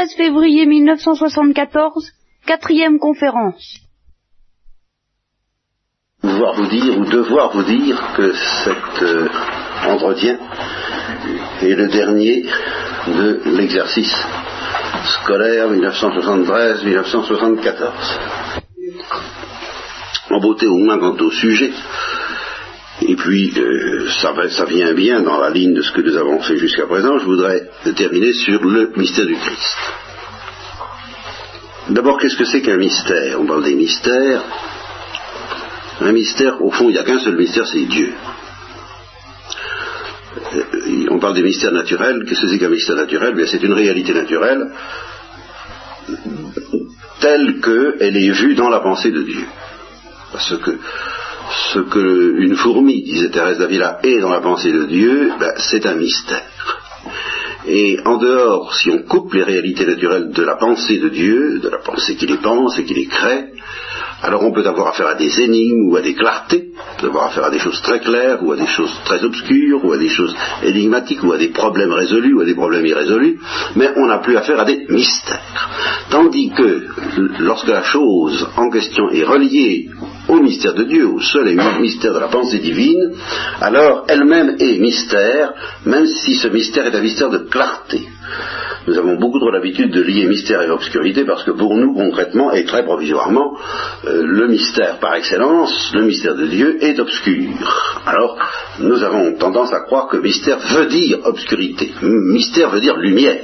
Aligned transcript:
13 0.00 0.16
février 0.16 0.64
1974, 0.64 2.12
quatrième 2.46 2.98
conférence. 2.98 3.80
Pouvoir 6.22 6.54
vous 6.54 6.68
dire 6.68 6.98
ou 6.98 7.04
devoir 7.04 7.52
vous 7.52 7.64
dire 7.64 8.02
que 8.16 8.32
cet 8.64 9.02
euh, 9.02 9.28
entretien 9.88 10.38
est 11.60 11.74
le 11.74 11.88
dernier 11.88 12.46
de 13.08 13.42
l'exercice 13.44 14.14
scolaire 15.22 15.70
1973-1974. 15.70 17.92
En 20.30 20.40
beauté 20.40 20.66
au 20.66 20.78
moins 20.78 20.98
quant 20.98 21.18
au 21.18 21.30
sujet, 21.30 21.74
et 23.10 23.16
puis, 23.16 23.52
euh, 23.56 24.08
ça, 24.20 24.64
vient 24.66 24.94
bien 24.94 25.20
dans 25.22 25.40
la 25.40 25.50
ligne 25.50 25.74
de 25.74 25.82
ce 25.82 25.90
que 25.90 26.00
nous 26.00 26.16
avons 26.16 26.40
fait 26.42 26.56
jusqu'à 26.58 26.86
présent. 26.86 27.18
Je 27.18 27.24
voudrais 27.24 27.68
terminer 27.96 28.32
sur 28.32 28.62
le 28.62 28.92
mystère 28.94 29.26
du 29.26 29.34
Christ. 29.34 29.76
D'abord, 31.88 32.20
qu'est-ce 32.20 32.36
que 32.36 32.44
c'est 32.44 32.62
qu'un 32.62 32.76
mystère? 32.76 33.40
On 33.40 33.46
parle 33.46 33.64
des 33.64 33.74
mystères. 33.74 34.44
Un 36.00 36.12
mystère, 36.12 36.62
au 36.62 36.70
fond, 36.70 36.88
il 36.88 36.92
n'y 36.92 36.98
a 36.98 37.02
qu'un 37.02 37.18
seul 37.18 37.34
mystère, 37.34 37.66
c'est 37.66 37.84
Dieu. 37.84 38.12
Euh, 40.54 41.06
on 41.10 41.18
parle 41.18 41.34
des 41.34 41.42
mystères 41.42 41.72
naturels. 41.72 42.24
Qu'est-ce 42.28 42.42
que 42.42 42.46
c'est 42.46 42.60
qu'un 42.60 42.68
mystère 42.68 42.94
naturel? 42.94 43.34
C'est 43.48 43.64
une 43.64 43.72
réalité 43.72 44.14
naturelle 44.14 44.70
telle 47.18 47.60
qu'elle 47.60 48.16
est 48.16 48.30
vue 48.30 48.54
dans 48.54 48.70
la 48.70 48.78
pensée 48.78 49.10
de 49.10 49.22
Dieu. 49.24 49.46
Parce 50.30 50.56
que 50.58 50.78
ce 51.72 51.80
que 51.80 52.36
une 52.38 52.56
fourmi, 52.56 53.02
disait 53.02 53.30
Thérèse 53.30 53.58
d'Avila, 53.58 54.00
est 54.02 54.20
dans 54.20 54.30
la 54.30 54.40
pensée 54.40 54.72
de 54.72 54.84
Dieu, 54.84 55.32
ben, 55.38 55.52
c'est 55.58 55.86
un 55.86 55.94
mystère. 55.94 56.44
Et 57.66 57.98
en 58.04 58.16
dehors, 58.16 58.74
si 58.74 58.90
on 58.90 59.02
coupe 59.02 59.34
les 59.34 59.42
réalités 59.42 59.84
naturelles 59.84 60.30
de 60.30 60.42
la 60.42 60.56
pensée 60.56 60.98
de 60.98 61.08
Dieu, 61.08 61.60
de 61.60 61.68
la 61.68 61.78
pensée 61.78 62.16
qu'il 62.16 62.30
les 62.30 62.38
pense 62.38 62.78
et 62.78 62.84
qu'il 62.84 62.96
les 62.96 63.06
crée, 63.06 63.50
alors 64.22 64.42
on 64.44 64.52
peut 64.52 64.66
avoir 64.66 64.88
affaire 64.88 65.06
à 65.06 65.14
des 65.14 65.40
énigmes 65.40 65.90
ou 65.90 65.96
à 65.96 66.02
des 66.02 66.14
clartés, 66.14 66.72
on 66.74 67.00
peut 67.00 67.06
avoir 67.08 67.26
affaire 67.26 67.44
à 67.44 67.50
des 67.50 67.58
choses 67.58 67.80
très 67.80 68.00
claires 68.00 68.42
ou 68.42 68.52
à 68.52 68.56
des 68.56 68.66
choses 68.66 68.92
très 69.04 69.22
obscures 69.24 69.84
ou 69.84 69.92
à 69.92 69.98
des 69.98 70.08
choses 70.08 70.34
énigmatiques 70.62 71.22
ou 71.22 71.32
à 71.32 71.38
des 71.38 71.48
problèmes 71.48 71.92
résolus 71.92 72.34
ou 72.34 72.40
à 72.40 72.44
des 72.44 72.54
problèmes 72.54 72.84
irrésolus, 72.84 73.38
mais 73.76 73.90
on 73.96 74.06
n'a 74.06 74.18
plus 74.18 74.36
affaire 74.36 74.60
à 74.60 74.64
des 74.64 74.86
mystères. 74.88 75.70
Tandis 76.10 76.50
que 76.50 76.86
lorsque 77.38 77.68
la 77.68 77.82
chose 77.82 78.46
en 78.56 78.68
question 78.68 79.10
est 79.10 79.24
reliée 79.24 79.88
au 80.30 80.40
mystère 80.40 80.74
de 80.74 80.84
Dieu, 80.84 81.06
au 81.06 81.20
seul 81.20 81.48
et 81.48 81.52
unique 81.52 81.80
mystère 81.80 82.14
de 82.14 82.20
la 82.20 82.28
pensée 82.28 82.60
divine, 82.60 83.14
alors 83.60 84.04
elle-même 84.08 84.56
est 84.60 84.78
mystère, 84.78 85.52
même 85.84 86.06
si 86.06 86.36
ce 86.36 86.48
mystère 86.48 86.86
est 86.86 86.96
un 86.96 87.02
mystère 87.02 87.30
de 87.30 87.38
clarté. 87.38 88.06
Nous 88.86 88.96
avons 88.96 89.16
beaucoup 89.16 89.38
trop 89.38 89.50
l'habitude 89.50 89.92
de 89.92 90.00
lier 90.00 90.26
mystère 90.26 90.62
et 90.62 90.70
obscurité 90.70 91.24
parce 91.24 91.44
que 91.44 91.50
pour 91.50 91.74
nous, 91.76 91.94
concrètement 91.94 92.52
et 92.52 92.64
très 92.64 92.84
provisoirement, 92.84 93.58
euh, 94.06 94.22
le 94.24 94.48
mystère 94.48 94.98
par 94.98 95.14
excellence, 95.16 95.92
le 95.92 96.04
mystère 96.04 96.34
de 96.34 96.46
Dieu, 96.46 96.82
est 96.82 96.98
obscur. 96.98 97.50
Alors, 98.06 98.38
nous 98.78 99.02
avons 99.02 99.34
tendance 99.34 99.72
à 99.72 99.80
croire 99.80 100.08
que 100.08 100.16
mystère 100.16 100.58
veut 100.58 100.86
dire 100.86 101.18
obscurité. 101.24 101.92
Mystère 102.02 102.70
veut 102.70 102.80
dire 102.80 102.96
lumière. 102.96 103.42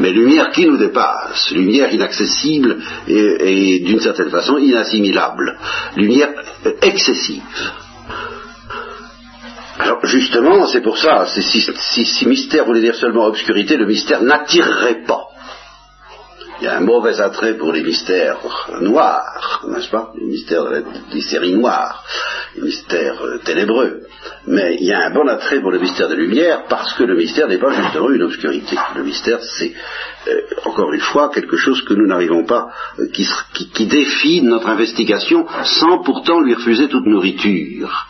Mais 0.00 0.10
lumière 0.10 0.50
qui 0.50 0.66
nous 0.66 0.76
dépasse, 0.76 1.50
lumière 1.52 1.92
inaccessible 1.92 2.78
et, 3.06 3.80
d'une 3.80 4.00
certaine 4.00 4.30
façon 4.30 4.58
inassimilable, 4.58 5.56
lumière 5.96 6.30
excessive. 6.82 7.42
Alors 9.78 10.04
justement, 10.06 10.66
c'est 10.66 10.82
pour 10.82 10.98
ça, 10.98 11.26
si, 11.26 12.04
si, 12.04 12.26
mystère 12.26 12.64
voulait 12.64 12.80
dire 12.80 12.94
seulement 12.94 13.26
obscurité, 13.26 13.76
le 13.76 13.86
mystère 13.86 14.22
n'attirerait 14.22 15.02
pas. 15.06 15.28
Il 16.60 16.64
y 16.64 16.68
a 16.68 16.76
un 16.76 16.80
mauvais 16.80 17.20
attrait 17.20 17.56
pour 17.56 17.72
les 17.72 17.82
mystères 17.82 18.38
noirs, 18.80 19.64
n'est-ce 19.68 19.90
pas? 19.90 20.12
Les 20.16 20.26
mystères 20.26 20.64
des 21.12 21.20
séries 21.20 21.54
noires, 21.54 22.04
les 22.54 22.62
mystères 22.62 23.20
euh, 23.22 23.38
ténébreux. 23.38 24.02
Mais 24.46 24.76
il 24.80 24.86
y 24.86 24.92
a 24.92 25.06
un 25.06 25.10
bon 25.10 25.26
attrait 25.28 25.60
pour 25.60 25.72
le 25.72 25.78
mystère 25.78 26.08
de 26.08 26.14
lumière 26.14 26.64
parce 26.68 26.94
que 26.94 27.02
le 27.02 27.16
mystère 27.16 27.48
n'est 27.48 27.58
pas 27.58 27.72
justement 27.72 28.10
une 28.10 28.22
obscurité. 28.22 28.76
Le 28.94 29.02
mystère, 29.02 29.40
c'est 29.42 29.72
euh, 30.28 30.40
encore 30.64 30.92
une 30.92 31.00
fois 31.00 31.30
quelque 31.30 31.56
chose 31.56 31.82
que 31.82 31.94
nous 31.94 32.06
n'arrivons 32.06 32.44
pas, 32.44 32.68
euh, 33.00 33.08
qui, 33.08 33.86
défie 33.86 34.40
notre 34.42 34.68
investigation 34.68 35.46
sans 35.64 36.02
pourtant 36.02 36.40
lui 36.40 36.54
refuser 36.54 36.88
toute 36.88 37.06
nourriture. 37.06 38.06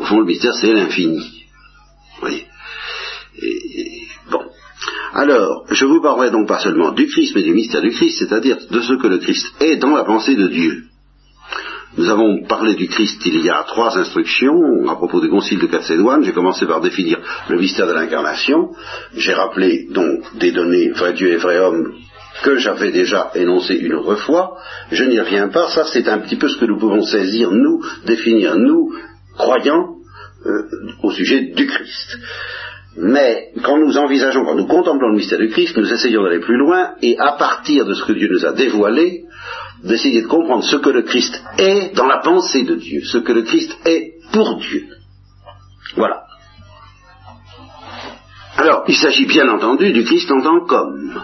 Au 0.00 0.04
fond, 0.04 0.20
le 0.20 0.26
mystère, 0.26 0.54
c'est 0.54 0.72
l'infini. 0.72 1.44
Vous. 2.20 2.28
Alors, 5.12 5.64
je 5.70 5.84
vous 5.84 6.00
parlerai 6.00 6.30
donc 6.30 6.48
pas 6.48 6.58
seulement 6.58 6.92
du 6.92 7.06
Christ, 7.06 7.32
mais 7.34 7.42
du 7.42 7.52
mystère 7.52 7.82
du 7.82 7.90
Christ, 7.90 8.18
c'est-à-dire 8.18 8.58
de 8.70 8.80
ce 8.80 8.94
que 8.94 9.06
le 9.06 9.18
Christ 9.18 9.46
est 9.60 9.76
dans 9.76 9.94
la 9.94 10.04
pensée 10.04 10.34
de 10.34 10.48
Dieu. 10.48 10.84
Nous 11.96 12.08
avons 12.08 12.42
parlé 12.48 12.74
du 12.74 12.88
Christ 12.88 13.24
il 13.24 13.40
y 13.44 13.50
a 13.50 13.62
trois 13.62 13.96
instructions 13.96 14.88
à 14.88 14.96
propos 14.96 15.20
du 15.20 15.28
concile 15.28 15.60
de 15.60 15.68
Chalcédoine. 15.70 16.24
J'ai 16.24 16.32
commencé 16.32 16.66
par 16.66 16.80
définir 16.80 17.18
le 17.48 17.56
mystère 17.56 17.86
de 17.86 17.92
l'incarnation. 17.92 18.70
J'ai 19.14 19.32
rappelé 19.32 19.86
donc 19.90 20.36
des 20.36 20.50
données 20.50 20.90
vrai 20.90 21.12
Dieu 21.12 21.32
et 21.32 21.36
vrai 21.36 21.60
homme 21.60 21.94
que 22.42 22.56
j'avais 22.56 22.90
déjà 22.90 23.30
énoncé 23.36 23.74
une 23.74 23.94
autre 23.94 24.16
fois. 24.16 24.56
Je 24.90 25.04
n'y 25.04 25.20
reviens 25.20 25.48
pas. 25.48 25.68
Ça, 25.68 25.84
c'est 25.84 26.08
un 26.08 26.18
petit 26.18 26.36
peu 26.36 26.48
ce 26.48 26.58
que 26.58 26.64
nous 26.64 26.78
pouvons 26.78 27.02
saisir, 27.02 27.52
nous, 27.52 27.80
définir, 28.06 28.56
nous, 28.56 28.92
croyants, 29.36 29.94
euh, 30.46 30.68
au 31.04 31.12
sujet 31.12 31.52
du 31.54 31.66
Christ. 31.66 32.18
Mais 32.96 33.50
quand 33.62 33.78
nous 33.78 33.98
envisageons, 33.98 34.44
quand 34.44 34.54
nous 34.54 34.66
contemplons 34.66 35.08
le 35.08 35.16
mystère 35.16 35.38
du 35.38 35.48
Christ, 35.48 35.76
nous 35.76 35.92
essayons 35.92 36.22
d'aller 36.22 36.40
plus 36.40 36.56
loin 36.56 36.94
et 37.02 37.18
à 37.18 37.32
partir 37.32 37.84
de 37.84 37.94
ce 37.94 38.04
que 38.04 38.12
Dieu 38.12 38.28
nous 38.30 38.46
a 38.46 38.52
dévoilé, 38.52 39.24
d'essayer 39.82 40.22
de 40.22 40.28
comprendre 40.28 40.62
ce 40.62 40.76
que 40.76 40.90
le 40.90 41.02
Christ 41.02 41.42
est 41.58 41.94
dans 41.94 42.06
la 42.06 42.18
pensée 42.18 42.62
de 42.62 42.76
Dieu, 42.76 43.02
ce 43.04 43.18
que 43.18 43.32
le 43.32 43.42
Christ 43.42 43.76
est 43.84 44.14
pour 44.32 44.58
Dieu. 44.58 44.86
Voilà. 45.96 46.22
Alors, 48.56 48.84
il 48.86 48.96
s'agit 48.96 49.26
bien 49.26 49.48
entendu 49.48 49.92
du 49.92 50.04
Christ 50.04 50.30
en 50.30 50.40
tant 50.40 50.64
qu'homme, 50.64 51.20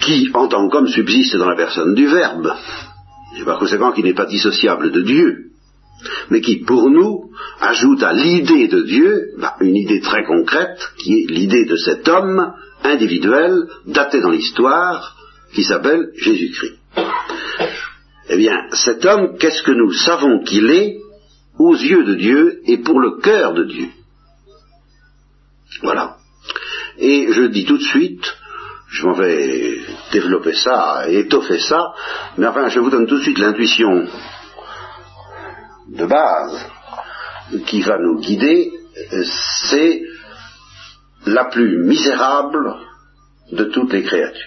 qui 0.00 0.30
en 0.34 0.46
tant 0.46 0.68
qu'homme 0.68 0.88
subsiste 0.88 1.36
dans 1.36 1.48
la 1.48 1.56
personne 1.56 1.94
du 1.94 2.06
Verbe, 2.06 2.52
et 3.38 3.44
par 3.44 3.58
conséquent 3.58 3.92
qui 3.92 4.02
n'est 4.02 4.14
pas 4.14 4.26
dissociable 4.26 4.92
de 4.92 5.02
Dieu, 5.02 5.47
mais 6.30 6.40
qui 6.40 6.56
pour 6.56 6.90
nous 6.90 7.30
ajoute 7.60 8.02
à 8.02 8.12
l'idée 8.12 8.68
de 8.68 8.82
Dieu 8.82 9.30
bah, 9.38 9.56
une 9.60 9.76
idée 9.76 10.00
très 10.00 10.24
concrète, 10.24 10.80
qui 10.98 11.22
est 11.22 11.30
l'idée 11.30 11.64
de 11.64 11.76
cet 11.76 12.08
homme 12.08 12.52
individuel, 12.84 13.56
daté 13.86 14.20
dans 14.20 14.30
l'histoire, 14.30 15.16
qui 15.52 15.64
s'appelle 15.64 16.10
Jésus-Christ. 16.16 16.78
Eh 18.30 18.36
bien, 18.36 18.66
cet 18.72 19.04
homme, 19.04 19.36
qu'est-ce 19.38 19.62
que 19.62 19.72
nous 19.72 19.92
savons 19.92 20.42
qu'il 20.44 20.70
est 20.70 20.98
aux 21.58 21.74
yeux 21.74 22.04
de 22.04 22.14
Dieu 22.14 22.60
et 22.66 22.78
pour 22.78 23.00
le 23.00 23.18
cœur 23.20 23.54
de 23.54 23.64
Dieu? 23.64 23.88
Voilà. 25.82 26.16
Et 26.98 27.28
je 27.32 27.42
dis 27.44 27.64
tout 27.64 27.78
de 27.78 27.82
suite, 27.82 28.24
je 28.90 29.06
m'en 29.06 29.14
vais 29.14 29.78
développer 30.12 30.52
ça, 30.54 31.08
étoffer 31.08 31.58
ça, 31.58 31.92
mais 32.36 32.46
enfin, 32.46 32.68
je 32.68 32.80
vous 32.80 32.90
donne 32.90 33.06
tout 33.06 33.18
de 33.18 33.22
suite 33.22 33.38
l'intuition 33.38 34.06
de 35.88 36.06
base 36.06 36.66
qui 37.66 37.82
va 37.82 37.98
nous 37.98 38.20
guider, 38.20 38.72
c'est 39.70 40.02
la 41.26 41.46
plus 41.46 41.84
misérable 41.84 42.74
de 43.52 43.64
toutes 43.64 43.92
les 43.92 44.02
créatures. 44.02 44.42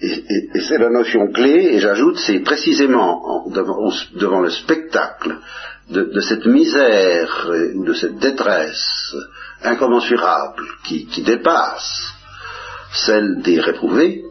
Et, 0.00 0.60
c'est 0.60 0.78
la 0.78 0.90
notion 0.90 1.30
clé, 1.30 1.74
et 1.74 1.80
j'ajoute, 1.80 2.18
c'est 2.18 2.40
précisément 2.40 3.46
devant, 3.50 4.40
le 4.40 4.50
spectacle 4.50 5.36
de, 5.90 6.20
cette 6.20 6.46
misère 6.46 7.50
ou 7.74 7.84
de 7.84 7.92
cette 7.92 8.18
détresse 8.18 9.14
incommensurable 9.62 10.62
qui, 10.84 11.06
qui 11.06 11.22
dépasse 11.22 12.14
celle 12.92 13.42
des 13.42 13.60
réprouvés, 13.60 14.24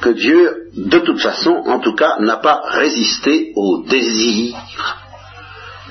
que 0.00 0.10
Dieu, 0.10 0.68
de 0.74 0.98
toute 0.98 1.20
façon, 1.20 1.50
en 1.66 1.80
tout 1.80 1.94
cas, 1.94 2.18
n'a 2.20 2.36
pas 2.36 2.60
résisté 2.64 3.52
au 3.56 3.82
désir 3.88 4.56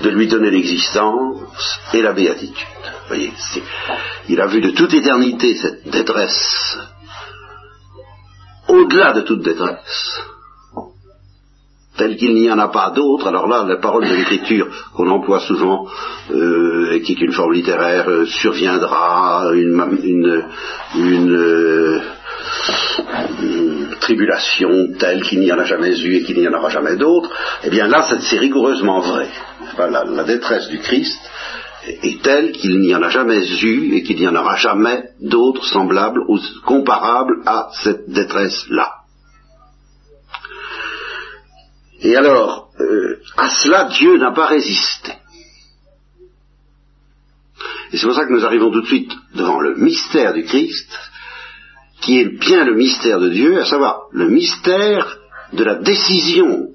de 0.01 0.09
lui 0.09 0.27
donner 0.27 0.51
l'existence 0.51 1.79
et 1.93 2.01
la 2.01 2.13
béatitude. 2.13 2.67
Vous 2.85 3.15
voyez, 3.15 3.33
il 4.29 4.39
a 4.39 4.47
vu 4.47 4.61
de 4.61 4.71
toute 4.71 4.93
éternité 4.93 5.55
cette 5.55 5.89
détresse 5.89 6.77
au-delà 8.69 9.13
de 9.13 9.21
toute 9.21 9.43
détresse, 9.43 10.21
tel 11.97 12.15
qu'il 12.15 12.33
n'y 12.33 12.49
en 12.49 12.59
a 12.59 12.69
pas 12.69 12.91
d'autre, 12.91 13.27
alors 13.27 13.47
là, 13.47 13.65
la 13.67 13.77
parole 13.77 14.07
de 14.07 14.15
l'écriture 14.15 14.67
qu'on 14.95 15.09
emploie 15.09 15.41
souvent, 15.41 15.87
euh, 16.31 16.91
et 16.91 17.01
qui 17.01 17.13
est 17.13 17.21
une 17.21 17.33
forme 17.33 17.53
littéraire, 17.53 18.07
euh, 18.07 18.25
surviendra 18.25 19.51
une, 19.53 20.45
euh, 20.95 22.01
tribulation 23.99 24.93
telle 24.97 25.23
qu'il 25.23 25.39
n'y 25.39 25.51
en 25.51 25.59
a 25.59 25.65
jamais 25.65 25.99
eu 25.99 26.15
et 26.15 26.23
qu'il 26.23 26.39
n'y 26.39 26.47
en 26.47 26.53
aura 26.53 26.69
jamais 26.69 26.95
d'autre, 26.95 27.29
eh 27.63 27.69
bien 27.69 27.87
là, 27.87 28.07
c'est 28.21 28.37
rigoureusement 28.37 29.01
vrai. 29.01 29.29
la 29.77 30.23
détresse 30.23 30.67
du 30.69 30.79
Christ 30.79 31.19
est 31.85 32.21
tel 32.21 32.51
qu'il 32.51 32.79
n'y 32.79 32.93
en 32.93 33.01
a 33.01 33.09
jamais 33.09 33.45
eu 33.61 33.95
et 33.95 34.03
qu'il 34.03 34.17
n'y 34.17 34.27
en 34.27 34.35
aura 34.35 34.55
jamais 34.57 35.03
d'autres 35.21 35.65
semblables 35.65 36.21
ou 36.27 36.39
comparables 36.65 37.41
à 37.45 37.69
cette 37.83 38.09
détresse-là. 38.09 38.95
Et 42.01 42.15
alors, 42.15 42.69
euh, 42.79 43.19
à 43.37 43.49
cela, 43.49 43.85
Dieu 43.85 44.17
n'a 44.17 44.31
pas 44.31 44.47
résisté. 44.47 45.13
Et 47.91 47.97
c'est 47.97 48.05
pour 48.05 48.15
ça 48.15 48.25
que 48.25 48.31
nous 48.31 48.45
arrivons 48.45 48.71
tout 48.71 48.81
de 48.81 48.87
suite 48.87 49.11
devant 49.33 49.59
le 49.59 49.75
mystère 49.75 50.33
du 50.33 50.43
Christ, 50.43 50.87
qui 52.01 52.19
est 52.19 52.39
bien 52.39 52.65
le 52.65 52.75
mystère 52.75 53.19
de 53.19 53.29
Dieu, 53.29 53.59
à 53.59 53.65
savoir 53.65 54.07
le 54.11 54.29
mystère 54.29 55.17
de 55.53 55.63
la 55.63 55.75
décision 55.75 56.69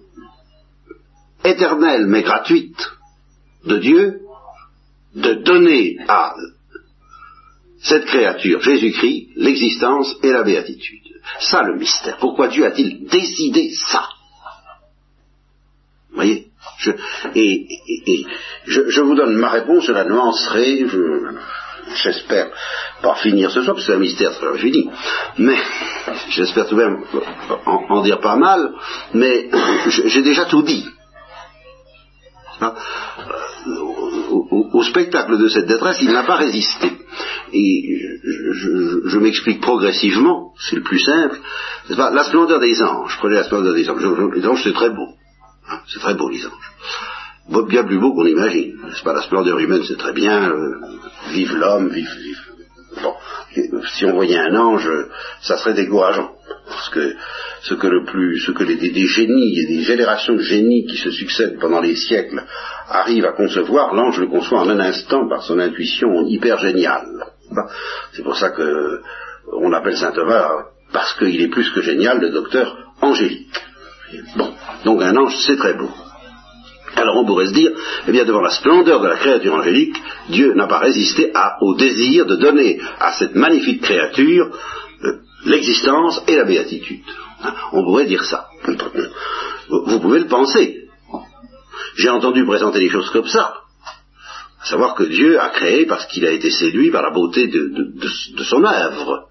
éternelle 1.44 2.06
mais 2.06 2.23
gratuite 2.23 2.91
de 3.65 3.79
Dieu 3.79 4.21
de 5.15 5.35
donner 5.35 5.97
à 6.09 6.35
cette 7.81 8.06
créature, 8.06 8.62
Jésus-Christ, 8.62 9.29
l'existence 9.37 10.17
et 10.23 10.32
la 10.32 10.43
béatitude. 10.43 11.03
Ça 11.38 11.62
le 11.62 11.77
mystère. 11.77 12.17
Pourquoi 12.17 12.49
Dieu 12.49 12.65
a-t-il 12.65 13.06
décidé 13.06 13.70
ça? 13.75 14.09
Vous 16.11 16.17
voyez? 16.17 16.49
Je, 18.67 19.00
vous 19.00 19.15
donne 19.15 19.37
ma 19.37 19.50
réponse, 19.50 19.85
je 19.85 19.93
la 19.93 20.05
nuancerai, 20.05 20.87
j'espère 22.03 22.50
pas 23.05 23.15
finir 23.17 23.51
ce 23.51 23.62
soir, 23.62 23.77
parce 23.77 23.87
que 23.87 23.93
c'est 23.93 23.97
un 23.97 24.01
mystère 24.01 24.33
très 24.33 24.59
fini, 24.59 24.91
mais 25.39 25.59
j'espère 26.31 26.67
tout 26.67 26.75
de 26.75 26.83
même 26.83 27.05
en, 27.67 28.03
dire 28.03 28.19
pas 28.21 28.37
mal, 28.37 28.73
mais 29.12 29.51
j'ai 29.89 30.23
déjà 30.23 30.47
tout 30.47 30.62
dit. 30.62 30.87
Hein? 32.61 32.75
Au, 34.73 34.83
spectacle 34.83 35.39
de 35.39 35.49
cette 35.49 35.67
détresse, 35.67 35.99
il 36.01 36.12
n'a 36.12 36.25
pas 36.25 36.37
résisté. 36.37 36.91
Et 37.53 38.01
je, 39.05 39.19
m'explique 39.19 39.61
progressivement, 39.61 40.53
c'est 40.59 40.77
le 40.77 40.83
plus 40.83 40.99
simple. 40.99 41.39
Pas, 41.97 42.11
la 42.11 42.25
splendeur 42.25 42.61
des 42.61 42.83
anges, 42.83 43.17
prenez 43.19 43.37
la 43.37 43.45
splendeur 43.45 43.75
des 43.75 43.89
anges. 43.89 44.03
les 44.35 44.47
anges, 44.47 44.62
c'est 44.65 44.73
très 44.73 44.91
beau. 44.91 45.09
Hein, 45.69 45.79
c'est 45.89 46.01
très 46.01 46.15
beau, 46.15 46.29
les 46.29 46.45
anges. 46.47 47.67
Bien 47.69 47.85
plus 47.85 47.99
beau 47.99 48.15
qu'on 48.15 48.27
imagine. 48.27 48.77
C'est 48.95 49.05
pas? 49.05 49.12
La 49.12 49.23
splendeur 49.23 49.59
humaine, 49.59 49.83
c'est 49.87 49.99
très 49.99 50.12
bien. 50.12 50.51
Euh, 50.51 50.81
vive 51.33 51.55
l'homme, 51.56 51.89
vive, 51.89 52.11
vive. 52.23 52.54
Bon, 53.02 53.14
si 53.94 54.05
on 54.05 54.14
voyait 54.14 54.38
un 54.38 54.55
ange, 54.55 54.88
ça 55.41 55.56
serait 55.56 55.75
décourageant. 55.75 56.32
Parce 56.67 56.88
que 56.91 57.14
ce 57.62 57.75
que 57.75 57.87
le 57.87 58.05
plus, 58.05 58.41
ce 58.41 58.52
que 58.52 58.64
les, 58.64 58.76
des, 58.76 59.06
génies 59.06 59.58
et 59.58 59.67
des 59.67 59.82
générations 59.82 60.35
de 60.35 60.43
génies 60.43 60.87
qui 60.87 60.96
se 60.96 61.11
succèdent 61.11 61.58
pendant 61.58 61.81
les 61.81 61.96
siècles 61.96 62.43
arrivent 62.88 63.26
à 63.26 63.32
concevoir, 63.32 63.94
l'ange 63.94 64.19
le 64.19 64.29
conçoit 64.29 64.61
en 64.61 64.69
un 64.69 64.81
instant 64.81 65.29
par 65.29 65.43
son 65.43 65.58
intuition 65.58 66.26
hyper 66.26 66.58
géniale. 66.58 67.06
C'est 68.12 68.23
pour 68.23 68.37
ça 68.37 68.50
que 68.50 69.00
on 69.52 69.73
appelle 69.73 69.96
saint 69.96 70.12
Thomas 70.12 70.49
parce 70.93 71.14
qu'il 71.19 71.41
est 71.41 71.49
plus 71.49 71.70
que 71.70 71.82
génial 71.82 72.20
le 72.20 72.31
docteur 72.31 72.76
angélique. 73.00 73.61
Bon, 74.37 74.52
donc 74.85 75.02
un 75.02 75.17
ange, 75.17 75.37
c'est 75.46 75.56
très 75.56 75.75
beau. 75.75 75.91
Alors 76.96 77.17
on 77.17 77.25
pourrait 77.25 77.46
se 77.46 77.52
dire, 77.52 77.73
eh 78.06 78.12
bien 78.12 78.25
devant 78.25 78.41
la 78.41 78.50
splendeur 78.50 79.00
de 79.00 79.08
la 79.08 79.17
créature 79.17 79.55
angélique, 79.55 79.96
Dieu 80.29 80.55
n'a 80.55 80.67
pas 80.67 80.79
résisté 80.79 81.32
au 81.61 81.75
désir 81.75 82.26
de 82.26 82.37
donner 82.37 82.81
à 83.00 83.12
cette 83.12 83.35
magnifique 83.35 83.82
créature 83.82 84.50
euh, 85.02 85.12
l'existence 85.44 86.23
et 86.29 86.37
la 86.37 86.44
béatitude. 86.44 87.02
Hein, 87.43 87.55
on 87.73 87.85
pourrait 87.85 88.06
dire 88.06 88.25
ça. 88.25 88.49
Vous 89.69 90.00
pouvez 90.00 90.20
le 90.20 90.26
penser. 90.26 90.88
J'ai 91.96 92.11
entendu 92.11 92.44
présenter 92.44 92.81
les 92.81 92.91
choses 92.91 93.11
comme 93.11 93.26
ça. 93.26 93.55
Savoir 94.64 94.94
que 94.94 95.05
Dieu 95.05 95.41
a 95.41 95.50
créé 95.50 95.85
parce 95.87 96.06
qu'il 96.06 96.25
a 96.26 96.31
été 96.31 96.50
séduit 96.50 96.91
par 96.91 97.02
la 97.02 97.11
beauté 97.11 97.49
de 97.49 98.43
son 98.43 98.64
œuvre 98.64 99.29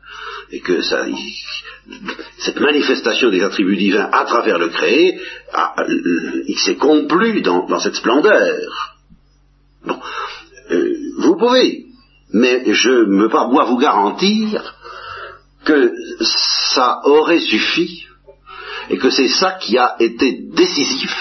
et 0.51 0.59
que 0.59 0.81
ça, 0.81 1.05
cette 2.39 2.59
manifestation 2.59 3.29
des 3.29 3.41
attributs 3.41 3.77
divins 3.77 4.09
à 4.11 4.25
travers 4.25 4.57
le 4.57 4.69
créé, 4.69 5.19
il 6.47 6.57
s'est 6.59 6.75
complu 6.75 7.41
dans, 7.41 7.79
cette 7.79 7.95
splendeur. 7.95 8.95
Bon, 9.85 9.99
euh, 10.71 10.93
vous 11.19 11.35
pouvez, 11.37 11.85
mais 12.31 12.73
je 12.73 12.89
ne 12.89 13.23
veux 13.23 13.29
pas 13.29 13.47
vous 13.47 13.77
garantir 13.77 14.75
que 15.65 15.93
ça 16.21 17.01
aurait 17.05 17.39
suffi 17.39 18.05
et 18.89 18.97
que 18.97 19.09
c'est 19.09 19.29
ça 19.29 19.57
qui 19.61 19.77
a 19.77 19.95
été 19.99 20.39
décisif, 20.53 21.15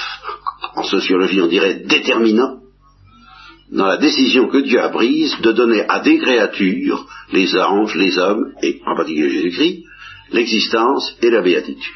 en 0.75 0.83
sociologie 0.85 1.41
on 1.41 1.49
dirait 1.49 1.83
déterminant, 1.87 2.59
dans 3.71 3.87
la 3.87 3.97
décision 3.97 4.49
que 4.49 4.59
Dieu 4.59 4.81
a 4.81 4.91
prise 4.91 5.35
de 5.41 5.53
donner 5.53 5.85
à 5.89 6.01
des 6.01 6.19
créatures, 6.19 7.07
les 7.33 7.57
anges, 7.57 7.95
les 7.95 8.19
hommes, 8.19 8.53
et 8.63 8.81
en 8.87 8.95
particulier 8.95 9.31
Jésus-Christ, 9.31 9.85
l'existence 10.33 11.17
et 11.23 11.31
la 11.31 11.43
béatitude. 11.43 11.93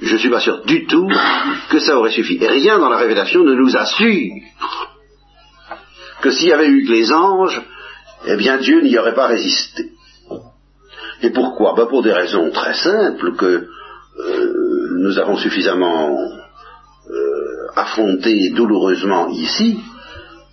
Je 0.00 0.12
ne 0.12 0.18
suis 0.18 0.30
pas 0.30 0.40
sûr 0.40 0.64
du 0.64 0.86
tout 0.86 1.08
que 1.70 1.80
ça 1.80 1.98
aurait 1.98 2.12
suffi. 2.12 2.38
Et 2.40 2.48
rien 2.48 2.78
dans 2.78 2.88
la 2.88 2.98
révélation 2.98 3.42
ne 3.42 3.54
nous 3.54 3.76
assure 3.76 4.32
que 6.20 6.30
s'il 6.30 6.48
y 6.48 6.52
avait 6.52 6.68
eu 6.68 6.84
que 6.84 6.92
les 6.92 7.12
anges, 7.12 7.60
eh 8.26 8.36
bien 8.36 8.58
Dieu 8.58 8.80
n'y 8.80 8.96
aurait 8.98 9.14
pas 9.14 9.26
résisté. 9.26 9.90
Et 11.22 11.30
pourquoi? 11.30 11.74
Ben 11.74 11.86
Pour 11.86 12.02
des 12.02 12.12
raisons 12.12 12.50
très 12.50 12.74
simples 12.74 13.34
que 13.36 13.66
euh, 14.20 14.98
nous 14.98 15.18
avons 15.18 15.36
suffisamment 15.36 16.16
euh, 17.10 17.66
affrontées 17.74 18.50
douloureusement 18.50 19.28
ici, 19.30 19.78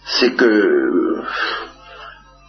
c'est 0.05 0.35
que 0.35 1.21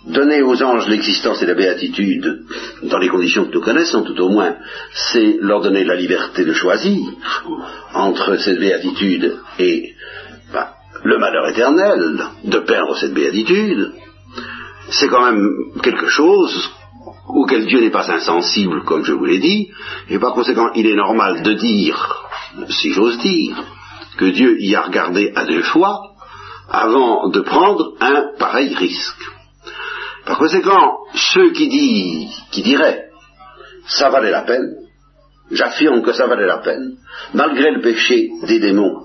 donner 0.06 0.42
aux 0.42 0.62
anges 0.62 0.88
l'existence 0.88 1.42
et 1.42 1.46
la 1.46 1.54
béatitude 1.54 2.44
dans 2.84 2.98
les 2.98 3.08
conditions 3.08 3.44
que 3.44 3.52
nous 3.52 3.60
connaissons, 3.60 4.02
tout 4.02 4.18
au 4.20 4.28
moins, 4.28 4.56
c'est 5.12 5.38
leur 5.40 5.60
donner 5.60 5.84
la 5.84 5.96
liberté 5.96 6.44
de 6.44 6.52
choisir 6.52 6.98
entre 7.94 8.36
cette 8.36 8.58
béatitude 8.58 9.36
et 9.58 9.94
ben, 10.52 10.68
le 11.04 11.18
malheur 11.18 11.48
éternel, 11.48 12.20
de 12.44 12.58
perdre 12.60 12.96
cette 12.96 13.14
béatitude. 13.14 13.92
C'est 14.90 15.08
quand 15.08 15.32
même 15.32 15.48
quelque 15.82 16.08
chose 16.08 16.70
auquel 17.28 17.66
Dieu 17.66 17.80
n'est 17.80 17.90
pas 17.90 18.10
insensible, 18.10 18.84
comme 18.84 19.04
je 19.04 19.12
vous 19.12 19.24
l'ai 19.24 19.38
dit, 19.38 19.68
et 20.08 20.18
par 20.18 20.32
conséquent, 20.32 20.70
il 20.74 20.86
est 20.86 20.94
normal 20.94 21.42
de 21.42 21.54
dire, 21.54 22.24
si 22.68 22.92
j'ose 22.92 23.18
dire, 23.18 23.56
que 24.16 24.26
Dieu 24.26 24.56
y 24.60 24.74
a 24.74 24.82
regardé 24.82 25.32
à 25.34 25.44
deux 25.44 25.62
fois, 25.62 26.00
avant 26.70 27.28
de 27.28 27.40
prendre 27.40 27.94
un 28.00 28.30
pareil 28.38 28.74
risque. 28.74 29.35
Par 30.26 30.38
conséquent, 30.38 30.98
ceux 31.14 31.52
qui, 31.52 31.68
diraient 32.52 33.04
ça 33.86 34.10
valait 34.10 34.32
la 34.32 34.42
peine, 34.42 34.74
j'affirme 35.52 36.02
que 36.02 36.12
ça 36.12 36.26
valait 36.26 36.46
la 36.46 36.58
peine, 36.58 36.96
malgré 37.32 37.70
le 37.70 37.80
péché 37.80 38.30
des 38.42 38.58
démons, 38.58 39.04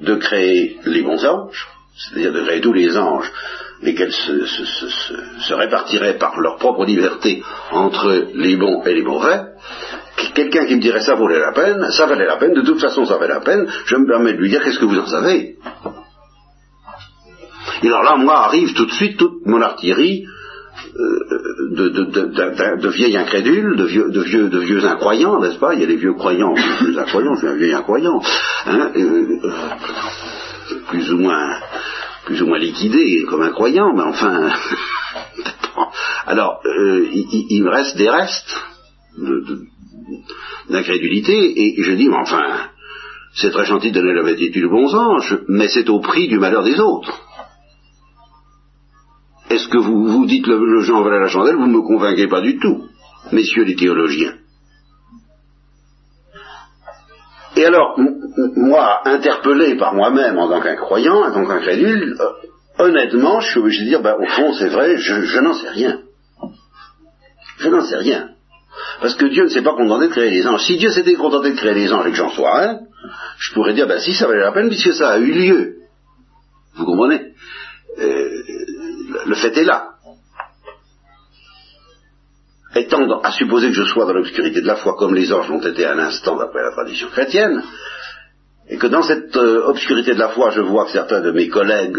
de 0.00 0.14
créer 0.14 0.78
les 0.84 1.02
bons 1.02 1.24
anges, 1.24 1.66
c'est-à-dire 1.96 2.32
de 2.32 2.42
créer 2.42 2.60
tous 2.60 2.72
les 2.72 2.96
anges, 2.96 3.30
lesquels 3.82 4.12
se, 4.12 4.46
se, 4.46 5.54
répartiraient 5.54 6.18
par 6.18 6.38
leur 6.38 6.58
propre 6.58 6.84
liberté 6.84 7.42
entre 7.72 8.28
les 8.32 8.56
bons 8.56 8.84
et 8.84 8.94
les 8.94 9.02
mauvais, 9.02 9.40
quelqu'un 10.34 10.66
qui 10.66 10.76
me 10.76 10.80
dirait 10.80 11.00
ça 11.00 11.16
valait 11.16 11.40
la 11.40 11.52
peine, 11.52 11.90
ça 11.90 12.06
valait 12.06 12.26
la 12.26 12.36
peine, 12.36 12.54
de 12.54 12.62
toute 12.62 12.80
façon 12.80 13.04
ça 13.04 13.16
valait 13.16 13.34
la 13.34 13.40
peine, 13.40 13.66
je 13.86 13.96
me 13.96 14.06
permets 14.06 14.34
de 14.34 14.38
lui 14.38 14.50
dire 14.50 14.62
qu'est-ce 14.62 14.78
que 14.78 14.84
vous 14.84 14.98
en 14.98 15.06
savez? 15.06 15.56
Et 17.82 17.86
alors 17.88 18.02
là, 18.02 18.16
moi, 18.16 18.44
arrive 18.44 18.74
tout 18.74 18.86
de 18.86 18.92
suite 18.92 19.16
toute 19.16 19.46
mon 19.46 19.60
artillerie 19.62 20.26
euh, 20.96 21.70
de, 21.70 21.88
de, 21.88 23.16
incrédules, 23.16 23.76
de 23.76 23.84
vieux, 23.84 24.10
vieux, 24.10 24.48
vieux 24.48 24.84
incroyants, 24.84 25.40
n'est-ce 25.40 25.58
pas? 25.58 25.74
Il 25.74 25.80
y 25.80 25.84
a 25.84 25.86
les 25.86 25.96
vieux 25.96 26.14
croyants, 26.14 26.54
les 26.86 26.98
incroyants, 26.98 27.34
je 27.34 27.38
suis 27.40 27.48
un 27.48 27.56
vieil 27.56 27.72
incroyant, 27.72 28.20
hein, 28.66 28.90
euh, 28.96 29.40
plus 30.88 31.12
ou 31.12 31.18
moins, 31.18 31.60
plus 32.24 32.42
ou 32.42 32.46
moins 32.46 32.58
liquidé 32.58 33.24
comme 33.28 33.42
incroyant, 33.42 33.94
mais 33.94 34.02
enfin, 34.02 34.50
alors 36.26 36.60
euh, 36.64 37.06
il, 37.12 37.62
me 37.62 37.70
reste 37.70 37.96
des 37.96 38.08
restes 38.08 38.56
d'incrédulité, 40.68 41.62
et 41.62 41.82
je 41.82 41.92
dis, 41.92 42.08
mais 42.08 42.16
enfin, 42.16 42.68
c'est 43.34 43.50
très 43.50 43.66
gentil 43.66 43.92
de 43.92 44.00
donner 44.00 44.14
la 44.14 44.24
béatitude 44.24 44.64
aux 44.64 44.70
bons 44.70 44.94
anges, 44.94 45.38
mais 45.48 45.68
c'est 45.68 45.88
au 45.88 46.00
prix 46.00 46.26
du 46.26 46.38
malheur 46.38 46.64
des 46.64 46.80
autres. 46.80 47.12
Est-ce 49.50 49.66
que 49.66 49.78
vous 49.78 50.06
vous 50.06 50.26
dites 50.26 50.46
le, 50.46 50.80
Jean 50.82 51.02
valait 51.02 51.18
la 51.18 51.26
chandelle 51.26 51.56
Vous 51.56 51.66
ne 51.66 51.72
me 51.72 51.82
convainquez 51.82 52.28
pas 52.28 52.40
du 52.40 52.58
tout, 52.58 52.84
messieurs 53.32 53.64
les 53.64 53.74
théologiens. 53.74 54.34
Et 57.56 57.64
alors, 57.64 57.98
moi, 58.56 59.00
interpellé 59.04 59.76
par 59.76 59.92
moi-même 59.92 60.38
en 60.38 60.48
tant 60.48 60.60
qu'incroyant, 60.60 61.24
en 61.24 61.32
tant 61.32 61.44
qu'incrédule, 61.44 62.16
euh, 62.20 62.84
honnêtement, 62.84 63.40
je 63.40 63.50
suis 63.50 63.58
obligé 63.58 63.84
de 63.84 63.88
dire, 63.88 64.02
ben, 64.02 64.14
au 64.20 64.26
fond, 64.26 64.54
c'est 64.54 64.68
vrai, 64.68 64.96
je, 64.98 65.40
n'en 65.40 65.52
sais 65.52 65.68
rien. 65.68 66.00
Je 67.58 67.68
n'en 67.68 67.80
sais 67.82 67.96
rien. 67.96 68.30
Parce 69.00 69.16
que 69.16 69.26
Dieu 69.26 69.42
ne 69.42 69.48
s'est 69.48 69.62
pas 69.62 69.74
contenté 69.74 70.06
de 70.06 70.12
créer 70.12 70.30
les 70.30 70.46
anges. 70.46 70.64
Si 70.64 70.76
Dieu 70.76 70.90
s'était 70.90 71.14
contenté 71.14 71.50
de 71.50 71.56
créer 71.56 71.74
les 71.74 71.92
anges 71.92 72.06
et 72.06 72.10
que 72.10 72.16
j'en 72.16 72.30
sois 72.30 72.64
un, 72.64 72.78
je 73.38 73.52
pourrais 73.52 73.74
dire, 73.74 73.88
ben 73.88 73.98
si, 73.98 74.14
ça 74.14 74.28
valait 74.28 74.40
la 74.40 74.52
peine 74.52 74.68
puisque 74.68 74.94
ça 74.94 75.10
a 75.10 75.18
eu 75.18 75.32
lieu. 75.32 75.74
Vous 76.76 76.84
comprenez? 76.84 77.32
Euh, 77.98 78.42
le 79.26 79.34
fait 79.34 79.56
est 79.56 79.64
là. 79.64 79.90
Étant 82.74 83.20
à 83.20 83.32
supposer 83.32 83.68
que 83.68 83.74
je 83.74 83.84
sois 83.84 84.06
dans 84.06 84.12
l'obscurité 84.12 84.60
de 84.60 84.66
la 84.66 84.76
foi 84.76 84.94
comme 84.96 85.14
les 85.14 85.32
anges 85.32 85.48
l'ont 85.48 85.60
été 85.60 85.84
à 85.84 85.94
l'instant 85.94 86.36
d'après 86.36 86.62
la 86.62 86.70
tradition 86.70 87.08
chrétienne, 87.08 87.62
et 88.68 88.78
que 88.78 88.86
dans 88.86 89.02
cette 89.02 89.36
euh, 89.36 89.66
obscurité 89.66 90.14
de 90.14 90.20
la 90.20 90.28
foi, 90.28 90.50
je 90.50 90.60
vois 90.60 90.84
que 90.84 90.92
certains 90.92 91.20
de 91.20 91.32
mes 91.32 91.48
collègues 91.48 91.98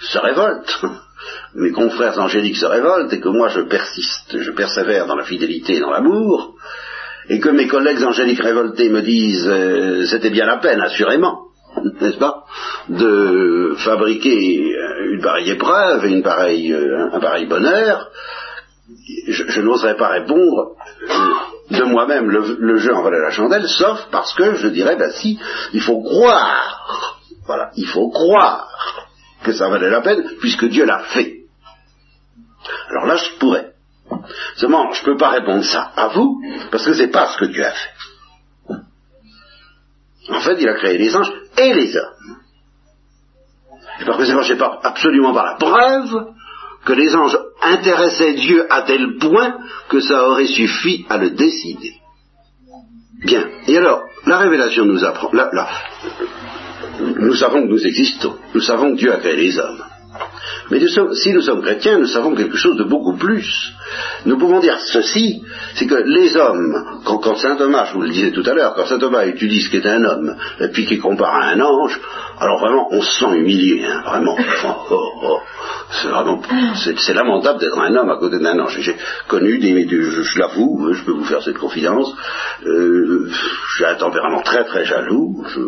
se 0.00 0.18
révoltent, 0.18 0.82
mes 1.54 1.70
confrères 1.70 2.18
angéliques 2.18 2.56
se 2.56 2.66
révoltent, 2.66 3.12
et 3.12 3.20
que 3.20 3.28
moi 3.28 3.48
je 3.48 3.60
persiste, 3.60 4.40
je 4.40 4.50
persévère 4.50 5.06
dans 5.06 5.14
la 5.14 5.24
fidélité 5.24 5.76
et 5.76 5.80
dans 5.80 5.92
l'amour, 5.92 6.56
et 7.28 7.38
que 7.38 7.50
mes 7.50 7.68
collègues 7.68 8.02
angéliques 8.02 8.42
révoltés 8.42 8.88
me 8.88 9.02
disent 9.02 9.46
euh, 9.46 10.04
c'était 10.06 10.30
bien 10.30 10.46
la 10.46 10.56
peine, 10.56 10.80
assurément, 10.80 11.43
n'est-ce 12.00 12.18
pas, 12.18 12.44
de 12.88 13.74
fabriquer 13.78 14.74
une 15.10 15.20
pareille 15.20 15.50
épreuve 15.50 16.04
et 16.04 16.10
une 16.10 16.22
pareille, 16.22 16.72
euh, 16.72 17.10
un 17.12 17.20
pareil 17.20 17.46
bonheur, 17.46 18.10
je, 19.28 19.60
n'oserais 19.60 19.96
pas 19.96 20.08
répondre 20.08 20.76
de 21.70 21.82
moi-même 21.84 22.30
le, 22.30 22.76
jeu 22.76 22.94
en 22.94 23.02
valait 23.02 23.20
la 23.20 23.30
chandelle, 23.30 23.66
sauf 23.68 24.06
parce 24.10 24.34
que 24.34 24.54
je 24.54 24.68
dirais, 24.68 24.96
ben 24.96 25.10
si, 25.12 25.38
il 25.72 25.80
faut 25.80 26.02
croire, 26.02 27.20
voilà, 27.46 27.70
il 27.76 27.86
faut 27.86 28.10
croire 28.10 28.68
que 29.42 29.52
ça 29.52 29.68
valait 29.68 29.90
la 29.90 30.00
peine, 30.00 30.24
puisque 30.40 30.66
Dieu 30.66 30.84
l'a 30.84 31.00
fait. 31.00 31.44
Alors 32.90 33.06
là, 33.06 33.16
je 33.16 33.38
pourrais. 33.38 33.72
Seulement, 34.56 34.92
je 34.92 35.00
ne 35.00 35.06
peux 35.06 35.16
pas 35.16 35.30
répondre 35.30 35.64
ça 35.64 35.92
à 35.96 36.08
vous, 36.08 36.40
parce 36.70 36.84
que 36.84 36.94
c'est 36.94 37.08
pas 37.10 37.32
ce 37.32 37.38
que 37.38 37.46
Dieu 37.46 37.64
a 37.64 37.72
fait. 37.72 37.94
En 40.30 40.40
fait, 40.40 40.56
il 40.58 40.68
a 40.68 40.74
créé 40.74 40.96
les 40.96 41.14
anges 41.14 41.32
et 41.58 41.74
les 41.74 41.96
hommes. 41.96 42.36
Et 44.00 44.04
par 44.04 44.16
conséquent, 44.16 44.42
je 44.42 44.52
n'ai 44.52 44.58
pas 44.58 44.80
absolument 44.82 45.32
pas 45.32 45.44
la 45.44 45.54
preuve 45.54 46.34
que 46.84 46.92
les 46.92 47.14
anges 47.14 47.38
intéressaient 47.62 48.34
Dieu 48.34 48.66
à 48.70 48.82
tel 48.82 49.16
point 49.18 49.58
que 49.88 50.00
ça 50.00 50.28
aurait 50.28 50.46
suffi 50.46 51.06
à 51.08 51.16
le 51.18 51.30
décider. 51.30 51.94
Bien. 53.24 53.48
Et 53.66 53.78
alors, 53.78 54.02
la 54.26 54.38
révélation 54.38 54.84
nous 54.84 55.04
apprend, 55.04 55.30
nous 57.00 57.34
savons 57.34 57.62
que 57.62 57.68
nous 57.68 57.86
existons, 57.86 58.36
nous 58.54 58.60
savons 58.60 58.92
que 58.92 58.98
Dieu 58.98 59.12
a 59.12 59.16
créé 59.18 59.36
les 59.36 59.58
hommes. 59.58 59.82
Mais 60.70 60.80
si 60.86 61.32
nous 61.32 61.42
sommes 61.42 61.62
chrétiens, 61.62 61.98
nous 61.98 62.06
savons 62.06 62.34
quelque 62.34 62.56
chose 62.56 62.76
de 62.76 62.84
beaucoup 62.84 63.16
plus. 63.16 63.72
Nous 64.24 64.38
pouvons 64.38 64.60
dire 64.60 64.78
ceci, 64.78 65.42
c'est 65.74 65.86
que 65.86 65.94
les 65.94 66.36
hommes, 66.36 67.00
quand, 67.04 67.36
saint 67.36 67.56
Thomas, 67.56 67.86
je 67.86 67.94
vous 67.94 68.02
le 68.02 68.10
disais 68.10 68.30
tout 68.30 68.42
à 68.46 68.54
l'heure, 68.54 68.74
quand 68.74 68.86
saint 68.86 68.98
Thomas 68.98 69.24
étudie 69.26 69.60
ce 69.60 69.70
qu'est 69.70 69.86
un 69.86 70.02
homme, 70.04 70.36
et 70.60 70.68
puis 70.68 70.86
qu'il 70.86 71.00
compare 71.00 71.34
à 71.34 71.48
un 71.48 71.60
ange, 71.60 72.00
alors 72.40 72.60
vraiment, 72.60 72.88
on 72.90 73.02
se 73.02 73.18
sent 73.18 73.36
humilié, 73.36 73.84
hein, 73.84 74.02
vraiment. 74.04 74.36
Oh, 74.66 74.76
oh, 74.90 75.10
oh. 75.22 75.38
C'est 75.90 76.08
vraiment, 76.08 76.40
c'est 76.96 77.14
lamentable 77.14 77.60
d'être 77.60 77.78
un 77.78 77.94
homme 77.94 78.10
à 78.10 78.16
côté 78.16 78.38
d'un 78.38 78.58
ange. 78.58 78.78
J'ai 78.80 78.96
connu 79.28 79.58
des, 79.58 79.86
je, 79.86 80.22
je 80.22 80.38
l'avoue, 80.38 80.92
je 80.92 81.02
peux 81.04 81.12
vous 81.12 81.24
faire 81.24 81.42
cette 81.42 81.58
confidence, 81.58 82.12
euh, 82.64 83.30
j'ai 83.76 83.84
un 83.84 83.94
tempérament 83.96 84.40
très 84.42 84.64
très 84.64 84.84
jaloux, 84.84 85.44
je, 85.48 85.60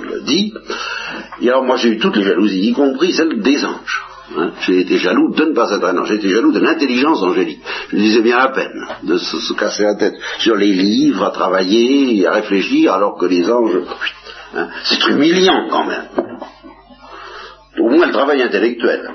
le 0.00 0.20
dit. 0.22 0.52
Et 1.40 1.48
alors 1.48 1.64
moi 1.64 1.76
j'ai 1.76 1.90
eu 1.90 1.98
toutes 1.98 2.16
les 2.16 2.24
jalousies, 2.24 2.70
y 2.70 2.72
compris 2.72 3.12
celle 3.12 3.40
des 3.40 3.64
anges. 3.64 4.02
Hein. 4.36 4.52
j'ai 4.66 4.80
été 4.80 4.96
jaloux 4.96 5.34
de 5.34 5.44
ne 5.44 5.54
pas 5.54 5.70
être 5.70 5.84
un 5.84 5.98
ange, 5.98 6.08
j'ai 6.08 6.14
été 6.14 6.30
jaloux 6.30 6.52
de 6.52 6.60
l'intelligence 6.60 7.22
angélique. 7.22 7.60
Je 7.90 7.96
disais 7.96 8.22
bien 8.22 8.38
la 8.38 8.48
peine 8.48 8.86
de 9.02 9.18
se, 9.18 9.52
casser 9.52 9.82
la 9.82 9.96
tête 9.96 10.14
sur 10.38 10.56
les 10.56 10.72
livres, 10.72 11.24
à 11.24 11.30
travailler, 11.30 12.26
à 12.26 12.32
réfléchir, 12.32 12.94
alors 12.94 13.18
que 13.18 13.26
les 13.26 13.50
anges, 13.50 13.82
hein, 14.56 14.68
c'est 14.84 15.06
humiliant 15.08 15.68
quand 15.70 15.84
même. 15.84 16.08
Au 17.78 17.88
moins 17.88 18.06
le 18.06 18.12
travail 18.12 18.42
intellectuel. 18.42 19.10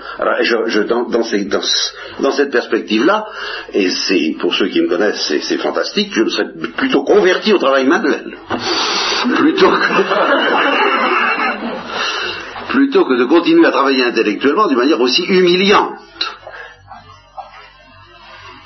Dans, 2.20 2.32
cette 2.32 2.52
perspective-là, 2.52 3.26
et 3.74 3.90
c'est 3.90 4.36
pour 4.40 4.54
ceux 4.54 4.68
qui 4.68 4.82
me 4.82 4.90
connaissent, 4.90 5.34
c'est 5.42 5.58
fantastique, 5.58 6.12
je 6.14 6.28
serais 6.30 6.50
plutôt 6.76 7.04
converti 7.04 7.54
au 7.54 7.58
travail 7.58 7.86
manuel 7.86 8.38
plutôt 9.28 9.70
que, 9.70 9.78
plutôt 12.70 13.06
que 13.06 13.16
de 13.16 13.26
continuer 13.26 13.66
à 13.66 13.72
travailler 13.72 14.04
intellectuellement 14.06 14.68
d'une 14.68 14.78
manière 14.78 15.02
aussi 15.02 15.24
humiliante 15.24 15.98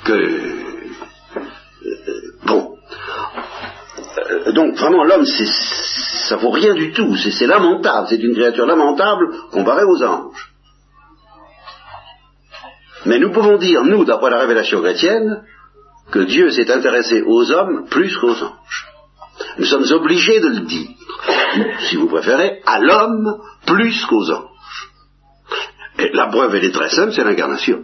que 0.04 0.12
euh, 0.12 0.52
bon 2.44 2.76
euh, 4.18 4.52
donc 4.52 4.76
vraiment 4.76 5.04
l'homme 5.04 5.24
ça 6.28 6.36
vaut 6.36 6.50
rien 6.50 6.74
du 6.74 6.92
tout 6.92 7.16
c'est 7.16 7.46
lamentable 7.46 8.06
c'est 8.08 8.22
une 8.22 8.34
créature 8.34 8.66
lamentable 8.66 9.26
comparée 9.52 9.84
aux 9.84 10.02
anges 10.02 10.52
mais 13.06 13.18
nous 13.18 13.32
pouvons 13.32 13.58
dire 13.58 13.84
nous 13.84 14.04
d'après 14.04 14.30
la 14.30 14.40
révélation 14.40 14.80
chrétienne 14.80 15.44
que 16.10 16.20
Dieu 16.20 16.50
s'est 16.50 16.70
intéressé 16.70 17.22
aux 17.22 17.50
hommes 17.50 17.86
plus 17.88 18.16
qu'aux 18.18 18.42
anges 18.42 18.94
nous 19.58 19.64
sommes 19.66 19.90
obligés 19.92 20.40
de 20.40 20.48
le 20.48 20.60
dire, 20.60 20.88
si 21.88 21.96
vous 21.96 22.08
préférez, 22.08 22.60
à 22.66 22.80
l'homme 22.80 23.40
plus 23.66 24.04
qu'aux 24.06 24.30
anges. 24.30 24.90
Et 25.98 26.10
la 26.12 26.26
preuve, 26.26 26.54
elle 26.56 26.64
est 26.64 26.74
très 26.74 26.90
simple, 26.90 27.12
c'est 27.12 27.24
l'incarnation. 27.24 27.82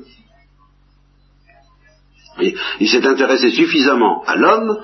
Il 2.80 2.88
s'est 2.88 3.06
intéressé 3.06 3.50
suffisamment 3.50 4.24
à 4.24 4.34
l'homme 4.36 4.78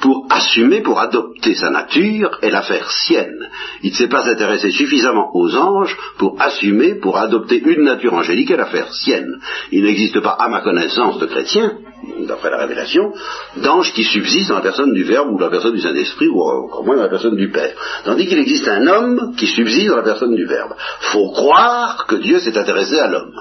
pour 0.00 0.26
assumer, 0.30 0.80
pour 0.82 1.00
adopter 1.00 1.54
sa 1.54 1.70
nature 1.70 2.38
et 2.42 2.50
la 2.50 2.62
faire 2.62 2.90
sienne. 2.90 3.48
Il 3.82 3.90
ne 3.90 3.96
s'est 3.96 4.08
pas 4.08 4.28
intéressé 4.28 4.70
suffisamment 4.70 5.30
aux 5.34 5.56
anges 5.56 5.96
pour 6.18 6.40
assumer, 6.40 6.94
pour 6.94 7.18
adopter 7.18 7.60
une 7.60 7.84
nature 7.84 8.14
angélique 8.14 8.50
et 8.50 8.56
la 8.56 8.66
faire 8.66 8.92
sienne. 8.92 9.40
Il 9.72 9.84
n'existe 9.84 10.20
pas, 10.20 10.36
à 10.38 10.48
ma 10.48 10.60
connaissance 10.60 11.18
de 11.18 11.26
chrétien, 11.26 11.78
d'après 12.26 12.50
la 12.50 12.58
révélation, 12.58 13.12
d'anges 13.56 13.92
qui 13.92 14.04
subsistent 14.04 14.50
dans 14.50 14.56
la 14.56 14.62
personne 14.62 14.92
du 14.92 15.02
Verbe 15.02 15.30
ou 15.32 15.38
dans 15.38 15.46
la 15.46 15.50
personne 15.50 15.74
du 15.74 15.80
Saint-Esprit 15.80 16.28
ou 16.28 16.40
encore 16.42 16.84
moins 16.84 16.96
dans 16.96 17.02
la 17.02 17.08
personne 17.08 17.36
du 17.36 17.50
Père. 17.50 17.74
Tandis 18.04 18.26
qu'il 18.26 18.38
existe 18.38 18.68
un 18.68 18.86
homme 18.86 19.34
qui 19.36 19.46
subsiste 19.46 19.88
dans 19.88 19.96
la 19.96 20.02
personne 20.02 20.34
du 20.34 20.44
Verbe. 20.44 20.74
Faut 21.00 21.30
croire 21.32 22.06
que 22.06 22.16
Dieu 22.16 22.38
s'est 22.38 22.56
intéressé 22.56 22.98
à 22.98 23.08
l'homme 23.08 23.34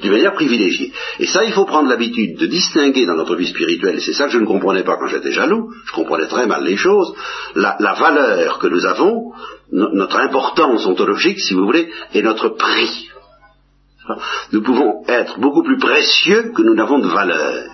d'une 0.00 0.12
manière 0.12 0.34
privilégiée. 0.34 0.92
Et 1.18 1.26
ça, 1.26 1.44
il 1.44 1.52
faut 1.52 1.64
prendre 1.64 1.88
l'habitude 1.88 2.38
de 2.38 2.46
distinguer 2.46 3.06
dans 3.06 3.14
notre 3.14 3.36
vie 3.36 3.46
spirituelle, 3.46 3.96
et 3.96 4.00
c'est 4.00 4.12
ça 4.12 4.26
que 4.26 4.32
je 4.32 4.38
ne 4.38 4.46
comprenais 4.46 4.84
pas 4.84 4.96
quand 4.96 5.06
j'étais 5.06 5.32
jaloux, 5.32 5.70
je 5.86 5.92
comprenais 5.92 6.26
très 6.26 6.46
mal 6.46 6.64
les 6.64 6.76
choses, 6.76 7.14
la, 7.54 7.76
valeur 7.98 8.58
que 8.58 8.68
nous 8.68 8.86
avons, 8.86 9.32
notre 9.70 10.16
importance 10.18 10.86
ontologique, 10.86 11.40
si 11.40 11.54
vous 11.54 11.64
voulez, 11.64 11.90
et 12.14 12.22
notre 12.22 12.50
prix. 12.50 13.08
Nous 14.52 14.62
pouvons 14.62 15.04
être 15.06 15.38
beaucoup 15.38 15.62
plus 15.62 15.78
précieux 15.78 16.52
que 16.54 16.62
nous 16.62 16.74
n'avons 16.74 16.98
de 16.98 17.08
valeur. 17.08 17.64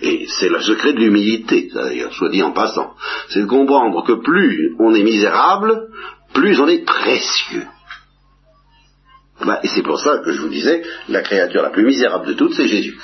Et 0.00 0.26
c'est 0.28 0.48
le 0.48 0.60
secret 0.60 0.92
de 0.92 1.00
l'humilité, 1.00 1.70
d'ailleurs, 1.72 2.12
soit 2.12 2.30
dit 2.30 2.42
en 2.42 2.52
passant. 2.52 2.94
C'est 3.28 3.40
de 3.40 3.46
comprendre 3.46 4.04
que 4.04 4.12
plus 4.12 4.74
on 4.78 4.94
est 4.94 5.02
misérable, 5.02 5.88
plus 6.32 6.60
on 6.60 6.68
est 6.68 6.84
précieux. 6.84 7.66
Bah, 9.44 9.60
et 9.62 9.68
c'est 9.68 9.82
pour 9.82 10.00
ça 10.00 10.18
que 10.18 10.32
je 10.32 10.40
vous 10.40 10.48
disais, 10.48 10.82
la 11.08 11.22
créature 11.22 11.62
la 11.62 11.70
plus 11.70 11.84
misérable 11.84 12.26
de 12.26 12.32
toutes, 12.32 12.54
c'est 12.54 12.66
Jésus. 12.66 12.98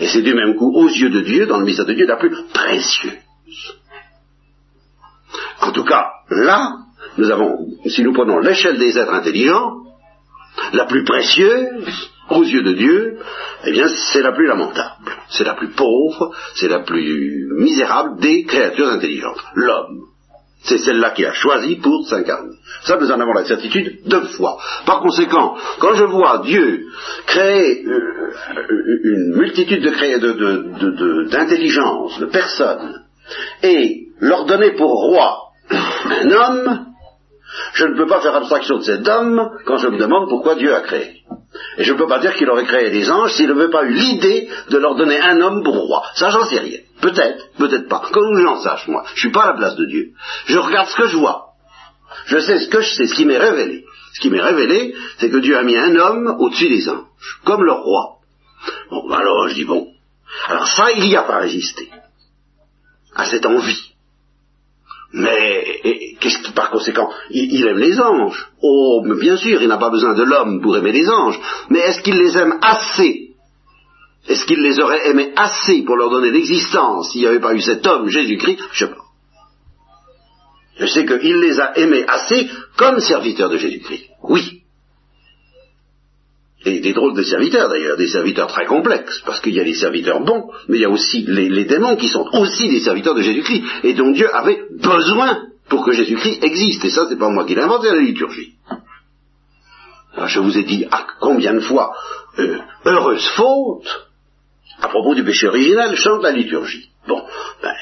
Et 0.00 0.08
c'est 0.08 0.22
du 0.22 0.34
même 0.34 0.56
coup, 0.56 0.72
aux 0.74 0.88
yeux 0.88 1.10
de 1.10 1.20
Dieu, 1.20 1.46
dans 1.46 1.58
le 1.58 1.64
mystère 1.64 1.86
de 1.86 1.92
Dieu, 1.92 2.06
la 2.06 2.16
plus 2.16 2.34
précieuse. 2.52 3.12
En 5.60 5.72
tout 5.72 5.84
cas, 5.84 6.06
là, 6.30 6.72
nous 7.18 7.30
avons, 7.30 7.66
si 7.86 8.02
nous 8.02 8.12
prenons 8.12 8.38
l'échelle 8.38 8.78
des 8.78 8.98
êtres 8.98 9.12
intelligents, 9.12 9.82
la 10.72 10.86
plus 10.86 11.04
précieuse, 11.04 12.10
aux 12.30 12.44
yeux 12.44 12.62
de 12.62 12.72
Dieu, 12.74 13.18
eh 13.64 13.72
bien, 13.72 13.88
c'est 13.88 14.22
la 14.22 14.32
plus 14.32 14.46
lamentable, 14.46 15.12
c'est 15.30 15.44
la 15.44 15.54
plus 15.54 15.70
pauvre, 15.70 16.34
c'est 16.54 16.68
la 16.68 16.80
plus 16.80 17.48
misérable 17.58 18.20
des 18.20 18.44
créatures 18.44 18.88
intelligentes, 18.88 19.42
l'homme. 19.54 20.06
C'est 20.62 20.78
celle-là 20.78 21.10
qui 21.10 21.24
a 21.24 21.32
choisi 21.32 21.76
pour 21.76 22.06
s'incarner. 22.06 22.56
Ça, 22.82 22.98
nous 23.00 23.10
en 23.10 23.20
avons 23.20 23.32
la 23.32 23.44
certitude 23.44 24.00
deux 24.06 24.26
fois. 24.36 24.58
Par 24.86 25.00
conséquent, 25.00 25.56
quand 25.78 25.94
je 25.94 26.04
vois 26.04 26.42
Dieu 26.44 26.86
créer 27.26 27.84
euh, 27.86 28.32
une 29.04 29.36
multitude 29.36 29.82
de, 29.82 29.90
de, 29.90 31.20
de 32.20 32.26
personnes, 32.26 33.04
et 33.62 34.08
leur 34.20 34.46
donner 34.46 34.72
pour 34.72 34.90
roi 34.90 35.52
un 35.70 36.30
homme, 36.30 36.86
je 37.74 37.86
ne 37.86 37.96
peux 37.96 38.06
pas 38.06 38.20
faire 38.20 38.36
abstraction 38.36 38.78
de 38.78 38.82
cet 38.82 39.06
homme 39.08 39.50
quand 39.64 39.78
je 39.78 39.88
me 39.88 39.98
demande 39.98 40.28
pourquoi 40.28 40.54
Dieu 40.54 40.74
a 40.74 40.80
créé. 40.80 41.17
Et 41.78 41.84
je 41.84 41.92
ne 41.92 41.98
peux 41.98 42.06
pas 42.06 42.18
dire 42.18 42.34
qu'il 42.34 42.48
aurait 42.50 42.64
créé 42.64 42.90
des 42.90 43.10
anges 43.10 43.32
s'il 43.32 43.48
n'avait 43.48 43.70
pas 43.70 43.84
eu 43.84 43.92
l'idée 43.92 44.48
de 44.70 44.78
leur 44.78 44.96
donner 44.96 45.20
un 45.20 45.40
homme 45.40 45.62
pour 45.62 45.76
roi. 45.76 46.02
Ça, 46.14 46.30
j'en 46.30 46.44
sais 46.44 46.58
rien. 46.58 46.78
Peut-être, 47.00 47.52
peut-être 47.58 47.88
pas. 47.88 48.02
Comme 48.12 48.36
j'en 48.40 48.60
sache, 48.60 48.88
moi. 48.88 49.04
Je 49.14 49.20
suis 49.20 49.32
pas 49.32 49.42
à 49.42 49.52
la 49.52 49.58
place 49.58 49.76
de 49.76 49.86
Dieu. 49.86 50.12
Je 50.46 50.58
regarde 50.58 50.88
ce 50.88 50.96
que 50.96 51.08
je 51.08 51.16
vois. 51.16 51.48
Je 52.26 52.38
sais 52.38 52.58
ce 52.58 52.68
que 52.68 52.80
je 52.80 52.94
sais, 52.94 53.06
ce 53.06 53.14
qui 53.14 53.24
m'est 53.24 53.38
révélé. 53.38 53.84
Ce 54.14 54.20
qui 54.20 54.30
m'est 54.30 54.40
révélé, 54.40 54.94
c'est 55.18 55.30
que 55.30 55.36
Dieu 55.36 55.56
a 55.56 55.62
mis 55.62 55.76
un 55.76 55.94
homme 55.96 56.36
au-dessus 56.38 56.68
des 56.68 56.88
anges, 56.88 57.40
comme 57.44 57.62
le 57.62 57.72
roi. 57.72 58.18
Bon, 58.90 59.08
alors 59.10 59.48
je 59.48 59.54
dis 59.54 59.64
bon. 59.64 59.88
Alors 60.48 60.66
ça, 60.66 60.90
il 60.92 61.04
n'y 61.04 61.16
a 61.16 61.22
pas 61.22 61.38
résisté 61.38 61.90
à 63.14 63.24
cette 63.26 63.46
envie. 63.46 63.87
Mais 65.12 66.16
qu'est-ce 66.20 66.38
qui, 66.40 66.52
par 66.52 66.70
conséquent, 66.70 67.10
il, 67.30 67.66
aime 67.66 67.78
les 67.78 67.98
anges. 67.98 68.50
Oh, 68.62 69.02
bien 69.18 69.36
sûr, 69.36 69.62
il 69.62 69.68
n'a 69.68 69.78
pas 69.78 69.90
besoin 69.90 70.14
de 70.14 70.22
l'homme 70.22 70.60
pour 70.60 70.76
aimer 70.76 70.92
les 70.92 71.08
anges. 71.08 71.40
Mais 71.70 71.78
est-ce 71.78 72.02
qu'il 72.02 72.16
les 72.16 72.36
aime 72.36 72.58
assez? 72.60 73.30
Est-ce 74.28 74.44
qu'il 74.44 74.60
les 74.60 74.78
aurait 74.80 75.08
aimés 75.08 75.32
assez 75.36 75.82
pour 75.82 75.96
leur 75.96 76.10
donner 76.10 76.30
l'existence? 76.30 77.12
S'il 77.12 77.22
n'y 77.22 77.26
avait 77.26 77.40
pas 77.40 77.54
eu 77.54 77.60
cet 77.60 77.86
homme, 77.86 78.08
Jésus-Christ 78.08 78.58
Je 78.72 78.84
sais 78.84 78.90
pas. 78.90 79.04
Je 80.78 80.86
sais 80.86 81.06
qu'il 81.06 81.40
les 81.40 81.58
a 81.58 81.76
aimés 81.78 82.04
assez 82.06 82.48
comme 82.76 83.00
serviteurs 83.00 83.48
de 83.48 83.56
Jésus-Christ. 83.56 84.04
Oui. 84.22 84.57
Des 86.68 86.92
drôles 86.92 87.14
de 87.14 87.22
serviteurs 87.22 87.68
d'ailleurs, 87.68 87.96
des 87.96 88.08
serviteurs 88.08 88.48
très 88.48 88.66
complexes, 88.66 89.22
parce 89.24 89.40
qu'il 89.40 89.54
y 89.54 89.60
a 89.60 89.64
les 89.64 89.74
serviteurs 89.74 90.20
bons, 90.20 90.50
mais 90.68 90.78
il 90.78 90.80
y 90.82 90.84
a 90.84 90.90
aussi 90.90 91.24
les, 91.26 91.64
démons 91.64 91.96
qui 91.96 92.08
sont 92.08 92.26
aussi 92.32 92.68
des 92.68 92.80
serviteurs 92.80 93.14
de 93.14 93.22
Jésus-Christ, 93.22 93.64
et 93.84 93.94
dont 93.94 94.10
Dieu 94.10 94.28
avait 94.34 94.60
besoin 94.70 95.46
pour 95.68 95.84
que 95.84 95.92
Jésus-Christ 95.92 96.42
existe. 96.44 96.84
Et 96.84 96.90
ça, 96.90 97.06
c'est 97.08 97.18
pas 97.18 97.30
moi 97.30 97.44
qui 97.46 97.54
l'ai 97.54 97.62
inventé, 97.62 97.88
la 97.88 98.00
liturgie. 98.00 98.54
Alors, 100.14 100.28
je 100.28 100.40
vous 100.40 100.58
ai 100.58 100.64
dit 100.64 100.84
à 100.90 101.06
combien 101.20 101.54
de 101.54 101.60
fois, 101.60 101.92
euh, 102.38 102.58
heureuse 102.84 103.26
faute, 103.36 104.08
à 104.80 104.88
propos 104.88 105.14
du 105.14 105.24
péché 105.24 105.48
original, 105.48 105.94
chante 105.96 106.22
la 106.22 106.32
liturgie. 106.32 106.90
Bon, 107.06 107.22
ben, 107.62 107.74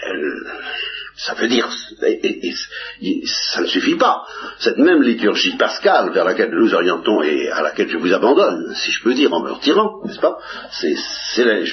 ça 1.16 1.34
veut 1.34 1.48
dire, 1.48 1.68
ça 1.70 3.60
ne 3.60 3.66
suffit 3.66 3.96
pas. 3.96 4.26
Cette 4.58 4.78
même 4.78 5.02
liturgie 5.02 5.56
pascale 5.56 6.12
vers 6.12 6.24
laquelle 6.24 6.50
nous 6.50 6.74
orientons 6.74 7.22
et 7.22 7.48
à 7.50 7.62
laquelle 7.62 7.88
je 7.88 7.96
vous 7.96 8.12
abandonne, 8.12 8.74
si 8.74 8.92
je 8.92 9.02
peux 9.02 9.14
dire, 9.14 9.32
en 9.32 9.42
me 9.42 9.52
retirant, 9.52 10.02
n'est-ce 10.04 10.20
pas? 10.20 10.38
C'est 10.72 11.44
les, 11.44 11.64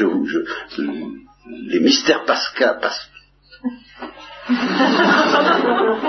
les 1.68 1.80
mystères 1.80 2.24
pascals. 2.26 2.80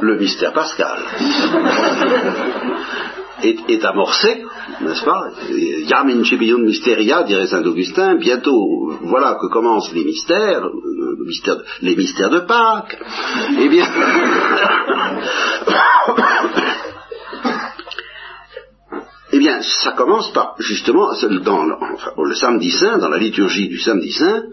le 0.00 0.18
mystère 0.18 0.52
pascal 0.52 0.98
est, 3.42 3.84
amorcé, 3.84 4.44
n'est-ce 4.80 5.04
pas 5.04 5.30
Yam 5.50 6.08
in 6.08 6.22
mysteria, 6.58 7.24
dirait 7.24 7.46
saint 7.46 7.64
Augustin, 7.64 8.16
bientôt, 8.16 8.92
voilà 9.02 9.36
que 9.40 9.46
commencent 9.48 9.92
les 9.92 10.04
mystères, 10.04 10.68
les 11.82 11.96
mystères 11.96 12.30
de 12.30 12.40
Pâques. 12.40 12.98
Eh 13.60 13.68
bien, 13.68 13.86
eh 19.32 19.38
bien, 19.38 19.60
ça 19.82 19.92
commence 19.92 20.32
par, 20.32 20.54
justement, 20.58 21.10
dans 21.42 21.64
le 22.24 22.34
samedi 22.34 22.70
saint, 22.70 22.98
dans 22.98 23.08
la 23.08 23.18
liturgie 23.18 23.68
du 23.68 23.78
samedi 23.78 24.12
saint, 24.12 24.44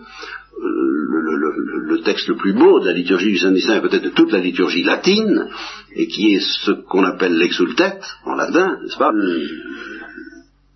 le, 0.61 2.01
texte 2.03 2.27
le 2.27 2.35
plus 2.35 2.53
beau 2.53 2.79
de 2.79 2.87
la 2.87 2.93
liturgie 2.93 3.31
du 3.31 3.37
samedi 3.37 3.61
saint 3.61 3.75
est 3.75 3.81
peut-être 3.81 4.03
de 4.03 4.09
toute 4.09 4.31
la 4.31 4.39
liturgie 4.39 4.83
latine, 4.83 5.47
et 5.95 6.07
qui 6.07 6.35
est 6.35 6.39
ce 6.39 6.71
qu'on 6.71 7.03
appelle 7.03 7.37
l'exultet, 7.37 7.99
en 8.25 8.35
latin, 8.35 8.77
n'est-ce 8.81 8.97
pas? 8.97 9.11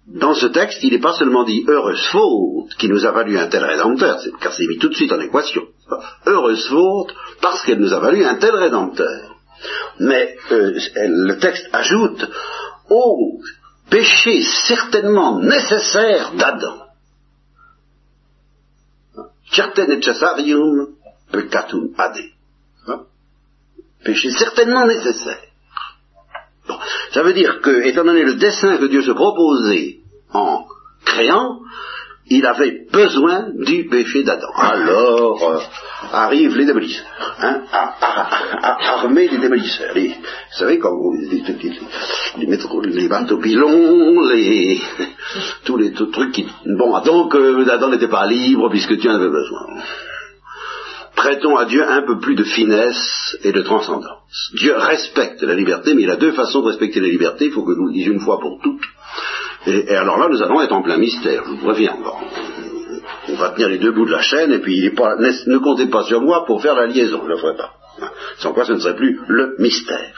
Dans 0.08 0.36
ce 0.36 0.48
texte, 0.48 0.84
il 0.84 0.92
n'est 0.92 1.00
pas 1.00 1.14
seulement 1.14 1.44
dit 1.44 1.66
heureuse 1.68 2.06
faute 2.12 2.76
qui 2.78 2.88
nous 2.90 3.06
a 3.06 3.12
valu 3.12 3.38
un 3.38 3.48
tel 3.48 3.64
rédempteur, 3.64 4.20
car 4.40 4.54
c'est 4.54 4.68
mis 4.68 4.78
tout 4.78 4.90
de 4.90 4.94
suite 4.94 5.12
en 5.12 5.20
équation. 5.20 5.64
Heureuse 6.28 6.68
faute 6.68 7.14
parce 7.42 7.64
qu'elle 7.64 7.80
nous 7.80 7.94
a 7.94 8.00
valu 8.00 8.24
un 8.24 8.36
tel 8.36 8.56
rédempteur. 8.56 9.36
Mais 10.00 10.36
euh, 10.52 10.78
le 10.96 11.40
texte 11.40 11.68
ajoute 11.74 12.28
au 12.90 13.40
péché 13.90 14.42
certainement 14.68 15.40
nécessaire 15.40 16.34
d'Adam. 16.38 16.85
Certe 19.56 19.88
necessarium 19.88 20.96
peccatum 21.32 21.94
ade. 21.98 22.32
Péché 24.04 24.30
certainement 24.30 24.86
nécessaire. 24.86 25.42
Ça 27.12 27.24
veut 27.24 27.34
dire 27.34 27.62
que, 27.62 27.84
étant 27.86 28.04
donné 28.04 28.24
le 28.24 28.36
dessin 28.36 28.78
que 28.78 28.86
Dieu 28.86 29.02
se 29.02 29.12
proposait 29.12 30.00
en 30.34 30.66
créant, 31.06 31.62
il 32.28 32.46
avait 32.46 32.86
besoin 32.92 33.52
du 33.56 33.88
péché 33.88 34.24
d'Adam. 34.24 34.48
Alors 34.56 35.50
euh, 35.50 35.60
arrivent 36.12 36.58
les 36.58 36.66
démolisseurs, 36.66 37.06
hein, 37.40 37.62
armés 38.52 39.28
des 39.28 39.38
démolisseurs. 39.38 39.94
vous 39.94 40.58
savez, 40.58 40.80
comme 40.80 40.98
les, 41.30 41.44
les, 42.48 42.94
les 42.94 43.08
bateaux 43.08 43.38
pilons, 43.38 44.22
les, 44.30 44.82
tous 45.66 45.78
les 45.78 45.94
trucs 45.94 46.32
qui... 46.32 46.48
Bon, 46.66 47.00
donc 47.02 47.36
euh, 47.36 47.66
Adam 47.70 47.90
n'était 47.90 48.08
pas 48.08 48.26
libre 48.26 48.70
puisque 48.70 48.98
tu 48.98 49.08
en 49.10 49.16
avais 49.16 49.30
besoin 49.30 49.84
prêtons 51.16 51.56
à 51.56 51.66
Dieu 51.66 51.84
un 51.84 52.04
peu 52.04 52.20
plus 52.20 52.36
de 52.36 52.44
finesse 52.44 53.38
et 53.44 53.52
de 53.52 53.62
transcendance. 53.62 54.52
Dieu 54.54 54.76
respecte 54.76 55.42
la 55.42 55.56
liberté, 55.56 55.94
mais 55.96 56.04
il 56.04 56.12
a 56.12 56.18
deux 56.18 56.34
façons 56.34 56.62
de 56.62 56.68
respecter 56.68 57.00
la 57.00 57.08
liberté, 57.08 57.46
il 57.46 57.52
faut 57.52 57.64
que 57.64 57.72
nous 57.72 57.88
le 57.88 57.94
disions 57.94 58.14
une 58.14 58.20
fois 58.20 58.40
pour 58.40 58.60
toutes. 58.62 58.84
Et, 59.68 59.96
alors 59.96 60.18
là, 60.18 60.28
nous 60.30 60.42
allons 60.42 60.62
être 60.62 60.74
en 60.74 60.82
plein 60.82 60.98
mystère, 60.98 61.44
je 61.46 61.52
vous 61.52 61.58
préviens. 61.58 61.98
on 63.30 63.36
va 63.36 63.50
tenir 63.50 63.70
les 63.70 63.80
deux 63.80 63.92
bouts 63.92 64.06
de 64.06 64.12
la 64.12 64.22
chaîne, 64.22 64.52
et 64.54 64.60
puis 64.60 64.82
ne, 64.82 65.58
comptez 65.58 65.88
pas 65.88 66.04
sur 66.04 66.22
moi 66.22 66.46
pour 66.46 66.62
faire 66.62 66.76
la 66.76 66.88
liaison, 66.88 67.20
je 67.24 67.28
ne 67.28 67.30
le 67.30 67.38
ferai 67.38 67.58
pas. 67.58 67.74
Sans 68.38 68.54
quoi 68.54 68.66
ce 68.66 68.74
ne 68.74 68.80
serait 68.80 68.96
plus 68.96 69.20
le 69.28 69.56
mystère 69.60 70.14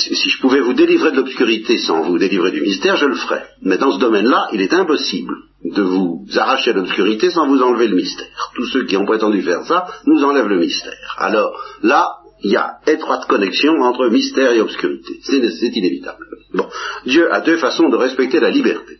si 0.00 0.30
je 0.30 0.40
pouvais 0.40 0.60
vous 0.60 0.72
délivrer 0.72 1.10
de 1.10 1.16
l'obscurité 1.16 1.76
sans 1.78 2.02
vous 2.02 2.18
délivrer 2.18 2.50
du 2.50 2.60
mystère, 2.60 2.96
je 2.96 3.06
le 3.06 3.16
ferais. 3.16 3.44
Mais 3.62 3.76
dans 3.76 3.92
ce 3.92 3.98
domaine-là, 3.98 4.48
il 4.52 4.60
est 4.60 4.72
impossible 4.72 5.34
de 5.64 5.82
vous 5.82 6.26
arracher 6.36 6.70
à 6.70 6.74
l'obscurité 6.74 7.30
sans 7.30 7.46
vous 7.46 7.62
enlever 7.62 7.88
le 7.88 7.96
mystère. 7.96 8.26
Tous 8.54 8.66
ceux 8.66 8.84
qui 8.86 8.96
ont 8.96 9.04
prétendu 9.04 9.42
faire 9.42 9.64
ça 9.66 9.86
nous 10.06 10.22
enlèvent 10.24 10.48
le 10.48 10.58
mystère. 10.58 11.16
Alors 11.18 11.52
là, 11.82 12.19
il 12.42 12.52
y 12.52 12.56
a 12.56 12.78
étroite 12.86 13.26
connexion 13.26 13.74
entre 13.82 14.08
mystère 14.08 14.52
et 14.52 14.60
obscurité. 14.60 15.20
C'est 15.22 15.76
inévitable. 15.76 16.26
Bon, 16.54 16.68
Dieu 17.04 17.32
a 17.32 17.40
deux 17.40 17.58
façons 17.58 17.88
de 17.88 17.96
respecter 17.96 18.40
la 18.40 18.50
liberté. 18.50 18.98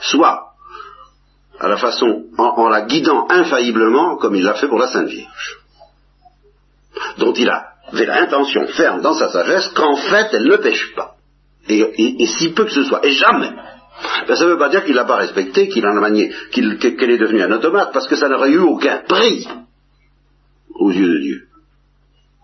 Soit 0.00 0.52
à 1.60 1.68
la 1.68 1.76
façon, 1.76 2.24
en, 2.38 2.68
la 2.68 2.82
guidant 2.82 3.26
infailliblement, 3.28 4.16
comme 4.16 4.34
il 4.34 4.42
l'a 4.42 4.54
fait 4.54 4.68
pour 4.68 4.78
la 4.78 4.88
Sainte 4.88 5.08
Vierge, 5.08 5.58
dont 7.18 7.32
il 7.34 7.48
avait 7.48 8.06
l'intention 8.06 8.66
ferme 8.68 9.00
dans 9.00 9.14
sa 9.14 9.28
sagesse 9.28 9.68
qu'en 9.68 9.96
fait 9.96 10.28
elle 10.32 10.46
ne 10.46 10.56
pêche 10.56 10.94
pas. 10.96 11.16
Et, 11.68 12.26
si 12.26 12.52
peu 12.52 12.64
que 12.64 12.72
ce 12.72 12.82
soit, 12.82 13.06
et 13.06 13.12
jamais. 13.12 13.52
Ben, 14.26 14.34
ça 14.34 14.44
ne 14.44 14.50
veut 14.50 14.58
pas 14.58 14.70
dire 14.70 14.84
qu'il 14.84 14.94
l'a 14.94 15.04
pas 15.04 15.16
respecté, 15.16 15.68
qu'il 15.68 15.86
en 15.86 15.96
a 15.96 16.00
manié, 16.00 16.32
qu'elle 16.50 16.72
est 16.72 17.18
devenue 17.18 17.42
un 17.42 17.52
automate, 17.52 17.92
parce 17.92 18.08
que 18.08 18.16
ça 18.16 18.28
n'aurait 18.28 18.50
eu 18.50 18.58
aucun 18.58 19.02
prix 19.06 19.46
aux 20.74 20.90
yeux 20.90 21.08
de 21.08 21.18
Dieu. 21.20 21.51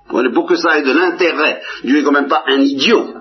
Pour 0.09 0.47
que 0.47 0.57
ça 0.57 0.79
ait 0.79 0.83
de 0.83 0.93
l'intérêt, 0.93 1.63
Dieu 1.85 1.99
n'est 1.99 2.03
quand 2.03 2.13
même 2.13 2.29
pas 2.29 2.45
un 2.47 2.61
idiot. 2.61 3.15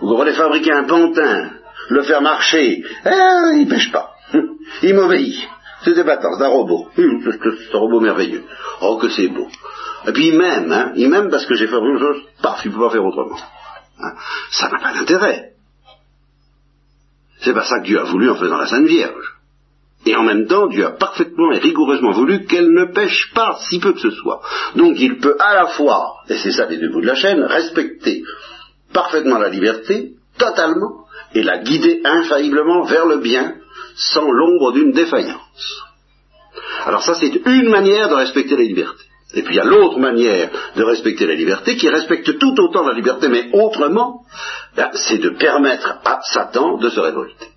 Vous 0.00 0.20
allez 0.20 0.32
fabriquer 0.32 0.72
un 0.72 0.84
pantin, 0.84 1.50
le 1.88 2.02
faire 2.02 2.22
marcher, 2.22 2.82
eh, 3.06 3.56
il 3.56 3.68
pêche 3.68 3.92
pas. 3.92 4.14
Il 4.82 4.94
m'obéit. 4.94 5.48
C'est 5.84 6.04
bâtards, 6.04 6.36
c'est 6.38 6.44
un 6.44 6.48
robot. 6.48 6.88
C'est 6.96 7.74
un 7.74 7.78
robot 7.78 8.00
merveilleux. 8.00 8.44
Oh, 8.80 8.98
que 8.98 9.08
c'est 9.08 9.28
beau. 9.28 9.48
Et 10.06 10.12
puis 10.12 10.28
il 10.28 10.38
m'aime, 10.38 10.70
hein, 10.72 10.92
il 10.96 11.08
m'aime 11.08 11.28
parce 11.28 11.46
que 11.46 11.54
j'ai 11.54 11.66
fait 11.66 11.76
quelque 11.76 11.98
chose, 11.98 12.22
paf, 12.40 12.64
il 12.64 12.70
ne 12.70 12.76
peut 12.76 12.82
pas 12.82 12.90
faire 12.90 13.04
autrement. 13.04 13.38
Hein. 14.00 14.12
Ça 14.50 14.68
n'a 14.68 14.78
pas 14.78 14.92
d'intérêt. 14.94 15.52
C'est 17.40 17.52
pas 17.52 17.64
ça 17.64 17.80
que 17.80 17.84
Dieu 17.84 18.00
a 18.00 18.04
voulu 18.04 18.30
en 18.30 18.36
faisant 18.36 18.56
la 18.56 18.66
Sainte 18.66 18.86
Vierge. 18.86 19.36
Et 20.04 20.16
en 20.16 20.24
même 20.24 20.46
temps, 20.46 20.66
Dieu 20.66 20.84
a 20.84 20.90
parfaitement 20.90 21.52
et 21.52 21.58
rigoureusement 21.58 22.10
voulu 22.10 22.44
qu'elle 22.46 22.72
ne 22.72 22.86
pêche 22.86 23.30
pas, 23.34 23.58
si 23.68 23.78
peu 23.78 23.92
que 23.92 24.00
ce 24.00 24.10
soit. 24.10 24.40
Donc 24.74 24.98
il 24.98 25.18
peut 25.18 25.36
à 25.38 25.54
la 25.54 25.66
fois, 25.68 26.14
et 26.28 26.38
c'est 26.38 26.50
ça 26.50 26.66
les 26.66 26.78
deux 26.78 26.90
bouts 26.90 27.02
de 27.02 27.06
la 27.06 27.14
chaîne, 27.14 27.42
respecter 27.42 28.22
parfaitement 28.92 29.38
la 29.38 29.48
liberté, 29.48 30.14
totalement, 30.38 31.06
et 31.34 31.42
la 31.42 31.58
guider 31.58 32.00
infailliblement 32.04 32.82
vers 32.82 33.06
le 33.06 33.18
bien, 33.18 33.54
sans 33.94 34.30
l'ombre 34.30 34.72
d'une 34.72 34.92
défaillance. 34.92 35.82
Alors 36.84 37.02
ça, 37.02 37.14
c'est 37.14 37.34
une 37.46 37.68
manière 37.68 38.08
de 38.08 38.14
respecter 38.14 38.56
la 38.56 38.62
liberté. 38.62 39.04
Et 39.34 39.42
puis 39.42 39.54
il 39.54 39.56
y 39.56 39.60
a 39.60 39.64
l'autre 39.64 39.98
manière 39.98 40.50
de 40.76 40.82
respecter 40.82 41.26
la 41.26 41.34
liberté, 41.34 41.76
qui 41.76 41.88
respecte 41.88 42.38
tout 42.38 42.54
autant 42.60 42.86
la 42.86 42.94
liberté, 42.94 43.28
mais 43.28 43.50
autrement, 43.52 44.24
ben, 44.76 44.90
c'est 44.94 45.18
de 45.18 45.30
permettre 45.30 46.00
à 46.04 46.20
Satan 46.22 46.76
de 46.78 46.90
se 46.90 47.00
révolter. 47.00 47.51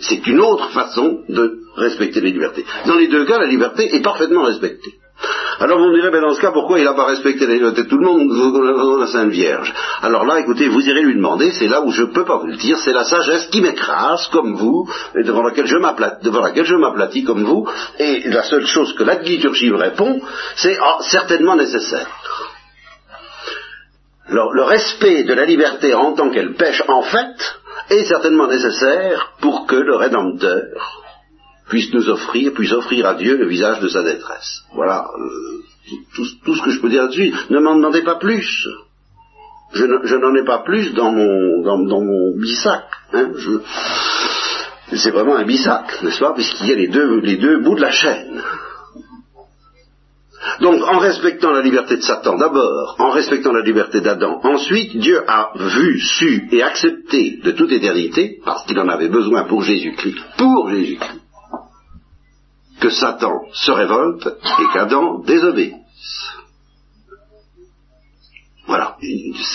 C'est 0.00 0.26
une 0.26 0.40
autre 0.40 0.70
façon 0.70 1.20
de 1.28 1.58
respecter 1.76 2.20
la 2.20 2.28
liberté. 2.28 2.64
Dans 2.86 2.96
les 2.96 3.08
deux 3.08 3.24
cas, 3.24 3.38
la 3.38 3.46
liberté 3.46 3.94
est 3.94 4.02
parfaitement 4.02 4.42
respectée. 4.42 4.94
Alors 5.60 5.78
vous 5.78 5.90
me 5.90 5.94
direz, 5.94 6.10
ben 6.10 6.22
dans 6.22 6.34
ce 6.34 6.40
cas, 6.40 6.50
pourquoi 6.50 6.78
il 6.78 6.84
n'a 6.84 6.94
pas 6.94 7.06
respecté 7.06 7.46
la 7.46 7.54
liberté 7.54 7.84
de 7.84 7.88
tout 7.88 7.98
le 7.98 8.06
monde, 8.06 8.98
la 9.00 9.06
Sainte 9.06 9.30
Vierge? 9.30 9.72
Alors 10.00 10.24
là, 10.24 10.40
écoutez, 10.40 10.68
vous 10.68 10.80
irez 10.80 11.02
lui 11.02 11.14
demander, 11.14 11.52
c'est 11.52 11.68
là 11.68 11.82
où 11.82 11.90
je 11.90 12.02
ne 12.02 12.12
peux 12.12 12.24
pas 12.24 12.38
vous 12.38 12.48
le 12.48 12.56
dire, 12.56 12.78
c'est 12.78 12.92
la 12.92 13.04
sagesse 13.04 13.46
qui 13.46 13.60
m'écrase 13.60 14.26
comme 14.32 14.56
vous, 14.56 14.88
et 15.14 15.22
devant 15.22 15.42
laquelle 15.42 15.66
je 15.66 15.76
m'aplatis, 15.76 16.24
devant 16.24 16.40
laquelle 16.40 16.64
je 16.64 16.74
m'aplatis 16.74 17.24
comme 17.24 17.44
vous, 17.44 17.68
et 17.98 18.28
la 18.28 18.42
seule 18.42 18.66
chose 18.66 18.92
que 18.94 19.04
la 19.04 19.20
liturgie 19.20 19.70
me 19.70 19.76
répond, 19.76 20.20
c'est 20.56 20.76
ah, 20.80 20.96
certainement 21.02 21.54
nécessaire. 21.54 22.08
Alors, 24.28 24.52
le 24.52 24.62
respect 24.62 25.24
de 25.24 25.34
la 25.34 25.44
liberté 25.44 25.94
en 25.94 26.12
tant 26.14 26.30
qu'elle 26.30 26.54
pêche 26.54 26.82
en 26.88 27.02
fait 27.02 27.36
est 27.90 28.04
certainement 28.04 28.48
nécessaire 28.48 29.32
pour 29.40 29.66
que 29.66 29.76
le 29.76 29.96
Rédempteur 29.96 31.02
puisse 31.68 31.92
nous 31.92 32.08
offrir, 32.08 32.52
puisse 32.52 32.72
offrir 32.72 33.06
à 33.06 33.14
Dieu 33.14 33.36
le 33.36 33.48
visage 33.48 33.80
de 33.80 33.88
sa 33.88 34.02
détresse. 34.02 34.62
Voilà 34.74 35.06
euh, 35.18 35.62
tout, 36.14 36.54
ce 36.54 36.62
que 36.62 36.70
je 36.70 36.80
peux 36.80 36.88
dire 36.88 37.02
là-dessus. 37.02 37.32
Ne 37.50 37.60
m'en 37.60 37.76
demandez 37.76 38.02
pas 38.02 38.16
plus. 38.16 38.68
Je, 39.72 39.84
n'en 39.84 40.34
ai 40.34 40.44
pas 40.44 40.62
plus 40.64 40.92
dans 40.92 41.12
mon, 41.12 41.62
dans, 41.62 41.78
mon 41.78 42.36
bissac. 42.36 42.84
Hein. 43.14 43.30
c'est 44.94 45.10
vraiment 45.10 45.36
un 45.36 45.44
bissac, 45.44 46.02
n'est-ce 46.02 46.20
pas, 46.20 46.34
puisqu'il 46.34 46.66
y 46.66 46.72
a 46.72 46.76
les 46.76 46.88
deux, 46.88 47.20
les 47.20 47.36
deux 47.36 47.62
bouts 47.62 47.76
de 47.76 47.80
la 47.80 47.90
chaîne. 47.90 48.42
Donc, 50.60 50.82
en 50.82 50.98
respectant 50.98 51.52
la 51.52 51.62
liberté 51.62 51.96
de 51.96 52.02
Satan 52.02 52.36
d'abord, 52.36 52.96
en 52.98 53.10
respectant 53.10 53.52
la 53.52 53.62
liberté 53.62 54.00
d'Adam, 54.00 54.40
ensuite, 54.42 54.96
Dieu 54.96 55.22
a 55.28 55.52
vu, 55.54 56.00
su 56.00 56.48
et 56.50 56.62
accepté 56.62 57.38
de 57.42 57.52
toute 57.52 57.70
éternité, 57.70 58.40
parce 58.44 58.64
qu'il 58.64 58.78
en 58.78 58.88
avait 58.88 59.08
besoin 59.08 59.44
pour 59.44 59.62
Jésus-Christ, 59.62 60.18
pour 60.36 60.70
Jésus-Christ, 60.70 61.20
que 62.80 62.90
Satan 62.90 63.42
se 63.52 63.70
révolte 63.70 64.26
et 64.26 64.72
qu'Adam 64.72 65.20
désobéisse. 65.20 65.76
Voilà. 68.66 68.96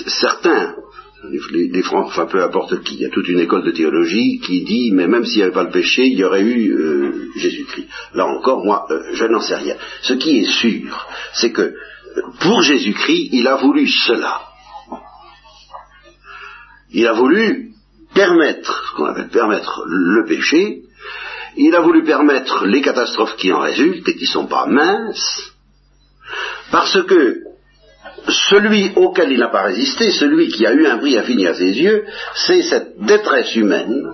Certains, 0.08 0.76
les, 1.24 1.82
Francs, 1.82 2.06
enfin 2.08 2.26
peu 2.26 2.44
importe 2.44 2.84
qui, 2.84 2.96
il 2.96 3.02
y 3.02 3.06
a 3.06 3.10
toute 3.10 3.28
une 3.28 3.40
école 3.40 3.64
de 3.64 3.72
théologie 3.72 4.40
qui 4.40 4.64
dit, 4.64 4.92
mais 4.92 5.08
même 5.08 5.26
s'il 5.26 5.38
n'y 5.38 5.44
avait 5.44 5.54
pas 5.54 5.64
le 5.64 5.72
péché, 5.72 6.06
il 6.06 6.18
y 6.18 6.24
aurait 6.24 6.42
eu 6.42 6.72
euh, 6.72 7.30
Jésus-Christ. 7.36 7.88
Là 8.14 8.28
encore, 8.28 8.64
moi, 8.64 8.86
euh, 8.90 9.02
je 9.14 9.26
n'en 9.26 9.42
sais 9.42 9.56
rien. 9.56 9.76
Ce 10.02 10.14
qui 10.14 10.40
est 10.40 10.52
sûr, 10.52 11.08
c'est 11.34 11.52
que 11.52 11.74
pour 12.40 12.62
Jésus-Christ, 12.62 13.30
il 13.32 13.48
a 13.48 13.56
voulu 13.56 13.88
cela. 13.88 14.42
Il 16.92 17.06
a 17.08 17.14
voulu 17.14 17.72
permettre, 18.14 18.86
ce 18.90 18.96
qu'on 18.96 19.06
appelle 19.06 19.30
permettre 19.30 19.84
le 19.88 20.26
péché, 20.26 20.84
il 21.58 21.76
a 21.76 21.82
voulu 21.82 22.04
permettre 22.04 22.66
les 22.66 22.82
catastrophes 22.82 23.36
qui 23.36 23.52
en 23.52 23.60
résultent 23.60 24.08
et 24.08 24.16
qui 24.16 24.24
ne 24.24 24.30
sont 24.30 24.48
pas 24.48 24.68
minces, 24.68 25.52
parce 26.72 27.02
que 27.06 27.40
celui 28.30 28.92
auquel 28.96 29.32
il 29.32 29.40
n'a 29.40 29.50
pas 29.50 29.64
résisté, 29.64 30.12
celui 30.12 30.50
qui 30.50 30.66
a 30.66 30.74
eu 30.74 30.86
un 30.86 30.98
prix 30.98 31.18
infini 31.18 31.48
à 31.48 31.54
ses 31.54 31.72
yeux, 31.72 32.06
c'est 32.36 32.62
cette 32.64 33.00
détresse 33.00 33.56
humaine 33.56 34.14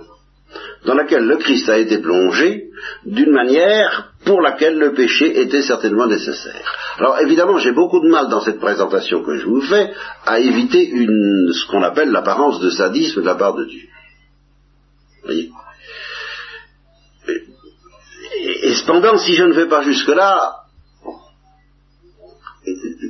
dans 0.84 0.94
laquelle 0.94 1.24
le 1.24 1.38
Christ 1.38 1.68
a 1.68 1.78
été 1.78 1.98
plongé 1.98 2.68
d'une 3.06 3.32
manière 3.32 4.12
pour 4.24 4.40
laquelle 4.40 4.78
le 4.78 4.92
péché 4.92 5.40
était 5.40 5.62
certainement 5.62 6.06
nécessaire. 6.06 6.94
Alors 6.98 7.18
évidemment, 7.20 7.58
j'ai 7.58 7.72
beaucoup 7.72 8.00
de 8.00 8.08
mal 8.08 8.28
dans 8.28 8.40
cette 8.40 8.60
présentation 8.60 9.22
que 9.22 9.36
je 9.38 9.46
vous 9.46 9.62
fais 9.62 9.92
à 10.26 10.40
éviter 10.40 10.86
une, 10.86 11.52
ce 11.52 11.66
qu'on 11.66 11.82
appelle 11.82 12.10
l'apparence 12.10 12.60
de 12.60 12.70
sadisme 12.70 13.22
de 13.22 13.26
la 13.26 13.34
part 13.34 13.54
de 13.54 13.64
Dieu. 13.64 13.88
Vous 15.22 15.26
voyez? 15.26 15.50
Et 18.62 18.74
cependant, 18.74 19.16
si 19.16 19.34
je 19.34 19.44
ne 19.44 19.54
vais 19.54 19.68
pas 19.68 19.82
jusque-là, 19.82 20.63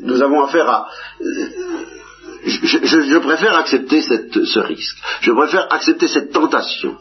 nous 0.03 0.23
avons 0.23 0.43
affaire 0.45 0.69
à... 0.69 0.87
Je, 2.47 3.19
préfère 3.19 3.57
accepter 3.57 4.03
ce 4.03 4.59
risque. 4.61 4.99
Je 5.21 5.33
préfère 5.33 5.73
accepter 5.73 6.09
cette 6.09 6.33
tentation 6.33 6.97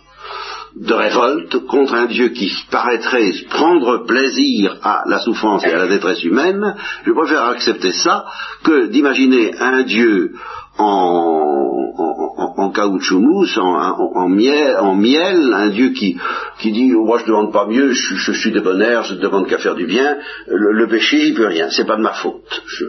de 0.76 0.94
révolte 0.94 1.60
contre 1.68 1.94
un 1.94 2.06
Dieu 2.06 2.30
qui 2.30 2.52
paraîtrait 2.72 3.32
prendre 3.50 4.06
plaisir 4.06 4.78
à 4.82 5.04
la 5.06 5.20
souffrance 5.20 5.63
et 5.66 5.72
à 5.72 5.78
la 5.78 5.88
détresse 5.88 6.24
humaine. 6.24 6.76
Je 7.06 7.12
préfère 7.12 7.44
accepter 7.44 7.92
ça 7.92 8.26
que 8.63 8.88
d'imaginer 8.88 9.54
un 9.60 9.84
Dieu 9.84 10.34
en, 10.77 12.71
caoutchouc 12.73 13.19
mousse, 13.19 13.57
en, 13.57 14.29
miel, 14.29 15.53
un 15.53 15.69
Dieu 15.69 15.89
qui, 15.89 16.17
dit 16.63 16.93
oh, 16.95 17.05
moi 17.05 17.19
je 17.19 17.23
ne 17.23 17.27
demande 17.27 17.53
pas 17.53 17.67
mieux, 17.67 17.91
je, 17.91 18.31
suis 18.31 18.51
de 18.51 18.59
bon 18.59 18.81
air, 18.81 19.03
je 19.03 19.13
ne 19.15 19.19
demande 19.19 19.47
qu'à 19.47 19.59
faire 19.59 19.75
du 19.75 19.86
bien, 19.86 20.17
le, 20.47 20.88
péché 20.88 21.27
il 21.27 21.36
peut 21.36 21.47
rien, 21.47 21.69
c'est 21.69 21.86
pas 21.86 21.97
de 21.97 22.01
ma 22.01 22.13
faute, 22.13 22.63
je, 22.65 22.86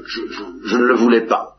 je, 0.64 0.76
ne 0.76 0.84
le 0.84 0.94
voulais 0.94 1.26
pas, 1.26 1.56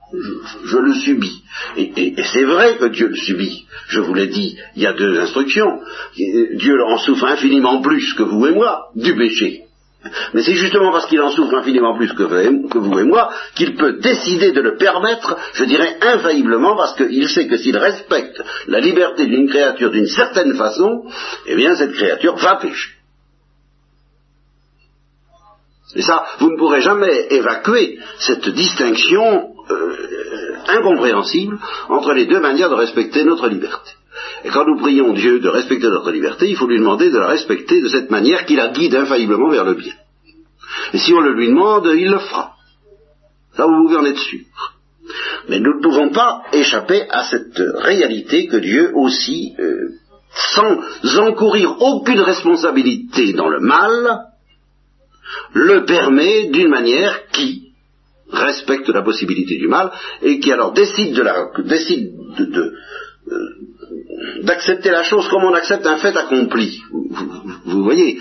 je, 0.64 0.78
le 0.78 0.94
subis. 0.94 1.44
Et, 1.78 2.16
c'est 2.34 2.46
vrai 2.46 2.78
que 2.78 2.86
Dieu 2.86 3.08
le 3.08 3.16
subit, 3.16 3.66
je 3.88 4.00
vous 4.00 4.14
l'ai 4.14 4.28
dit, 4.28 4.58
il 4.76 4.82
y 4.82 4.88
a 4.88 4.94
deux 4.94 5.20
instructions, 5.20 5.80
Dieu 6.16 6.84
en 6.84 6.98
souffre 6.98 7.26
infiniment 7.26 7.82
plus 7.82 8.14
que 8.14 8.24
vous 8.24 8.48
et 8.48 8.54
moi 8.54 8.88
du 8.96 9.16
péché. 9.16 9.65
Mais 10.34 10.44
c'est 10.44 10.56
justement 10.56 10.92
parce 10.92 11.08
qu'il 11.08 11.22
en 11.22 11.32
souffre 11.32 11.56
infiniment 11.56 11.96
plus 11.98 12.14
que 12.14 12.78
vous 12.78 13.00
et 13.00 13.04
moi 13.04 13.32
qu'il 13.56 13.76
peut 13.76 14.00
décider 14.00 14.52
de 14.52 14.62
le 14.62 14.78
permettre, 14.78 15.38
je 15.54 15.64
dirais 15.64 15.98
infailliblement, 16.02 16.76
parce 16.76 16.96
qu'il 16.96 17.28
sait 17.28 17.48
que 17.48 17.58
s'il 17.58 17.78
respecte 17.78 18.42
la 18.68 18.80
liberté 18.80 19.26
d'une 19.26 19.50
créature 19.50 19.92
d'une 19.92 20.08
certaine 20.08 20.56
façon, 20.56 21.06
eh 21.48 21.56
bien 21.56 21.76
cette 21.76 21.94
créature 21.94 22.36
va 22.36 22.58
pécher. 22.58 22.92
Et 25.96 26.02
ça, 26.02 26.26
vous 26.40 26.52
ne 26.52 26.58
pourrez 26.58 26.82
jamais 26.82 27.28
évacuer 27.30 28.00
cette 28.20 28.50
distinction 28.50 29.54
euh, 29.70 30.58
incompréhensible 30.68 31.58
entre 31.90 32.14
les 32.14 32.26
deux 32.26 32.40
manières 32.40 32.70
de 32.70 32.76
respecter 32.76 33.24
notre 33.24 33.48
liberté. 33.48 33.92
Et 34.46 34.50
quand 34.50 34.64
nous 34.64 34.78
prions 34.78 35.12
Dieu 35.14 35.40
de 35.40 35.50
respecter 35.50 35.88
notre 35.88 36.12
liberté, 36.12 36.48
il 36.48 36.56
faut 36.56 36.68
lui 36.68 36.78
demander 36.78 37.10
de 37.10 37.18
la 37.18 37.30
respecter 37.30 37.82
de 37.82 37.88
cette 37.88 38.12
manière 38.12 38.46
qui 38.46 38.56
la 38.56 38.68
guide 38.68 38.94
infailliblement 38.94 39.50
vers 39.50 39.66
le 39.66 39.74
bien. 39.74 39.94
Et 40.94 41.00
si 41.00 41.16
on 41.16 41.20
le 41.20 41.34
lui 41.34 41.48
demande, 41.48 41.90
il 41.96 42.12
le 42.12 42.20
fera. 42.20 42.54
Ça, 43.58 43.66
vous 43.66 43.88
pouvez 43.88 43.98
en 43.98 44.06
être 44.06 44.20
sûr. 44.20 44.42
Mais 45.50 45.60
nous 45.60 45.78
ne 45.78 45.82
pouvons 45.82 46.10
pas 46.10 46.44
échapper 46.54 47.08
à 47.10 47.24
cette 47.24 47.58
réalité 47.58 48.46
que 48.46 48.58
Dieu 48.58 48.92
aussi, 48.94 49.56
euh, 49.58 49.90
sans 50.54 50.78
encourir 51.22 51.82
aucune 51.82 52.22
responsabilité 52.22 53.34
dans 53.34 53.50
le 53.50 53.62
mal, 53.62 54.28
le 55.54 55.86
permet 55.86 56.50
d'une 56.50 56.70
manière 56.70 57.30
qui 57.30 57.72
respecte 58.32 58.90
la 58.90 59.02
possibilité 59.02 59.58
du 59.58 59.68
mal 59.68 59.92
et 60.22 60.40
qui 60.40 60.52
alors 60.52 60.74
décide 60.74 61.16
de, 61.16 61.24
la, 61.24 61.48
décide 61.64 62.12
de, 62.38 62.74
euh, 63.32 63.66
d'accepter 64.44 64.90
la 64.90 65.04
chose 65.04 65.28
comme 65.30 65.44
on 65.44 65.54
accepte 65.54 65.86
un 65.86 65.98
fait 65.98 66.16
accompli. 66.16 66.82
Vous, 67.66 67.84
voyez, 67.84 68.20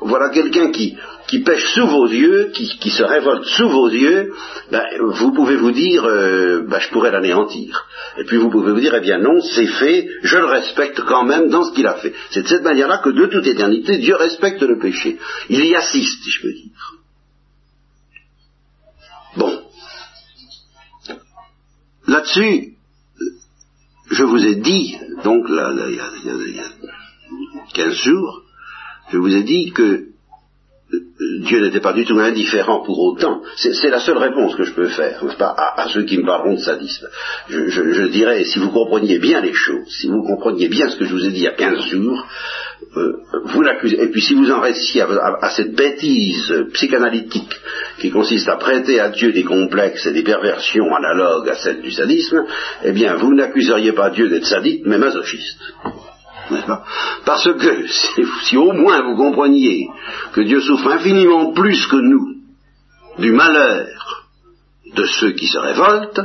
voilà 0.00 0.30
quelqu'un 0.30 0.70
qui, 0.70 0.96
pêche 1.44 1.66
sous 1.74 1.86
vos 1.86 2.06
yeux, 2.06 2.50
qui, 2.52 2.90
se 2.90 3.02
révolte 3.02 3.44
sous 3.44 3.68
vos 3.68 3.88
yeux, 3.88 4.32
ben, 4.70 4.82
vous 5.00 5.32
pouvez 5.32 5.56
vous 5.56 5.70
dire, 5.70 6.04
euh, 6.04 6.66
ben, 6.68 6.78
je 6.80 6.90
pourrais 6.90 7.10
l'anéantir. 7.10 7.86
Et 8.18 8.24
puis 8.24 8.36
vous 8.36 8.50
pouvez 8.50 8.72
vous 8.72 8.80
dire, 8.80 8.94
eh 8.94 9.00
bien 9.00 9.18
non, 9.18 9.40
c'est 9.40 9.66
fait, 9.66 10.08
je 10.22 10.36
le 10.36 10.46
respecte 10.46 11.00
quand 11.02 11.24
même 11.24 11.48
dans 11.48 11.64
ce 11.64 11.72
qu'il 11.72 11.86
a 11.86 11.94
fait. 11.94 12.12
C'est 12.30 12.42
de 12.42 12.48
cette 12.48 12.64
manière-là 12.64 13.00
que 13.02 13.10
de 13.10 13.26
toute 13.26 13.46
éternité, 13.46 13.98
Dieu 13.98 14.16
respecte 14.16 14.62
le 14.62 14.78
péché. 14.78 15.18
Il 15.48 15.64
y 15.64 15.74
assiste, 15.74 16.22
si 16.22 16.30
je 16.30 16.42
peux 16.42 16.52
dire. 16.52 16.70
Bon. 19.36 19.62
Là-dessus, 22.08 22.74
je 24.10 24.24
vous 24.24 24.44
ai 24.44 24.56
dit, 24.56 24.96
donc 25.24 25.48
là, 25.48 25.72
il, 25.88 25.94
y 25.94 26.00
a, 26.00 26.64
15 27.72 27.94
jours, 27.94 28.42
je 29.12 29.18
vous 29.18 29.34
ai 29.34 29.42
dit 29.42 29.72
que 29.72 29.82
euh, 30.92 31.40
Dieu 31.42 31.60
n'était 31.60 31.80
pas 31.80 31.92
du 31.92 32.04
tout 32.04 32.18
indifférent 32.18 32.82
pour 32.84 32.98
autant. 32.98 33.42
C'est 33.56 33.90
la 33.90 34.00
seule 34.00 34.18
réponse 34.18 34.56
que 34.56 34.64
je 34.64 34.72
peux 34.72 34.88
faire, 34.88 35.22
pas, 35.38 35.54
à, 35.76 35.88
ceux 35.88 36.04
qui 36.04 36.18
me 36.18 36.24
parleront 36.24 36.54
de 36.54 36.60
sadisme. 36.60 37.06
Je, 37.48 38.08
dirais, 38.08 38.44
si 38.44 38.58
vous 38.58 38.70
compreniez 38.70 39.18
bien 39.18 39.40
les 39.40 39.52
choses, 39.52 39.88
si 40.00 40.08
vous 40.08 40.22
compreniez 40.22 40.68
bien 40.68 40.88
ce 40.88 40.96
que 40.96 41.04
je 41.04 41.12
vous 41.12 41.24
ai 41.24 41.30
dit 41.30 41.40
il 41.40 41.44
y 41.44 41.48
a 41.48 41.52
15 41.52 41.80
jours, 41.86 42.26
euh, 42.96 43.12
vous 43.44 43.62
l'accusez. 43.62 44.02
Et 44.02 44.08
puis 44.08 44.20
si 44.20 44.34
vous 44.34 44.50
en 44.50 44.60
restiez 44.60 45.02
à, 45.02 45.50
cette 45.50 45.74
bêtise 45.74 46.52
psychanalytique 46.72 47.54
qui 47.98 48.10
consiste 48.10 48.48
à 48.48 48.56
prêter 48.56 48.98
à 48.98 49.10
Dieu 49.10 49.32
des 49.32 49.44
complexes 49.44 50.06
et 50.06 50.12
des 50.12 50.24
perversions 50.24 50.92
analogues 50.94 51.48
à 51.48 51.54
celles 51.54 51.82
du 51.82 51.92
sadisme, 51.92 52.44
eh 52.84 52.92
bien 52.92 53.14
vous 53.14 53.32
n'accuseriez 53.34 53.92
pas 53.92 54.10
Dieu 54.10 54.28
d'être 54.28 54.46
sadique, 54.46 54.82
mais 54.86 54.98
masochiste. 54.98 55.58
Parce 57.24 57.52
que 57.52 57.86
si, 58.42 58.56
au 58.56 58.72
moins 58.72 59.02
vous 59.02 59.16
compreniez 59.16 59.86
que 60.32 60.40
Dieu 60.40 60.60
souffre 60.60 60.88
infiniment 60.88 61.52
plus 61.52 61.86
que 61.86 61.96
nous 61.96 62.36
du 63.18 63.32
malheur 63.32 64.26
de 64.94 65.04
ceux 65.04 65.32
qui 65.32 65.46
se 65.46 65.58
révoltent, 65.58 66.20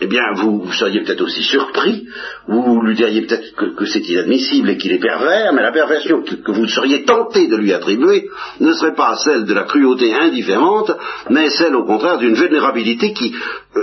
eh 0.00 0.06
bien, 0.06 0.32
vous, 0.34 0.70
seriez 0.72 1.02
peut-être 1.02 1.22
aussi 1.22 1.42
surpris, 1.42 2.06
vous 2.46 2.80
lui 2.82 2.94
diriez 2.94 3.22
peut-être 3.22 3.74
que, 3.74 3.84
c'est 3.84 4.06
inadmissible 4.08 4.70
et 4.70 4.76
qu'il 4.76 4.92
est 4.92 5.00
pervers, 5.00 5.52
mais 5.52 5.62
la 5.62 5.72
perversion 5.72 6.22
que, 6.22 6.52
vous 6.52 6.68
seriez 6.68 7.04
tenté 7.04 7.48
de 7.48 7.56
lui 7.56 7.72
attribuer 7.72 8.28
ne 8.60 8.72
serait 8.74 8.94
pas 8.94 9.16
celle 9.16 9.44
de 9.44 9.54
la 9.54 9.64
cruauté 9.64 10.14
indifférente, 10.14 10.92
mais 11.30 11.50
celle 11.50 11.74
au 11.74 11.84
contraire 11.84 12.18
d'une 12.18 12.34
vénérabilité 12.34 13.12
qui 13.12 13.34
euh, 13.76 13.82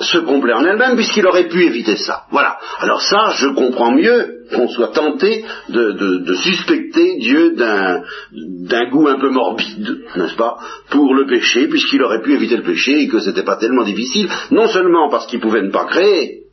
se 0.00 0.18
complaît 0.18 0.54
en 0.54 0.64
elle-même, 0.64 0.96
puisqu'il 0.96 1.26
aurait 1.26 1.48
pu 1.48 1.62
éviter 1.64 1.96
ça. 1.96 2.24
Voilà. 2.30 2.58
Alors 2.78 3.02
ça, 3.02 3.32
je 3.36 3.48
comprends 3.48 3.92
mieux 3.92 4.39
qu'on 4.54 4.68
soit 4.68 4.92
tenté 4.92 5.44
de, 5.68 6.34
suspecter 6.34 7.18
Dieu 7.18 7.54
d'un 7.56 8.90
goût 8.90 9.08
un 9.08 9.18
peu 9.18 9.30
morbide, 9.30 10.04
n'est-ce 10.16 10.36
pas, 10.36 10.58
pour 10.90 11.14
le 11.14 11.26
péché, 11.26 11.68
puisqu'il 11.68 12.02
aurait 12.02 12.22
pu 12.22 12.34
éviter 12.34 12.56
le 12.56 12.62
péché 12.62 13.02
et 13.02 13.08
que 13.08 13.20
ce 13.20 13.28
n'était 13.28 13.44
pas 13.44 13.56
tellement 13.56 13.84
difficile, 13.84 14.28
non 14.50 14.68
seulement 14.68 15.08
parce 15.08 15.26
qu'il 15.26 15.40
pouvait 15.40 15.62
ne 15.62 15.70
pas 15.70 15.86
créer, 15.86 16.44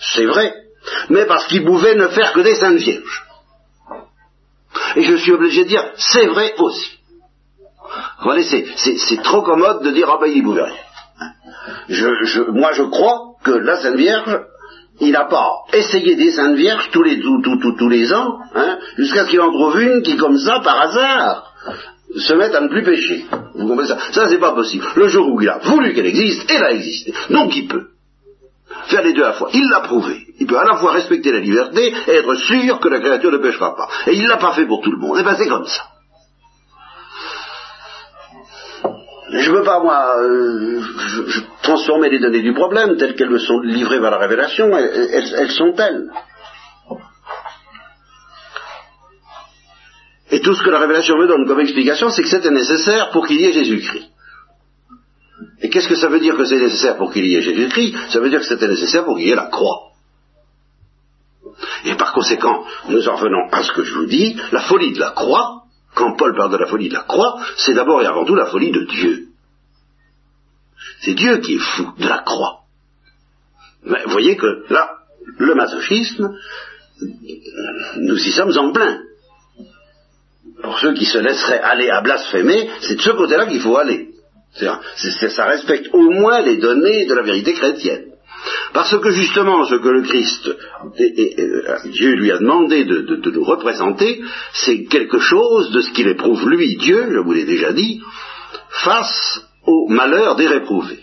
c'est 0.00 0.26
vrai, 0.26 0.54
mais 1.10 1.26
parce 1.26 1.46
qu'il 1.46 1.64
pouvait 1.64 1.94
ne 1.94 2.08
faire 2.08 2.32
que 2.32 2.40
des 2.40 2.54
saintes 2.54 2.78
vierges. 2.78 3.24
Et 4.96 5.02
je 5.02 5.16
suis 5.16 5.32
obligé 5.32 5.64
de 5.64 5.68
dire, 5.68 5.84
c'est 5.96 6.26
vrai 6.26 6.54
aussi. 6.58 6.98
Vous 8.18 8.24
voyez, 8.24 8.44
c'est 8.44 9.22
trop 9.22 9.42
commode 9.42 9.82
de 9.82 9.90
dire, 9.90 10.08
ah 10.10 10.18
ben 10.20 10.30
il 10.32 10.42
pouvait 10.42 10.62
rien. 10.62 10.82
Moi 12.52 12.72
je 12.72 12.82
crois 12.82 13.34
que 13.44 13.50
la 13.50 13.76
Sainte 13.80 13.96
Vierge, 13.96 14.40
il 15.00 15.12
n'a 15.12 15.24
pas 15.24 15.50
essayé 15.72 16.16
des 16.16 16.32
Saintes 16.32 16.56
Vierges 16.56 16.90
tous 16.90 17.02
les, 17.02 17.20
tous 17.20 17.88
les 17.88 18.12
ans, 18.12 18.38
hein, 18.54 18.78
jusqu'à 18.96 19.24
ce 19.24 19.30
qu'il 19.30 19.40
en 19.40 19.52
trouve 19.52 19.80
une 19.80 20.02
qui, 20.02 20.16
comme 20.16 20.38
ça, 20.38 20.60
par 20.60 20.80
hasard, 20.80 21.52
se 22.16 22.32
mette 22.34 22.54
à 22.54 22.60
ne 22.60 22.68
plus 22.68 22.82
pécher. 22.82 23.26
Vous 23.54 23.66
comprenez 23.66 23.88
ça? 23.88 23.98
Ça, 24.12 24.28
c'est 24.28 24.38
pas 24.38 24.52
possible. 24.52 24.84
Le 24.96 25.08
jour 25.08 25.28
où 25.28 25.40
il 25.40 25.48
a 25.48 25.58
voulu 25.58 25.94
qu'elle 25.94 26.06
existe, 26.06 26.50
elle 26.50 26.64
a 26.64 26.72
existé. 26.72 27.12
Donc 27.30 27.54
il 27.56 27.68
peut 27.68 27.88
faire 28.86 29.02
les 29.02 29.12
deux 29.12 29.22
à 29.22 29.28
la 29.28 29.32
fois. 29.34 29.50
Il 29.52 29.68
l'a 29.68 29.80
prouvé. 29.80 30.26
Il 30.40 30.46
peut 30.46 30.58
à 30.58 30.64
la 30.64 30.76
fois 30.76 30.92
respecter 30.92 31.32
la 31.32 31.40
liberté 31.40 31.92
et 32.06 32.12
être 32.12 32.34
sûr 32.34 32.80
que 32.80 32.88
la 32.88 33.00
créature 33.00 33.30
ne 33.30 33.38
pêchera 33.38 33.76
pas. 33.76 33.88
Et 34.06 34.14
il 34.14 34.26
l'a 34.26 34.38
pas 34.38 34.52
fait 34.52 34.66
pour 34.66 34.80
tout 34.82 34.90
le 34.90 34.98
monde. 34.98 35.16
Et 35.16 35.20
eh 35.20 35.24
bien 35.24 35.34
c'est 35.36 35.48
comme 35.48 35.66
ça. 35.66 35.82
Je 39.30 39.50
ne 39.50 39.56
veux 39.56 39.64
pas, 39.64 39.80
moi, 39.80 40.16
euh, 40.20 40.80
transformer 41.62 42.08
les 42.08 42.18
données 42.18 42.42
du 42.42 42.54
problème 42.54 42.96
telles 42.96 43.14
qu'elles 43.14 43.30
me 43.30 43.38
sont 43.38 43.60
livrées 43.60 44.00
par 44.00 44.10
la 44.10 44.18
révélation. 44.18 44.76
elles 44.76 45.50
sont 45.50 45.72
telles. 45.72 46.08
Et 50.30 50.40
tout 50.40 50.54
ce 50.54 50.62
que 50.62 50.70
la 50.70 50.80
révélation 50.80 51.16
me 51.16 51.26
donne 51.26 51.46
comme 51.46 51.60
explication, 51.60 52.10
c'est 52.10 52.22
que 52.22 52.28
c'était 52.28 52.50
nécessaire 52.50 53.10
pour 53.10 53.26
qu'il 53.26 53.40
y 53.40 53.46
ait 53.46 53.52
Jésus-Christ. 53.52 54.10
Et 55.60 55.70
qu'est-ce 55.70 55.88
que 55.88 55.94
ça 55.94 56.08
veut 56.08 56.20
dire 56.20 56.36
que 56.36 56.44
c'est 56.44 56.58
nécessaire 56.58 56.96
pour 56.96 57.12
qu'il 57.12 57.26
y 57.26 57.36
ait 57.36 57.42
Jésus-Christ? 57.42 57.94
Ça 58.10 58.20
veut 58.20 58.30
dire 58.30 58.40
que 58.40 58.46
c'était 58.46 58.68
nécessaire 58.68 59.04
pour 59.04 59.16
qu'il 59.16 59.26
y 59.26 59.30
ait 59.30 59.36
la 59.36 59.46
croix. 59.46 59.88
Et 61.84 61.94
par 61.94 62.12
conséquent, 62.12 62.64
nous 62.88 63.08
en 63.08 63.16
venons 63.16 63.48
à 63.50 63.62
ce 63.62 63.72
que 63.72 63.82
je 63.84 63.94
vous 63.94 64.06
dis, 64.06 64.36
la 64.52 64.60
folie 64.60 64.92
de 64.92 65.00
la 65.00 65.10
croix, 65.10 65.57
quand 65.98 66.16
Paul 66.16 66.34
parle 66.36 66.52
de 66.52 66.56
la 66.56 66.66
folie 66.66 66.88
de 66.88 66.94
la 66.94 67.02
croix, 67.02 67.40
c'est 67.56 67.74
d'abord 67.74 68.00
et 68.02 68.06
avant 68.06 68.24
tout 68.24 68.34
la 68.34 68.46
folie 68.46 68.70
de 68.70 68.84
Dieu. 68.84 69.26
C'est 71.00 71.14
Dieu 71.14 71.38
qui 71.38 71.56
est 71.56 71.58
fou 71.58 71.92
de 71.98 72.08
la 72.08 72.18
croix. 72.18 72.60
Mais 73.84 74.02
vous 74.04 74.12
voyez 74.12 74.36
que 74.36 74.64
là, 74.70 74.98
le 75.38 75.54
masochisme, 75.54 76.30
nous 77.96 78.16
y 78.16 78.30
sommes 78.32 78.56
en 78.56 78.72
plein. 78.72 79.00
Pour 80.62 80.78
ceux 80.78 80.94
qui 80.94 81.04
se 81.04 81.18
laisseraient 81.18 81.60
aller 81.60 81.90
à 81.90 82.00
blasphémer, 82.00 82.70
c'est 82.80 82.96
de 82.96 83.02
ce 83.02 83.10
côté-là 83.10 83.46
qu'il 83.46 83.60
faut 83.60 83.76
aller 83.76 84.08
ça 84.54 85.46
respecte 85.46 85.88
au 85.92 86.10
moins 86.10 86.40
les 86.40 86.56
données 86.56 87.06
de 87.06 87.14
la 87.14 87.22
vérité 87.22 87.52
chrétienne. 87.52 88.07
Parce 88.72 88.96
que 88.98 89.10
justement, 89.10 89.64
ce 89.64 89.76
que 89.76 89.88
le 89.88 90.02
Christ, 90.02 90.50
Dieu 91.86 92.14
lui 92.14 92.30
a 92.30 92.38
demandé 92.38 92.84
de, 92.84 93.30
nous 93.30 93.44
représenter, 93.44 94.20
c'est 94.52 94.84
quelque 94.84 95.18
chose 95.18 95.70
de 95.70 95.80
ce 95.80 95.90
qu'il 95.90 96.08
éprouve 96.08 96.48
lui, 96.48 96.76
Dieu, 96.76 97.08
je 97.12 97.18
vous 97.18 97.32
l'ai 97.32 97.44
déjà 97.44 97.72
dit, 97.72 98.00
face 98.84 99.42
au 99.66 99.88
malheur 99.88 100.36
des 100.36 100.46
réprouvés. 100.46 101.02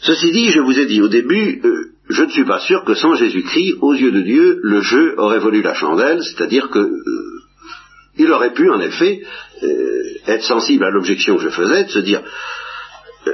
Ceci 0.00 0.30
dit, 0.30 0.50
je 0.50 0.60
vous 0.60 0.78
ai 0.78 0.86
dit 0.86 1.02
au 1.02 1.08
début, 1.08 1.60
euh, 1.62 1.92
je 2.08 2.22
ne 2.22 2.30
suis 2.30 2.44
pas 2.44 2.60
sûr 2.60 2.84
que 2.84 2.94
sans 2.94 3.14
Jésus-Christ, 3.14 3.76
aux 3.82 3.94
yeux 3.94 4.10
de 4.10 4.22
Dieu, 4.22 4.58
le 4.62 4.80
jeu 4.80 5.14
aurait 5.18 5.38
voulu 5.38 5.60
la 5.62 5.74
chandelle, 5.74 6.22
c'est-à-dire 6.22 6.70
que 6.70 6.78
euh, 6.78 7.40
il 8.16 8.32
aurait 8.32 8.54
pu, 8.54 8.70
en 8.70 8.80
effet, 8.80 9.22
euh, 9.62 10.02
être 10.26 10.44
sensible 10.44 10.84
à 10.84 10.90
l'objection 10.90 11.36
que 11.36 11.42
je 11.42 11.48
faisais, 11.50 11.84
de 11.84 11.90
se 11.90 11.98
dire, 11.98 12.22
euh, 13.26 13.32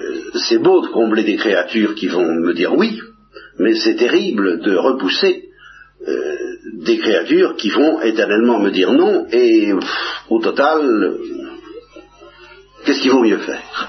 c'est 0.49 0.59
beau 0.59 0.81
de 0.83 0.89
combler 0.89 1.25
des 1.25 1.37
créatures 1.37 1.95
qui 1.95 2.09
vont 2.09 2.27
me 2.27 2.53
dire 2.55 2.75
oui, 2.75 3.01
mais 3.59 3.75
c'est 3.75 3.97
terrible 3.97 4.61
de 4.61 4.77
repousser 4.77 5.45
euh, 6.07 6.37
des 6.85 6.99
créatures 6.99 7.57
qui 7.57 7.71
vont 7.71 8.01
éternellement 8.03 8.59
me 8.61 8.71
dire 8.71 8.93
non, 8.93 9.27
et 9.31 9.73
au 10.29 10.41
total, 10.41 11.17
qu'est-ce 12.85 13.01
qu'il 13.01 13.13
vaut 13.13 13.23
mieux 13.23 13.39
faire? 13.39 13.89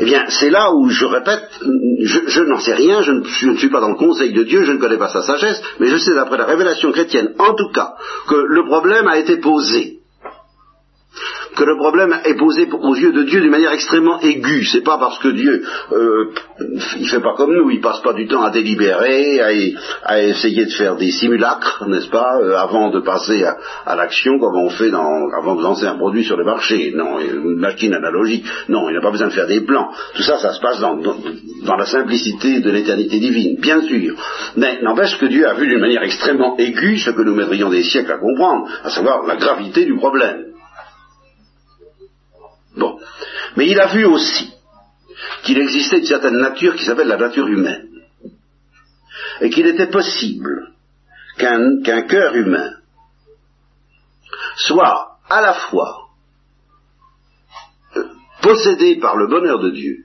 Eh 0.00 0.04
bien, 0.04 0.26
c'est 0.28 0.50
là 0.50 0.72
où 0.72 0.88
je 0.88 1.04
répète, 1.04 1.48
je, 1.60 2.42
n'en 2.42 2.60
sais 2.60 2.74
rien, 2.74 3.02
je 3.02 3.12
ne, 3.12 3.56
suis 3.56 3.68
pas 3.68 3.80
dans 3.80 3.90
le 3.90 3.96
conseil 3.96 4.32
de 4.32 4.44
Dieu, 4.44 4.62
je 4.62 4.72
ne 4.72 4.78
connais 4.78 4.96
pas 4.96 5.08
sa 5.08 5.22
sagesse, 5.22 5.60
mais 5.80 5.88
je 5.88 5.96
sais 5.96 6.14
d'après 6.14 6.38
la 6.38 6.44
révélation 6.44 6.92
chrétienne, 6.92 7.34
en 7.38 7.54
tout 7.54 7.70
cas, 7.72 7.94
que 8.28 8.36
le 8.36 8.64
problème 8.64 9.08
a 9.08 9.18
été 9.18 9.38
posé 9.38 9.97
que 11.58 11.64
le 11.64 11.76
problème 11.76 12.14
est 12.24 12.36
posé 12.36 12.68
aux 12.70 12.94
yeux 12.94 13.12
de 13.12 13.24
Dieu 13.24 13.40
d'une 13.40 13.50
manière 13.50 13.72
extrêmement 13.72 14.20
aiguë. 14.20 14.64
C'est 14.70 14.84
pas 14.84 14.96
parce 14.96 15.18
que 15.18 15.28
Dieu, 15.28 15.64
euh, 15.92 16.30
il 16.98 17.08
fait 17.08 17.20
pas 17.20 17.34
comme 17.36 17.52
nous, 17.52 17.68
il 17.70 17.80
passe 17.80 18.00
pas 18.00 18.12
du 18.12 18.28
temps 18.28 18.42
à 18.42 18.50
délibérer, 18.50 19.40
à, 20.04 20.22
essayer 20.22 20.66
de 20.66 20.70
faire 20.70 20.96
des 20.96 21.10
simulacres, 21.10 21.84
n'est-ce 21.88 22.10
pas, 22.10 22.38
euh, 22.40 22.56
avant 22.56 22.90
de 22.90 23.00
passer 23.00 23.44
à, 23.44 23.96
l'action 23.96 24.38
comme 24.38 24.56
on 24.56 24.70
fait 24.70 24.90
dans, 24.90 25.28
avant 25.36 25.56
de 25.56 25.62
lancer 25.62 25.86
un 25.86 25.96
produit 25.96 26.24
sur 26.24 26.36
le 26.36 26.44
marché. 26.44 26.92
Non, 26.94 27.18
une 27.18 27.56
machine 27.56 27.92
analogique. 27.92 28.44
Non, 28.68 28.88
il 28.88 28.94
n'a 28.94 29.00
pas 29.00 29.10
besoin 29.10 29.26
de 29.26 29.32
faire 29.32 29.48
des 29.48 29.62
plans. 29.62 29.90
Tout 30.14 30.22
ça, 30.22 30.38
ça 30.38 30.52
se 30.52 30.60
passe 30.60 30.78
dans, 30.80 30.96
dans 30.96 31.76
la 31.76 31.86
simplicité 31.86 32.60
de 32.60 32.70
l'éternité 32.70 33.18
divine, 33.18 33.56
bien 33.60 33.80
sûr. 33.82 34.14
Mais 34.56 34.80
n'empêche 34.82 35.18
que 35.18 35.26
Dieu 35.26 35.48
a 35.48 35.54
vu 35.54 35.66
d'une 35.66 35.80
manière 35.80 36.04
extrêmement 36.04 36.56
aiguë 36.56 36.98
ce 36.98 37.10
que 37.10 37.22
nous 37.22 37.34
mettrions 37.34 37.68
des 37.68 37.82
siècles 37.82 38.12
à 38.12 38.18
comprendre, 38.18 38.68
à 38.84 38.90
savoir 38.90 39.26
la 39.26 39.36
gravité 39.36 39.84
du 39.84 39.96
problème. 39.96 40.47
Mais 43.56 43.68
il 43.68 43.80
a 43.80 43.88
vu 43.88 44.04
aussi 44.04 44.52
qu'il 45.42 45.58
existait 45.58 45.98
une 45.98 46.06
certaine 46.06 46.38
nature 46.38 46.74
qui 46.76 46.84
s'appelle 46.84 47.08
la 47.08 47.16
nature 47.16 47.46
humaine. 47.46 47.88
Et 49.40 49.50
qu'il 49.50 49.66
était 49.66 49.90
possible 49.90 50.72
qu'un 51.38 52.02
cœur 52.02 52.34
humain 52.34 52.72
soit 54.56 55.18
à 55.28 55.40
la 55.40 55.54
fois 55.54 56.08
euh, 57.96 58.04
possédé 58.42 58.96
par 58.96 59.16
le 59.16 59.28
bonheur 59.28 59.60
de 59.60 59.70
Dieu, 59.70 60.04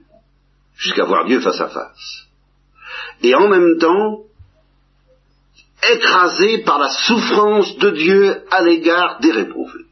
jusqu'à 0.75 1.05
voir 1.05 1.25
Dieu 1.25 1.39
face 1.41 1.59
à 1.59 1.69
face, 1.69 2.27
et 3.21 3.33
en 3.35 3.47
même 3.47 3.77
temps 3.79 4.19
écrasé 5.91 6.59
par 6.59 6.79
la 6.79 6.89
souffrance 6.89 7.77
de 7.77 7.89
Dieu 7.91 8.45
à 8.51 8.61
l'égard 8.61 9.19
des 9.19 9.31
réprouvés. 9.31 9.85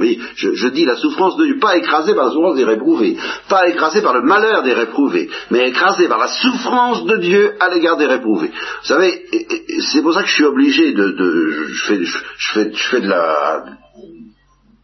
Oui, 0.00 0.20
je, 0.36 0.68
dis 0.68 0.84
la 0.84 0.96
souffrance 0.96 1.36
de 1.36 1.44
Dieu, 1.44 1.58
pas 1.58 1.76
écrasé 1.76 2.14
par 2.14 2.26
la 2.26 2.30
souffrance 2.30 2.56
des 2.56 2.64
réprouvés, 2.64 3.16
pas 3.48 3.68
écrasé 3.68 4.00
par 4.02 4.14
le 4.14 4.22
malheur 4.22 4.62
des 4.62 4.74
réprouvés, 4.74 5.28
mais 5.50 5.68
écrasé 5.68 6.08
par 6.08 6.18
la 6.18 6.28
souffrance 6.28 7.04
de 7.04 7.16
Dieu 7.16 7.54
à 7.60 7.68
l'égard 7.68 7.96
des 7.96 8.06
réprouvés. 8.06 8.48
Vous 8.48 8.86
savez, 8.86 9.24
c'est 9.80 10.02
pour 10.02 10.14
ça 10.14 10.22
que 10.22 10.28
je 10.28 10.34
suis 10.34 10.44
obligé 10.44 10.92
de, 10.92 11.66
je, 11.68 11.84
fais, 11.86 12.04
je, 12.04 12.52
fais, 12.52 12.72
je 12.72 12.88
fais 12.90 13.00
de 13.00 13.08
la, 13.08 13.64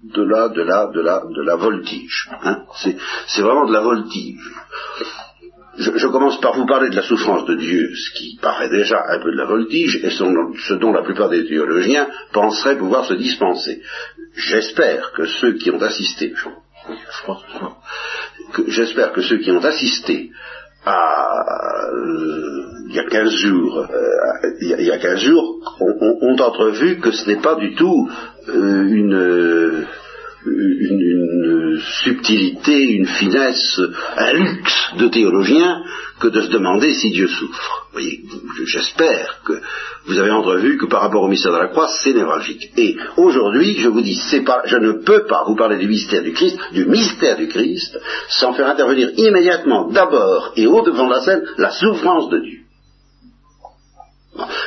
de 0.02 0.22
la, 0.22 0.48
de 0.48 0.62
la, 0.62 0.86
de 0.86 1.00
la, 1.00 1.20
de 1.20 1.42
la 1.42 1.56
voltige. 1.56 2.28
Hein 2.42 2.62
c'est 2.74 3.42
vraiment 3.42 3.66
de 3.66 3.72
la 3.72 3.80
voltige 3.80 4.50
je, 5.78 6.06
commence 6.08 6.40
par 6.40 6.54
vous 6.54 6.66
parler 6.66 6.90
de 6.90 6.96
la 6.96 7.02
souffrance 7.02 7.44
de 7.46 7.54
Dieu, 7.54 7.90
ce 7.94 8.18
qui 8.18 8.38
paraît 8.40 8.68
déjà 8.68 8.96
un 9.08 9.18
peu 9.20 9.32
de 9.32 9.36
la 9.36 9.46
voltige, 9.46 10.00
et 10.02 10.10
ce 10.10 10.74
dont 10.74 10.92
la 10.92 11.02
plupart 11.02 11.28
des 11.28 11.46
théologiens 11.46 12.08
penseraient 12.32 12.78
pouvoir 12.78 13.04
se 13.04 13.14
dispenser. 13.14 13.82
J'espère 14.36 15.12
que 15.12 15.26
ceux 15.26 15.54
qui 15.54 15.70
ont 15.70 15.80
assisté, 15.80 16.34
j'espère 18.68 19.12
que 19.12 19.22
ceux 19.22 19.38
qui 19.38 19.50
ont 19.52 19.64
assisté 19.64 20.30
à, 20.84 21.88
euh, 21.92 22.64
il 22.88 22.94
y 22.94 22.98
a 22.98 23.04
15 23.04 23.30
jours, 23.30 23.78
euh, 23.78 24.48
il, 24.60 24.84
y 24.84 24.90
a, 24.90 24.98
15 24.98 25.20
jours, 25.20 25.78
ont, 25.80 26.36
entrevu 26.40 27.00
que 27.00 27.12
ce 27.12 27.28
n'est 27.28 27.40
pas 27.40 27.54
du 27.54 27.74
tout 27.74 28.10
euh, 28.48 28.82
une 28.88 29.86
une, 30.46 31.80
subtilité, 32.02 32.92
une 32.92 33.06
finesse, 33.06 33.80
un 34.16 34.32
luxe 34.32 34.94
de 34.98 35.08
théologien 35.08 35.82
que 36.20 36.28
de 36.28 36.42
se 36.42 36.48
demander 36.48 36.92
si 36.92 37.10
Dieu 37.10 37.28
souffre. 37.28 37.86
Vous 37.86 38.00
voyez, 38.00 38.20
j'espère 38.66 39.40
que 39.44 39.54
vous 40.06 40.18
avez 40.18 40.30
entrevu 40.30 40.76
que 40.78 40.86
par 40.86 41.02
rapport 41.02 41.22
au 41.22 41.28
mystère 41.28 41.52
de 41.52 41.58
la 41.58 41.68
croix, 41.68 41.88
c'est 42.02 42.12
névralgique. 42.12 42.70
Et 42.76 42.96
aujourd'hui, 43.16 43.76
je 43.78 43.88
vous 43.88 44.00
dis, 44.00 44.18
pas, 44.44 44.62
je 44.66 44.76
ne 44.76 44.92
peux 44.92 45.26
pas 45.26 45.44
vous 45.46 45.56
parler 45.56 45.78
du 45.78 45.88
mystère 45.88 46.22
du 46.22 46.32
Christ, 46.32 46.58
du 46.72 46.86
mystère 46.86 47.36
du 47.36 47.48
Christ, 47.48 47.98
sans 48.28 48.52
faire 48.52 48.68
intervenir 48.68 49.10
immédiatement, 49.16 49.90
d'abord 49.90 50.52
et 50.56 50.66
au 50.66 50.82
devant 50.82 51.08
de 51.08 51.14
la 51.14 51.20
scène, 51.20 51.42
la 51.58 51.70
souffrance 51.70 52.28
de 52.30 52.38
Dieu. 52.38 52.58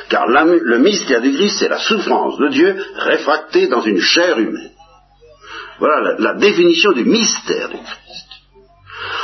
Car 0.09 0.25
le 0.27 0.79
mystère 0.79 1.21
du 1.21 1.33
Christ, 1.33 1.57
c'est 1.59 1.69
la 1.69 1.79
souffrance 1.79 2.37
de 2.37 2.47
Dieu 2.49 2.75
réfractée 2.95 3.67
dans 3.67 3.81
une 3.81 3.99
chair 3.99 4.39
humaine. 4.39 4.71
Voilà 5.79 6.15
la, 6.17 6.33
définition 6.35 6.91
du 6.91 7.05
mystère 7.05 7.69
du 7.69 7.77
Christ. 7.77 8.27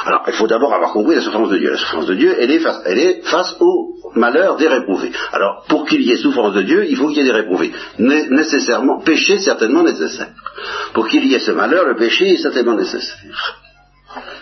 Alors, 0.06 0.24
il 0.28 0.34
faut 0.34 0.48
d'abord 0.48 0.74
avoir 0.74 0.92
compris 0.92 1.16
la 1.16 1.22
souffrance 1.22 1.50
de 1.50 1.58
Dieu. 1.58 1.72
La 1.72 1.78
souffrance 1.78 2.06
de 2.06 2.16
Dieu, 2.16 2.36
elle 2.38 2.52
est 2.52 3.22
face, 3.24 3.56
au 3.60 3.96
malheur 4.16 4.58
des 4.58 4.68
réprouvés. 4.68 5.12
Alors, 5.32 5.64
pour 5.68 5.86
qu'il 5.86 6.02
y 6.02 6.12
ait 6.12 6.18
souffrance 6.18 6.54
de 6.54 6.62
Dieu, 6.62 6.86
il 6.88 6.98
faut 6.98 7.08
qu'il 7.08 7.18
y 7.18 7.22
ait 7.22 7.24
des 7.24 7.32
réprouvés. 7.32 7.72
nécessairement, 7.98 9.00
péché 9.00 9.38
certainement 9.38 9.84
nécessaire. 9.84 10.30
Pour 10.94 11.08
qu'il 11.08 11.26
y 11.26 11.34
ait 11.34 11.40
ce 11.40 11.52
malheur, 11.52 11.86
le 11.86 11.96
péché 11.96 12.34
est 12.34 12.42
certainement 12.42 12.76
nécessaire. 12.76 13.18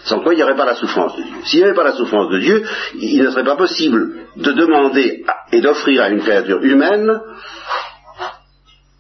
sans 0.04 0.20
quoi 0.20 0.34
il 0.34 0.38
n'y 0.38 0.44
aurait 0.44 0.58
pas 0.58 0.66
la 0.66 0.76
souffrance 0.76 1.16
de 1.16 1.24
Dieu. 1.24 1.36
S'il 1.46 1.60
n'y 1.60 1.66
avait 1.66 1.76
pas 1.76 1.84
la 1.84 1.94
souffrance 1.94 2.30
de 2.30 2.40
Dieu, 2.40 2.64
il 2.96 3.24
ne 3.24 3.30
serait 3.30 3.46
pas 3.46 3.56
possible 3.56 4.16
de 4.36 4.52
demander 4.52 5.24
et 5.52 5.62
d'offrir 5.62 6.04
à 6.04 6.10
une 6.10 6.22
créature 6.22 6.62
humaine 6.62 7.22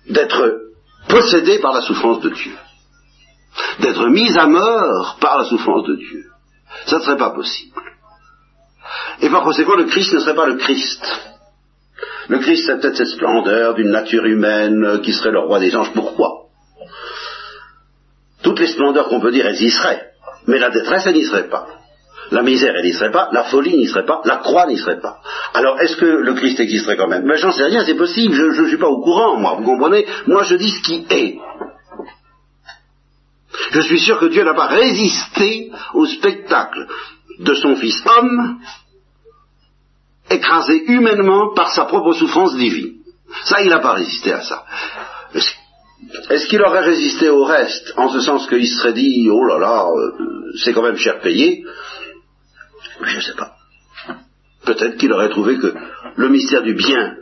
d'être 0.09 0.61
possédée 1.07 1.59
par 1.59 1.73
la 1.73 1.81
souffrance 1.81 2.21
de 2.21 2.29
Dieu, 2.29 2.53
d'être 3.79 4.07
mise 4.07 4.37
à 4.37 4.47
mort 4.47 5.17
par 5.19 5.37
la 5.37 5.45
souffrance 5.45 5.85
de 5.87 5.95
Dieu. 5.95 6.25
Ça 6.85 6.97
ne 6.97 7.03
serait 7.03 7.17
pas 7.17 7.31
possible. 7.31 7.81
Et 9.21 9.29
par 9.29 9.43
conséquent, 9.43 9.75
le 9.75 9.85
Christ 9.85 10.13
ne 10.13 10.19
serait 10.19 10.35
pas 10.35 10.47
le 10.47 10.55
Christ. 10.55 11.05
Le 12.27 12.39
Christ, 12.39 12.65
c'est 12.65 12.79
peut-être 12.79 12.97
cette 12.97 13.07
splendeur 13.07 13.73
d'une 13.73 13.91
nature 13.91 14.25
humaine 14.25 15.01
qui 15.03 15.13
serait 15.13 15.31
le 15.31 15.39
roi 15.39 15.59
des 15.59 15.75
anges. 15.75 15.93
Pourquoi? 15.93 16.45
Toutes 18.41 18.59
les 18.59 18.67
splendeurs 18.67 19.09
qu'on 19.09 19.19
peut 19.19 19.31
dire, 19.31 19.45
elles 19.45 19.61
y 19.61 19.69
seraient. 19.69 20.11
Mais 20.47 20.57
la 20.57 20.69
détresse, 20.69 21.05
elle 21.05 21.15
n'y 21.15 21.25
serait 21.25 21.49
pas. 21.49 21.67
La 22.31 22.41
misère, 22.41 22.73
elle 22.75 22.85
n'y 22.85 22.93
serait 22.93 23.11
pas. 23.11 23.29
La 23.33 23.43
folie 23.43 23.75
n'y 23.75 23.87
serait 23.87 24.05
pas. 24.05 24.21
La 24.23 24.37
croix 24.37 24.65
n'y 24.65 24.77
serait 24.77 25.01
pas. 25.01 25.19
Alors, 25.53 25.79
est-ce 25.81 25.97
que 25.97 26.05
le 26.05 26.33
Christ 26.33 26.59
existerait 26.59 26.95
quand 26.95 27.09
même? 27.09 27.25
Mais 27.25 27.37
j'en 27.37 27.51
sais 27.51 27.65
rien, 27.65 27.83
c'est 27.83 27.95
possible. 27.95 28.33
Je 28.33 28.61
ne 28.61 28.67
suis 28.67 28.77
pas 28.77 28.87
au 28.87 29.01
courant, 29.01 29.37
moi. 29.37 29.55
Vous 29.57 29.65
comprenez? 29.65 30.07
Moi, 30.27 30.43
je 30.43 30.55
dis 30.55 30.71
ce 30.71 30.81
qui 30.81 31.05
est. 31.09 31.37
Je 33.71 33.81
suis 33.81 33.99
sûr 33.99 34.19
que 34.19 34.27
Dieu 34.27 34.43
n'a 34.43 34.53
pas 34.53 34.67
résisté 34.67 35.71
au 35.93 36.05
spectacle 36.05 36.87
de 37.39 37.53
son 37.53 37.75
Fils 37.75 38.01
homme, 38.05 38.59
écrasé 40.29 40.83
humainement 40.87 41.53
par 41.53 41.73
sa 41.73 41.85
propre 41.85 42.13
souffrance 42.13 42.55
divine. 42.55 42.95
Ça, 43.43 43.61
il 43.61 43.69
n'a 43.69 43.79
pas 43.79 43.93
résisté 43.93 44.31
à 44.33 44.41
ça. 44.41 44.65
Est-ce 46.29 46.47
qu'il 46.47 46.61
aurait 46.61 46.85
résisté 46.85 47.29
au 47.29 47.43
reste, 47.43 47.93
en 47.97 48.09
ce 48.09 48.21
sens 48.21 48.47
qu'il 48.47 48.67
serait 48.67 48.93
dit, 48.93 49.29
oh 49.31 49.45
là 49.45 49.59
là, 49.59 49.85
euh, 49.85 50.51
c'est 50.63 50.73
quand 50.73 50.81
même 50.81 50.97
cher 50.97 51.19
payé 51.19 51.63
Je 53.01 53.15
ne 53.15 53.21
sais 53.21 53.35
pas. 53.35 53.55
Peut-être 54.65 54.97
qu'il 54.97 55.11
aurait 55.11 55.29
trouvé 55.29 55.57
que 55.57 55.73
le 56.15 56.29
mystère 56.29 56.63
du 56.63 56.73
bien, 56.73 57.15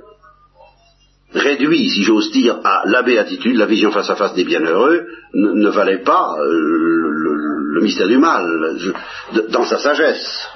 réduit, 1.34 1.90
si 1.90 2.04
j'ose 2.04 2.32
dire, 2.32 2.60
à 2.64 2.84
la 2.86 3.04
béatitude, 3.04 3.56
la 3.56 3.66
vision 3.66 3.92
face 3.92 4.10
à 4.10 4.16
face 4.16 4.34
des 4.34 4.44
bienheureux, 4.44 5.06
ne, 5.34 5.70
valait 5.70 6.04
pas 6.04 6.36
euh, 6.40 6.50
le, 6.50 7.82
mystère 7.82 8.08
du 8.08 8.18
mal, 8.18 8.46
dans 9.50 9.66
sa 9.66 9.78
sagesse. 9.78 10.48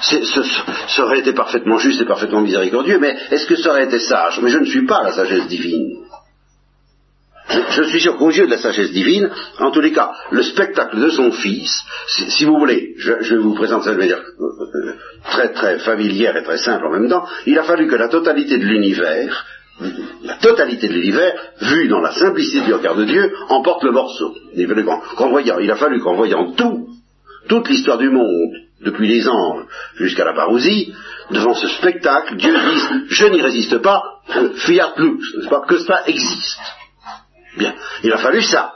ça 0.00 1.04
aurait 1.04 1.20
été 1.20 1.32
parfaitement 1.32 1.78
juste 1.78 2.00
et 2.00 2.06
parfaitement 2.06 2.40
miséricordieux, 2.40 2.98
mais 2.98 3.16
est-ce 3.30 3.46
que 3.46 3.56
ça 3.56 3.70
aurait 3.70 3.84
été 3.84 3.98
sage? 3.98 4.40
Mais 4.42 4.50
je 4.50 4.58
ne 4.58 4.64
suis 4.64 4.86
pas 4.86 5.02
la 5.02 5.12
sagesse 5.12 5.46
divine. 5.46 5.98
Je, 7.70 7.82
suis 7.84 8.00
sûr 8.00 8.16
qu'aux 8.16 8.30
yeux 8.30 8.46
de 8.46 8.50
la 8.50 8.58
sagesse 8.58 8.92
divine, 8.92 9.28
en 9.58 9.70
tous 9.70 9.80
les 9.80 9.92
cas, 9.92 10.12
le 10.30 10.42
spectacle 10.42 11.00
de 11.00 11.08
son 11.08 11.32
fils, 11.32 11.82
si, 12.06 12.44
vous 12.44 12.56
voulez, 12.56 12.94
je, 12.96 13.34
vous 13.36 13.54
présenter 13.54 13.86
ça 13.86 13.92
de 13.92 13.98
manière 13.98 14.20
euh, 14.40 14.92
très 15.24 15.52
très 15.52 15.78
familière 15.80 16.36
et 16.36 16.44
très 16.44 16.58
simple 16.58 16.86
en 16.86 16.90
même 16.90 17.08
temps, 17.08 17.26
il 17.46 17.58
a 17.58 17.64
fallu 17.64 17.88
que 17.88 17.96
la 17.96 18.08
totalité 18.08 18.58
de 18.58 18.64
l'univers, 18.64 19.46
la 20.22 20.36
totalité 20.36 20.88
de 20.88 20.92
l'univers, 20.92 21.34
vue 21.60 21.88
dans 21.88 22.00
la 22.00 22.12
simplicité 22.12 22.60
du 22.60 22.74
regard 22.74 22.96
de 22.96 23.04
Dieu, 23.04 23.32
emporte 23.48 23.82
le 23.82 23.92
morceau. 23.92 24.34
Il 24.54 24.70
a 25.70 25.76
fallu 25.76 26.00
qu'en 26.00 26.14
voyant, 26.14 26.52
tout, 26.52 26.88
toute 27.48 27.68
l'histoire 27.68 27.98
du 27.98 28.10
monde, 28.10 28.52
depuis 28.82 29.08
les 29.08 29.28
anges 29.28 29.64
jusqu'à 29.96 30.24
la 30.24 30.34
parousie, 30.34 30.94
devant 31.30 31.54
ce 31.54 31.68
spectacle, 31.68 32.36
Dieu 32.36 32.52
dise, 32.52 32.88
je 33.08 33.26
n'y 33.26 33.42
résiste 33.42 33.78
pas, 33.78 34.02
fiat 34.56 34.92
lux, 34.98 35.34
n'est-ce 35.36 35.48
pas, 35.48 35.64
que 35.66 35.78
ça 35.78 36.02
existe. 36.06 36.60
Bien, 37.56 37.74
il 38.02 38.12
a 38.12 38.18
fallu 38.18 38.42
ça. 38.42 38.72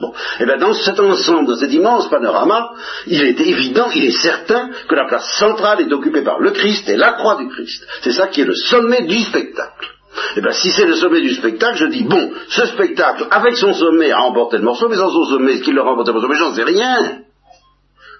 Bon. 0.00 0.12
Et 0.12 0.42
eh 0.42 0.44
bien 0.44 0.58
dans 0.58 0.74
cet 0.74 1.00
ensemble, 1.00 1.48
dans 1.48 1.56
cet 1.56 1.72
immense 1.72 2.08
panorama, 2.08 2.74
il 3.06 3.22
est 3.22 3.40
évident, 3.40 3.88
il 3.94 4.04
est 4.04 4.22
certain 4.22 4.70
que 4.88 4.94
la 4.94 5.06
place 5.06 5.38
centrale 5.38 5.80
est 5.80 5.92
occupée 5.92 6.22
par 6.22 6.38
le 6.38 6.50
Christ 6.50 6.86
et 6.88 6.96
la 6.96 7.12
croix 7.12 7.36
du 7.36 7.48
Christ. 7.48 7.82
C'est 8.02 8.12
ça 8.12 8.26
qui 8.26 8.42
est 8.42 8.44
le 8.44 8.54
sommet 8.54 9.06
du 9.06 9.18
spectacle. 9.20 9.88
Et 10.34 10.38
eh 10.38 10.40
bien 10.42 10.52
si 10.52 10.70
c'est 10.70 10.86
le 10.86 10.94
sommet 10.94 11.20
du 11.20 11.34
spectacle, 11.34 11.78
je 11.78 11.86
dis, 11.86 12.04
bon, 12.04 12.30
ce 12.48 12.66
spectacle, 12.66 13.26
avec 13.30 13.56
son 13.56 13.72
sommet, 13.72 14.12
a 14.12 14.20
emporté 14.20 14.58
le 14.58 14.64
morceau, 14.64 14.88
mais 14.88 14.96
sans 14.96 15.10
son 15.10 15.24
sommet, 15.24 15.54
est-ce 15.54 15.62
qu'il 15.62 15.74
l'a 15.74 15.82
remporté 15.82 16.10
le 16.10 16.14
morceau 16.14 16.28
Mais 16.28 16.38
j'en 16.38 16.54
sais 16.54 16.64
rien. 16.64 17.22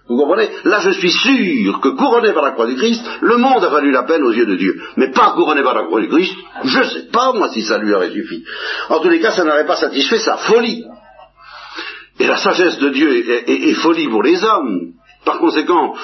Vous 0.09 0.16
comprenez? 0.16 0.49
Là, 0.64 0.81
je 0.81 0.90
suis 0.90 1.11
sûr 1.11 1.81
que 1.81 1.88
couronné 1.88 2.33
par 2.33 2.45
la 2.45 2.53
croix 2.53 2.66
du 2.66 2.77
Christ, 2.77 3.05
le 3.23 3.38
monde 3.38 3.64
a 3.64 3.69
valu 3.69 3.90
la 3.90 4.05
peine 4.05 4.23
aux 4.23 4.33
yeux 4.33 4.47
de 4.47 4.55
Dieu. 4.55 4.81
Mais 4.97 5.11
pas 5.11 5.33
couronné 5.33 5.62
par 5.62 5.75
la 5.75 5.85
croix 5.85 6.01
du 6.01 6.09
Christ, 6.09 6.33
je 6.64 6.79
ne 6.79 6.85
sais 6.85 7.07
pas, 7.11 7.33
moi, 7.33 7.49
si 7.49 7.62
ça 7.62 7.79
lui 7.79 7.92
aurait 7.92 8.12
suffi. 8.12 8.45
En 8.88 9.01
tous 9.01 9.09
les 9.09 9.21
cas, 9.21 9.33
ça 9.33 9.45
n'aurait 9.45 9.66
pas 9.66 9.77
satisfait 9.77 10.21
sa 10.21 10.37
folie. 10.37 10.85
Et 12.21 12.27
la 12.27 12.37
sagesse 12.37 12.79
de 12.79 12.90
Dieu 12.90 13.29
est, 13.29 13.75
folie 13.75 14.09
pour 14.09 14.23
les 14.23 14.42
hommes. 14.45 14.92
Par 15.25 15.38
conséquent, 15.38 15.95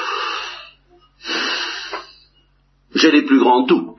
j'ai 2.94 3.12
les 3.12 3.22
plus 3.22 3.38
grands 3.38 3.62
doutes. 3.62 3.96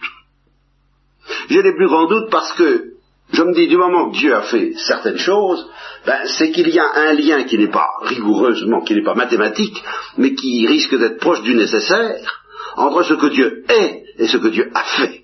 J'ai 1.49 1.61
les 1.61 1.75
plus 1.75 1.87
grands 1.87 2.07
doutes 2.07 2.29
parce 2.29 2.51
que 2.53 2.92
je 3.33 3.41
me 3.41 3.53
dis, 3.53 3.67
du 3.67 3.77
moment 3.77 4.11
que 4.11 4.17
Dieu 4.17 4.35
a 4.35 4.43
fait 4.43 4.73
certaines 4.77 5.17
choses, 5.17 5.67
ben, 6.05 6.19
c'est 6.25 6.51
qu'il 6.51 6.69
y 6.69 6.79
a 6.79 6.85
un 6.95 7.13
lien 7.13 7.43
qui 7.45 7.57
n'est 7.57 7.71
pas 7.71 7.89
rigoureusement, 8.03 8.81
qui 8.81 8.93
n'est 8.93 9.03
pas 9.03 9.15
mathématique, 9.15 9.83
mais 10.17 10.35
qui 10.35 10.67
risque 10.67 10.95
d'être 10.95 11.19
proche 11.19 11.41
du 11.41 11.55
nécessaire, 11.55 12.43
entre 12.77 13.01
ce 13.03 13.15
que 13.15 13.27
Dieu 13.27 13.65
est 13.67 14.03
et 14.19 14.27
ce 14.27 14.37
que 14.37 14.49
Dieu 14.49 14.69
a 14.75 14.83
fait. 14.83 15.23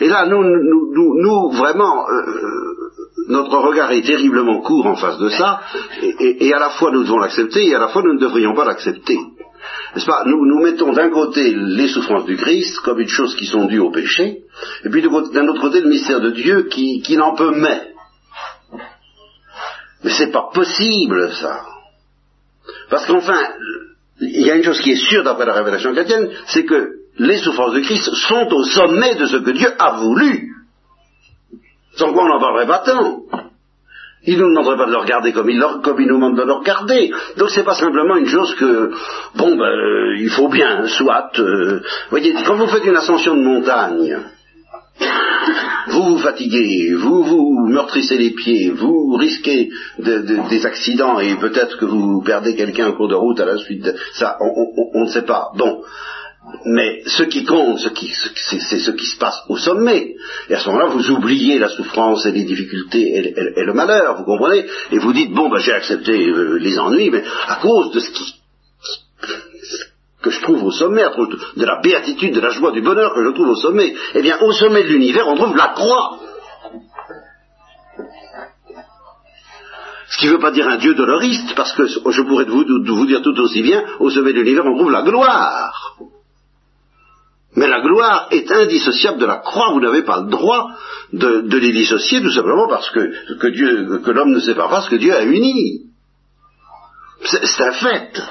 Et 0.00 0.08
là, 0.08 0.26
nous, 0.26 0.42
nous, 0.42 1.20
nous, 1.20 1.50
vraiment, 1.50 2.08
euh, 2.08 2.22
notre 3.28 3.58
regard 3.58 3.90
est 3.90 4.02
terriblement 4.02 4.60
court 4.60 4.86
en 4.86 4.94
face 4.94 5.18
de 5.18 5.28
ça, 5.28 5.60
et 6.20 6.52
à 6.54 6.60
la 6.60 6.70
fois 6.70 6.92
nous 6.92 7.02
devons 7.02 7.18
l'accepter, 7.18 7.66
et 7.66 7.74
à 7.74 7.80
la 7.80 7.88
fois 7.88 8.02
nous 8.02 8.14
ne 8.14 8.20
devrions 8.20 8.54
pas 8.54 8.64
l'accepter 8.64 9.18
n'est-ce 9.94 10.06
pas? 10.06 10.24
Nous, 10.26 10.60
mettons 10.62 10.92
d'un 10.92 11.10
côté 11.10 11.52
les 11.54 11.88
souffrances 11.88 12.26
du 12.26 12.36
Christ 12.36 12.78
comme 12.80 13.00
une 13.00 13.08
chose 13.08 13.34
qui 13.36 13.46
sont 13.46 13.66
dues 13.66 13.78
au 13.78 13.90
péché, 13.90 14.42
et 14.84 14.88
puis 14.88 15.02
d'un 15.02 15.48
autre 15.48 15.60
côté 15.60 15.80
le 15.80 15.88
mystère 15.88 16.20
de 16.20 16.30
Dieu 16.30 16.64
qui, 16.64 17.00
qui 17.02 17.16
n'en 17.16 17.34
peut 17.34 17.52
mais. 17.54 17.92
Mais 20.04 20.10
c'est 20.10 20.30
pas 20.30 20.50
possible 20.52 21.32
ça. 21.32 21.64
Parce 22.90 23.06
qu'enfin, 23.06 23.40
il 24.20 24.46
y 24.46 24.50
a 24.50 24.56
une 24.56 24.62
chose 24.62 24.80
qui 24.80 24.92
est 24.92 25.08
sûre 25.08 25.24
d'après 25.24 25.46
la 25.46 25.54
révélation 25.54 25.92
chrétienne, 25.92 26.30
c'est 26.46 26.64
que 26.64 26.96
les 27.18 27.38
souffrances 27.38 27.74
de 27.74 27.80
Christ 27.80 28.10
sont 28.14 28.48
au 28.52 28.64
sommet 28.64 29.14
de 29.14 29.26
ce 29.26 29.36
que 29.36 29.50
Dieu 29.50 29.68
a 29.78 29.98
voulu. 29.98 30.52
Sans 31.96 32.12
quoi 32.12 32.24
on 32.24 32.28
n'en 32.28 32.40
parlerait 32.40 32.66
pas 32.66 32.80
tant. 32.80 33.22
Il 34.26 34.38
ne 34.38 34.42
nous 34.42 34.50
demanderait 34.50 34.76
pas 34.76 34.86
de 34.86 34.92
le 34.92 34.98
regarder 34.98 35.32
comme 35.32 35.48
il, 35.50 35.64
comme 35.82 36.00
il 36.00 36.06
nous 36.06 36.16
demande 36.16 36.36
de 36.36 36.42
le 36.42 36.52
regarder. 36.52 37.10
Donc 37.36 37.50
c'est 37.50 37.64
pas 37.64 37.74
simplement 37.74 38.16
une 38.16 38.26
chose 38.26 38.54
que, 38.56 38.90
bon, 39.36 39.56
ben, 39.56 39.64
euh, 39.64 40.16
il 40.18 40.30
faut 40.30 40.48
bien, 40.48 40.86
soit. 40.86 41.30
Euh, 41.38 41.80
voyez, 42.10 42.34
quand 42.44 42.56
vous 42.56 42.66
faites 42.66 42.84
une 42.84 42.96
ascension 42.96 43.36
de 43.36 43.42
montagne, 43.42 44.18
vous 45.88 46.02
vous 46.02 46.18
fatiguez, 46.18 46.94
vous 46.94 47.22
vous 47.22 47.68
meurtrissez 47.68 48.18
les 48.18 48.30
pieds, 48.30 48.70
vous 48.70 49.14
risquez 49.14 49.70
des 49.98 50.66
accidents 50.66 51.20
et 51.20 51.36
peut-être 51.36 51.78
que 51.78 51.84
vous 51.84 52.22
perdez 52.22 52.56
quelqu'un 52.56 52.88
au 52.88 52.92
cours 52.94 53.08
de 53.08 53.14
route 53.14 53.38
à 53.40 53.46
la 53.46 53.56
suite 53.58 53.84
de 53.84 53.94
ça, 54.14 54.36
on 54.40 55.02
ne 55.02 55.08
sait 55.08 55.24
pas. 55.24 55.50
Bon, 55.56 55.82
mais 56.64 57.02
ce 57.06 57.24
qui 57.24 57.44
compte, 57.44 57.78
c'est 57.78 57.88
ce 58.78 58.90
qui 58.90 59.06
se 59.06 59.18
passe 59.18 59.42
au 59.48 59.56
sommet. 59.56 60.14
Et 60.48 60.54
à 60.54 60.60
ce 60.60 60.68
moment-là, 60.68 60.90
vous 60.90 61.10
oubliez 61.10 61.58
la 61.58 61.68
souffrance 61.68 62.24
et 62.26 62.32
les 62.32 62.44
difficultés 62.44 63.34
et, 63.56 63.64
le 63.64 63.72
malheur, 63.72 64.16
vous 64.16 64.24
comprenez? 64.24 64.64
Et 64.92 64.98
vous 64.98 65.12
dites, 65.12 65.32
bon, 65.32 65.48
ben, 65.48 65.58
j'ai 65.58 65.72
accepté 65.72 66.28
euh, 66.28 66.58
les 66.58 66.78
ennuis, 66.78 67.10
mais 67.10 67.24
à 67.48 67.56
cause 67.56 67.90
de 67.92 68.00
ce 68.00 68.10
qui, 68.10 68.34
que 70.22 70.30
je 70.30 70.40
trouve 70.40 70.64
au 70.64 70.70
sommet, 70.70 71.02
de 71.56 71.64
la 71.64 71.80
béatitude, 71.80 72.34
de 72.34 72.40
la 72.40 72.50
joie, 72.50 72.72
du 72.72 72.82
bonheur 72.82 73.14
que 73.14 73.24
je 73.24 73.30
trouve 73.30 73.48
au 73.48 73.56
sommet, 73.56 73.94
eh 74.14 74.22
bien, 74.22 74.38
au 74.40 74.52
sommet 74.52 74.84
de 74.84 74.88
l'univers, 74.88 75.26
on 75.28 75.36
trouve 75.36 75.56
la 75.56 75.68
croix. 75.68 76.18
Ce 80.08 80.18
qui 80.18 80.26
ne 80.26 80.32
veut 80.32 80.38
pas 80.38 80.52
dire 80.52 80.68
un 80.68 80.76
Dieu 80.76 80.94
doloriste, 80.94 81.54
parce 81.56 81.72
que 81.72 81.86
je 81.86 82.22
pourrais 82.22 82.44
vous 82.44 83.06
dire 83.06 83.22
tout 83.22 83.38
aussi 83.40 83.62
bien, 83.62 83.84
au 83.98 84.10
sommet 84.10 84.32
de 84.32 84.40
l'univers, 84.40 84.64
on 84.64 84.76
trouve 84.76 84.92
la 84.92 85.02
gloire. 85.02 85.96
Mais 87.56 87.68
la 87.68 87.80
gloire 87.80 88.28
est 88.30 88.50
indissociable 88.52 89.18
de 89.18 89.26
la 89.26 89.36
croix. 89.36 89.72
Vous 89.72 89.80
n'avez 89.80 90.02
pas 90.02 90.20
le 90.20 90.28
droit 90.28 90.68
de, 91.12 91.56
les 91.56 91.72
dissocier 91.72 92.20
tout 92.20 92.30
simplement 92.30 92.68
parce 92.68 92.90
que, 92.90 93.34
que 93.38 93.46
Dieu, 93.48 94.00
que 94.04 94.10
l'homme 94.10 94.32
ne 94.32 94.40
sait 94.40 94.54
pas 94.54 94.82
ce 94.82 94.90
que 94.90 94.96
Dieu 94.96 95.14
a 95.14 95.24
uni. 95.24 95.86
C'est 97.24 97.64
un 97.64 97.72
fait. 97.72 98.22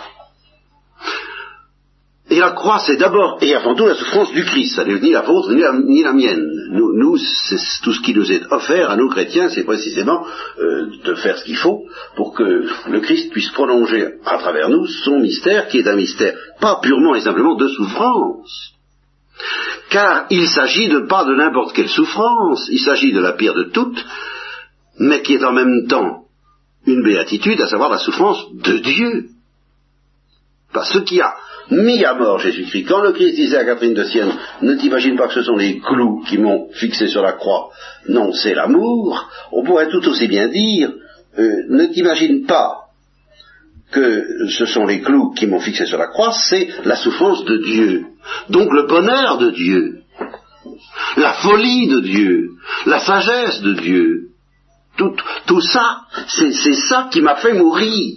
Et 2.30 2.40
la 2.40 2.52
croix, 2.52 2.80
c'est 2.86 2.98
d'abord 2.98 3.38
et 3.42 3.56
avant 3.56 3.76
tout 3.76 3.86
la 3.86 3.96
souffrance 3.96 4.32
du 4.32 4.44
Christ. 4.44 4.76
Ça 4.76 4.84
n'est 4.84 5.00
ni 5.00 5.12
la 5.12 5.22
vôtre 5.22 5.52
ni 5.54 6.04
la, 6.04 6.14
mienne. 6.14 6.46
Nous, 6.72 7.18
tout 7.84 7.94
ce 7.94 8.02
qui 8.02 8.14
nous 8.14 8.32
est 8.32 8.52
offert 8.52 8.90
à 8.90 8.96
nous 8.96 9.10
chrétiens, 9.10 9.50
c'est 9.50 9.64
précisément 9.64 10.26
euh, 10.60 10.88
de 11.04 11.16
faire 11.16 11.38
ce 11.38 11.44
qu'il 11.46 11.58
faut 11.58 11.84
pour 12.16 12.34
que 12.34 12.44
le 12.90 13.00
Christ 13.02 13.32
puisse 13.32 13.50
prolonger 13.52 14.16
à 14.26 14.38
travers 14.38 14.70
nous 14.70 14.88
son 14.88 15.20
mystère, 15.20 15.68
qui 15.68 15.80
est 15.80 15.88
un 15.88 15.96
mystère 15.96 16.36
pas 16.60 16.80
purement 16.82 17.16
et 17.16 17.22
simplement 17.22 17.56
de 17.56 17.68
souffrance, 17.68 18.75
car 19.90 20.26
il 20.30 20.48
s'agit 20.48 20.88
de 20.88 21.00
pas 21.00 21.26
de 21.26 21.36
n'importe 21.36 21.76
quelle 21.76 21.90
souffrance, 21.90 22.68
il 22.72 22.80
s'agit 22.80 23.12
de 23.12 23.20
la 23.20 23.34
pire 23.34 23.54
de 23.54 23.64
toutes, 23.64 24.04
mais 25.00 25.22
qui 25.22 25.34
est 25.36 25.44
en 25.44 25.52
même 25.52 25.88
temps 25.88 26.26
une 26.86 27.04
béatitude, 27.04 27.60
à 27.62 27.68
savoir 27.68 27.90
la 27.90 27.98
souffrance 27.98 28.46
de 28.54 28.78
Dieu. 28.78 29.30
Parce 30.74 30.92
ce 30.92 31.00
qui 31.00 31.22
a 31.22 31.34
mis 31.72 32.04
à 32.04 32.14
mort 32.14 32.40
Jésus-Christ. 32.40 32.86
Quand 32.88 33.02
le 33.02 33.14
Christ 33.14 33.36
disait 33.36 33.58
à 33.58 33.66
Catherine 33.66 33.94
de 33.94 34.04
Sienne, 34.04 34.34
ne 34.62 34.76
t'imagine 34.76 35.16
pas 35.16 35.28
que 35.28 35.34
ce 35.34 35.42
sont 35.42 35.56
les 35.56 35.80
clous 35.80 36.22
qui 36.28 36.38
m'ont 36.38 36.70
fixé 36.74 37.08
sur 37.08 37.22
la 37.22 37.34
croix, 37.34 37.70
non, 38.08 38.34
c'est 38.34 38.54
l'amour, 38.54 39.30
on 39.52 39.64
pourrait 39.64 39.90
tout 39.90 40.08
aussi 40.08 40.28
bien 40.28 40.48
dire, 40.50 40.92
euh, 41.40 41.64
ne 41.70 41.86
t'imagine 41.86 42.46
pas 42.46 42.85
que 43.92 44.48
ce 44.50 44.66
sont 44.66 44.86
les 44.86 45.02
clous 45.02 45.32
qui 45.32 45.48
m'ont 45.48 45.60
fixé 45.60 45.86
sur 45.86 45.98
la 45.98 46.08
croix, 46.08 46.32
c'est 46.32 46.68
la 46.84 46.96
souffrance 46.96 47.46
de 47.46 47.58
Dieu. 47.58 48.06
Donc 48.50 48.72
le 48.72 48.88
bonheur 48.88 49.38
de 49.38 49.52
Dieu, 49.52 50.02
la 51.18 51.34
folie 51.34 51.88
de 51.88 52.00
Dieu, 52.02 52.50
la 52.86 53.00
sagesse 53.00 53.62
de 53.62 53.74
Dieu, 53.74 54.30
tout, 54.98 55.16
tout 55.46 55.62
ça, 55.62 56.02
c'est 56.28 56.74
ça 56.74 57.10
qui 57.12 57.22
m'a 57.22 57.36
fait 57.36 57.54
mourir. 57.54 58.16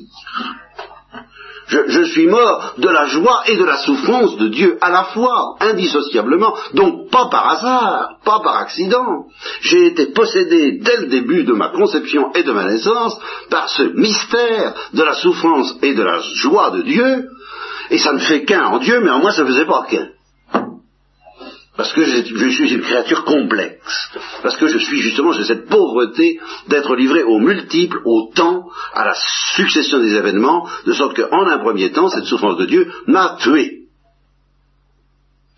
Je, 1.69 2.03
suis 2.05 2.27
mort 2.27 2.75
de 2.79 2.89
la 2.89 3.07
joie 3.07 3.43
et 3.47 3.57
de 3.57 3.65
la 3.65 3.77
souffrance 3.79 4.37
de 4.39 4.49
Dieu 4.49 4.79
à 4.81 4.91
la 4.91 5.05
fois, 5.05 5.57
indissociablement, 5.61 6.55
donc 6.73 7.11
pas 7.11 7.29
par 7.31 7.51
hasard, 7.51 8.19
pas 8.25 8.41
par 8.41 8.57
accident. 8.57 9.27
J'ai 9.61 9.87
été 9.87 10.07
possédé 10.07 10.79
dès 10.81 10.97
le 10.97 11.07
début 11.09 11.45
de 11.45 11.53
ma 11.53 11.69
conception 11.69 12.33
et 12.35 12.43
de 12.43 12.53
ma 12.53 12.65
naissance 12.65 13.19
par 13.51 13.69
ce 13.69 13.83
mystère 13.83 14.75
de 14.95 15.03
la 15.03 15.15
souffrance 15.15 15.75
et 15.83 15.95
de 15.95 16.03
la 16.03 16.21
joie 16.35 16.71
de 16.71 16.83
Dieu, 16.83 17.29
et 17.91 17.99
ça 17.99 18.13
ne 18.13 18.19
fait 18.19 18.45
qu'un 18.45 18.65
en 18.65 18.79
Dieu, 18.79 19.01
mais 19.01 19.11
en 19.11 19.19
moi 19.19 19.33
ça 19.33 19.43
ne 19.43 19.49
faisait 19.49 19.67
pas 19.67 19.87
qu'un. 19.91 20.09
Parce 21.79 21.93
que 21.93 22.03
je, 22.03 22.49
suis 22.51 22.75
une 22.75 22.81
créature 22.81 23.25
complexe. 23.25 24.11
Parce 24.43 24.57
que 24.57 24.67
je 24.67 24.79
suis 24.79 25.01
justement, 25.01 25.31
j'ai 25.31 25.45
cette 25.45 25.69
pauvreté 25.69 26.41
d'être 26.67 26.97
livré 26.97 27.23
aux 27.23 27.39
multiples, 27.39 28.01
au 28.05 28.33
temps, 28.35 28.69
à 28.95 29.05
la 29.05 29.15
succession 29.55 30.01
des 30.01 30.13
événements, 30.17 30.69
de 30.85 30.93
sorte 30.93 31.15
qu'en 31.15 31.47
un 31.47 31.59
premier 31.59 31.93
temps, 31.93 32.09
cette 32.09 32.25
souffrance 32.25 32.57
de 32.57 32.67
Dieu 32.67 32.93
m'a 33.07 33.37
tué. 33.41 33.85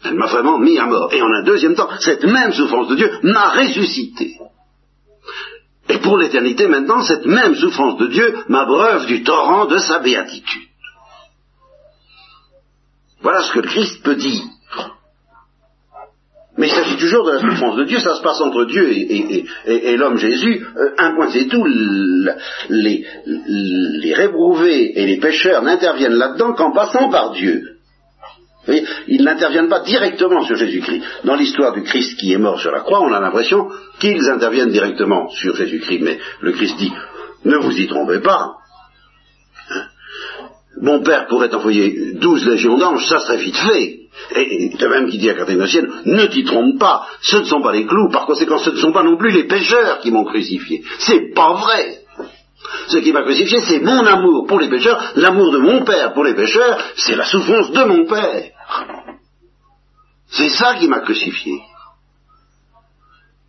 Elle 0.05 0.17
m'a 0.17 0.27
vraiment 0.27 0.59
mis 0.59 0.79
à 0.79 0.85
mort. 0.85 1.11
Et 1.15 1.23
en 1.23 1.33
un 1.33 1.43
deuxième 1.43 1.75
temps, 1.75 1.89
cette 2.01 2.25
même 2.25 2.53
souffrance 2.53 2.89
de 2.89 2.97
Dieu 2.97 3.11
m'a 3.23 3.49
ressuscité. 3.53 4.37
Et 5.89 5.99
pour 6.01 6.19
l'éternité 6.19 6.69
maintenant, 6.69 7.01
cette 7.01 7.25
même 7.25 7.55
souffrance 7.55 7.97
de 7.97 8.09
Dieu 8.09 8.35
m'abreuve 8.49 9.07
du 9.07 9.23
torrent 9.23 9.65
de 9.65 9.79
sa 9.79 10.01
béatitude. 10.01 10.69
Voilà 13.23 13.43
ce 13.43 13.53
que 13.53 13.61
le 13.61 13.69
Christ 13.69 14.03
peut 14.03 14.17
dire. 14.17 14.43
Mais 16.61 16.67
il 16.67 16.75
s'agit 16.75 16.99
toujours 16.99 17.25
de 17.25 17.33
la 17.33 17.41
souffrance 17.41 17.77
de 17.77 17.85
Dieu, 17.85 17.99
ça 18.01 18.17
se 18.17 18.23
passe 18.23 18.39
entre 18.43 18.67
Dieu 18.67 18.93
et, 18.93 19.97
l'homme 19.97 20.19
Jésus. 20.19 20.63
Euh, 20.77 20.91
un 20.99 21.15
point 21.15 21.31
c'est 21.31 21.47
tout, 21.47 21.65
les, 22.69 23.07
les 23.19 24.15
réprouvés 24.15 24.93
et 25.01 25.07
les 25.07 25.17
pécheurs 25.17 25.63
n'interviennent 25.63 26.19
là-dedans 26.19 26.53
qu'en 26.53 26.73
passant 26.73 27.09
par 27.09 27.31
Dieu. 27.31 27.63
ils 28.69 29.25
n'interviennent 29.25 29.71
pas 29.71 29.81
directement 29.81 30.45
sur 30.45 30.57
Jésus-Christ. 30.57 31.03
Dans 31.25 31.35
l'histoire 31.35 31.73
du 31.73 31.83
Christ 31.83 32.19
qui 32.19 32.35
est 32.35 32.39
mort 32.39 32.61
sur 32.61 32.73
la 32.73 32.81
croix, 32.81 33.01
on 33.01 33.15
a 33.15 33.21
l'impression 33.21 33.71
qu'ils 33.99 34.29
interviennent 34.29 34.71
directement 34.71 35.31
sur 35.31 35.57
Jésus-Christ. 35.57 36.03
Mais 36.03 36.19
le 36.43 36.53
Christ 36.53 36.77
dit, 36.77 36.93
ne 37.47 37.57
vous 37.57 37.75
y 37.75 37.87
trompez 37.87 38.21
pas. 38.21 38.57
Mon 40.79 41.03
père 41.03 41.27
pourrait 41.27 41.55
envoyer 41.55 42.13
douze 42.17 42.47
légions 42.47 42.77
d'anges, 42.77 43.09
ça 43.09 43.21
serait 43.21 43.39
vite 43.39 43.57
fait. 43.57 44.00
Et 44.35 44.71
de 44.77 44.87
même 44.87 45.09
qui 45.09 45.19
dit 45.19 45.31
à 45.31 45.35
Carthaginossienne, 45.35 45.91
ne 46.05 46.27
t'y 46.27 46.45
trompe 46.45 46.79
pas, 46.79 47.07
ce 47.21 47.39
ne 47.39 47.45
sont 47.45 47.63
pas 47.63 47.73
les 47.73 47.87
clous, 47.87 48.11
par 48.11 48.27
conséquent 48.27 48.59
ce 48.59 48.71
ne 48.71 48.77
sont 48.77 48.93
pas 48.93 49.03
non 49.03 49.17
plus 49.17 49.31
les 49.31 49.45
pécheurs 49.45 50.01
qui 50.01 50.11
m'ont 50.11 50.25
crucifié. 50.25 50.83
C'est 50.99 51.35
pas 51.35 51.55
vrai. 51.55 52.01
Ce 52.89 52.99
qui 52.99 53.13
m'a 53.13 53.23
crucifié, 53.23 53.61
c'est 53.63 53.81
mon 53.81 54.05
amour 54.07 54.47
pour 54.47 54.61
les 54.61 54.69
pécheurs, 54.69 55.13
l'amour 55.17 55.53
de 55.53 55.59
mon 55.59 55.85
Père 55.85 56.13
pour 56.13 56.25
les 56.25 56.35
pécheurs, 56.35 56.79
c'est 56.97 57.17
la 57.17 57.25
souffrance 57.25 57.71
de 57.71 57.85
mon 57.85 58.07
Père. 58.07 58.51
C'est 60.29 60.51
ça 60.51 60.75
qui 60.77 60.89
m'a 60.89 61.01
crucifié. 61.01 61.61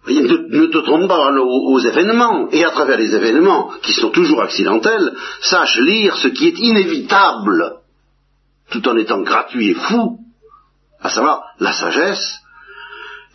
Ne, 0.07 0.65
te 0.65 0.79
trompe 0.79 1.07
pas 1.07 1.31
aux, 1.31 1.79
événements, 1.79 2.49
et 2.51 2.65
à 2.65 2.71
travers 2.71 2.97
les 2.97 3.13
événements, 3.13 3.71
qui 3.83 3.93
sont 3.93 4.09
toujours 4.09 4.41
accidentels, 4.41 5.13
sache 5.41 5.77
lire 5.77 6.17
ce 6.17 6.29
qui 6.29 6.47
est 6.47 6.57
inévitable, 6.57 7.75
tout 8.71 8.87
en 8.87 8.97
étant 8.97 9.21
gratuit 9.21 9.69
et 9.69 9.73
fou, 9.75 10.17
à 11.01 11.09
savoir 11.09 11.43
la 11.59 11.73
sagesse 11.73 12.39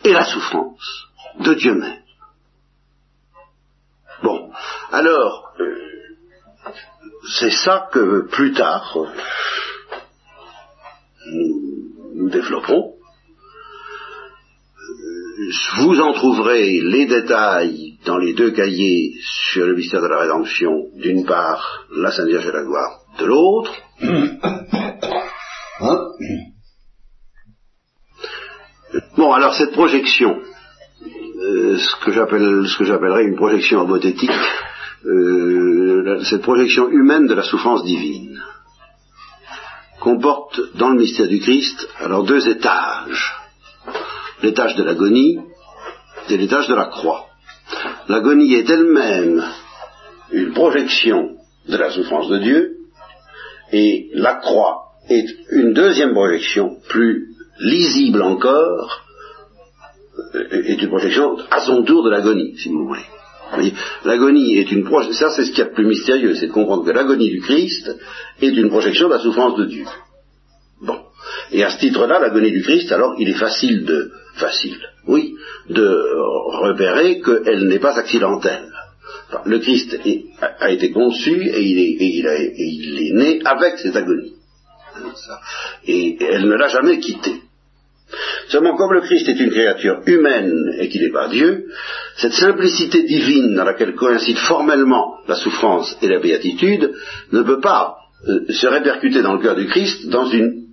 et 0.03 0.13
la 0.13 0.25
souffrance 0.25 1.07
de 1.39 1.53
Dieu 1.53 1.75
même. 1.75 2.01
Bon, 4.23 4.51
alors, 4.91 5.53
c'est 7.39 7.51
ça 7.51 7.89
que 7.91 8.27
plus 8.27 8.53
tard 8.53 8.97
nous, 11.25 12.29
développerons. 12.29 12.93
Vous 15.77 16.01
en 16.01 16.13
trouverez 16.13 16.81
les 16.81 17.05
détails 17.05 17.99
dans 18.05 18.17
les 18.17 18.33
deux 18.33 18.51
cahiers 18.51 19.13
sur 19.51 19.67
le 19.67 19.75
mystère 19.75 20.01
de 20.01 20.07
la 20.07 20.19
rédemption, 20.19 20.87
d'une 20.95 21.25
part 21.25 21.85
la 21.95 22.11
Sainte 22.11 22.27
Vierge 22.27 22.47
et 22.47 22.51
la 22.51 22.63
gloire, 22.63 22.99
de 23.19 23.25
l'autre. 23.25 23.71
Bon, 29.17 29.31
alors 29.33 29.53
cette 29.55 29.73
projection, 29.73 30.39
euh, 31.01 31.77
ce 31.77 32.05
que 32.05 32.11
j'appelle, 32.11 32.67
ce 32.67 32.77
que 32.77 32.85
j'appellerais 32.85 33.25
une 33.25 33.35
projection 33.35 33.81
homothétique, 33.81 34.31
euh, 35.05 36.23
cette 36.23 36.41
projection 36.41 36.89
humaine 36.89 37.27
de 37.27 37.33
la 37.33 37.43
souffrance 37.43 37.83
divine, 37.83 38.41
comporte 39.99 40.59
dans 40.75 40.89
le 40.89 40.99
mystère 40.99 41.27
du 41.27 41.39
Christ 41.39 41.87
alors 41.99 42.23
deux 42.23 42.47
étages, 42.47 43.35
l'étage 44.41 44.75
de 44.75 44.83
l'agonie 44.83 45.39
et 46.29 46.37
l'étage 46.37 46.67
de 46.67 46.75
la 46.75 46.85
croix. 46.85 47.25
L'agonie 48.07 48.53
est 48.53 48.69
elle-même 48.69 49.43
une 50.31 50.53
projection 50.53 51.37
de 51.67 51.77
la 51.77 51.91
souffrance 51.91 52.29
de 52.29 52.37
Dieu, 52.37 52.77
et 53.71 54.09
la 54.13 54.35
croix 54.35 54.93
est 55.09 55.27
une 55.51 55.73
deuxième 55.73 56.13
projection 56.13 56.77
plus 56.89 57.36
lisible 57.59 58.21
encore 58.21 59.03
est 60.33 60.81
une 60.81 60.89
projection 60.89 61.37
à 61.51 61.61
son 61.61 61.83
tour 61.83 62.03
de 62.03 62.09
l'agonie, 62.09 62.57
si 62.57 62.69
vous 62.69 62.87
voulez. 62.87 63.05
L'agonie 64.03 64.57
est 64.57 64.71
une 64.71 64.83
projection, 64.83 65.29
ça 65.29 65.35
c'est 65.35 65.45
ce 65.45 65.49
qu'il 65.51 65.59
y 65.59 65.61
a 65.61 65.69
de 65.69 65.73
plus 65.73 65.85
mystérieux, 65.85 66.35
c'est 66.35 66.47
de 66.47 66.51
comprendre 66.51 66.85
que 66.85 66.91
l'agonie 66.91 67.29
du 67.29 67.41
Christ 67.41 67.89
est 68.41 68.49
une 68.49 68.69
projection 68.69 69.07
de 69.07 69.13
la 69.13 69.19
souffrance 69.19 69.57
de 69.57 69.65
Dieu. 69.65 69.85
Bon. 70.81 70.99
Et 71.51 71.63
à 71.63 71.69
ce 71.69 71.79
titre-là, 71.79 72.19
l'agonie 72.19 72.51
du 72.51 72.61
Christ, 72.61 72.91
alors 72.91 73.15
il 73.17 73.29
est 73.29 73.39
facile 73.39 73.85
de, 73.85 74.11
facile, 74.35 74.77
oui, 75.07 75.35
de 75.69 76.03
repérer 76.61 77.21
qu'elle 77.21 77.67
n'est 77.67 77.79
pas 77.79 77.97
accidentelle. 77.97 78.69
le 79.45 79.59
Christ 79.59 79.97
a, 80.41 80.69
été 80.71 80.91
conçu 80.91 81.49
et 81.49 81.61
il 81.61 81.79
est, 81.79 82.03
et 82.03 82.65
il 82.65 82.99
est 82.99 83.13
né 83.13 83.39
avec 83.45 83.77
cette 83.79 83.95
agonie. 83.95 84.33
Et 85.85 86.17
elle 86.21 86.47
ne 86.47 86.55
l'a 86.55 86.67
jamais 86.67 86.99
quitté. 86.99 87.41
Seulement, 88.47 88.77
comme 88.77 88.93
le 88.93 89.01
Christ 89.01 89.27
est 89.27 89.39
une 89.39 89.51
créature 89.51 90.01
humaine 90.05 90.73
et 90.79 90.87
qu'il 90.87 91.01
n'est 91.01 91.11
pas 91.11 91.27
Dieu, 91.27 91.65
cette 92.15 92.33
simplicité 92.33 93.03
divine 93.03 93.55
dans 93.55 93.65
laquelle 93.65 93.95
coïncident 93.95 94.39
formellement 94.39 95.17
la 95.27 95.35
souffrance 95.35 95.97
et 96.01 96.07
la 96.07 96.19
béatitude 96.19 96.93
ne 97.33 97.41
peut 97.41 97.59
pas 97.59 97.97
euh, 98.27 98.45
se 98.49 98.67
répercuter 98.67 99.21
dans 99.21 99.33
le 99.33 99.41
cœur 99.41 99.55
du 99.55 99.67
Christ 99.67 100.07
dans 100.07 100.25
une 100.25 100.67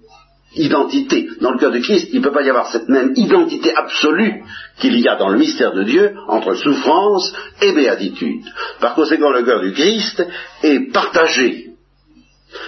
identité. 0.55 1.29
Dans 1.41 1.51
le 1.51 1.59
cœur 1.59 1.73
du 1.73 1.81
Christ, 1.81 2.09
il 2.13 2.21
ne 2.21 2.25
peut 2.25 2.33
pas 2.33 2.45
y 2.45 2.49
avoir 2.49 2.71
cette 2.71 2.89
même 2.89 3.13
identité 3.17 3.75
absolue 3.75 4.45
qu'il 4.79 4.99
y 5.01 5.09
a 5.09 5.17
dans 5.17 5.29
le 5.29 5.39
mystère 5.39 5.73
de 5.73 5.83
Dieu 5.83 6.15
entre 6.29 6.55
souffrance 6.55 7.35
et 7.61 7.73
béatitude. 7.73 8.45
Par 8.81 8.95
conséquent, 8.95 9.31
le 9.31 9.43
cœur 9.43 9.61
du 9.61 9.73
Christ 9.73 10.25
est 10.63 10.93
partagé 10.93 11.71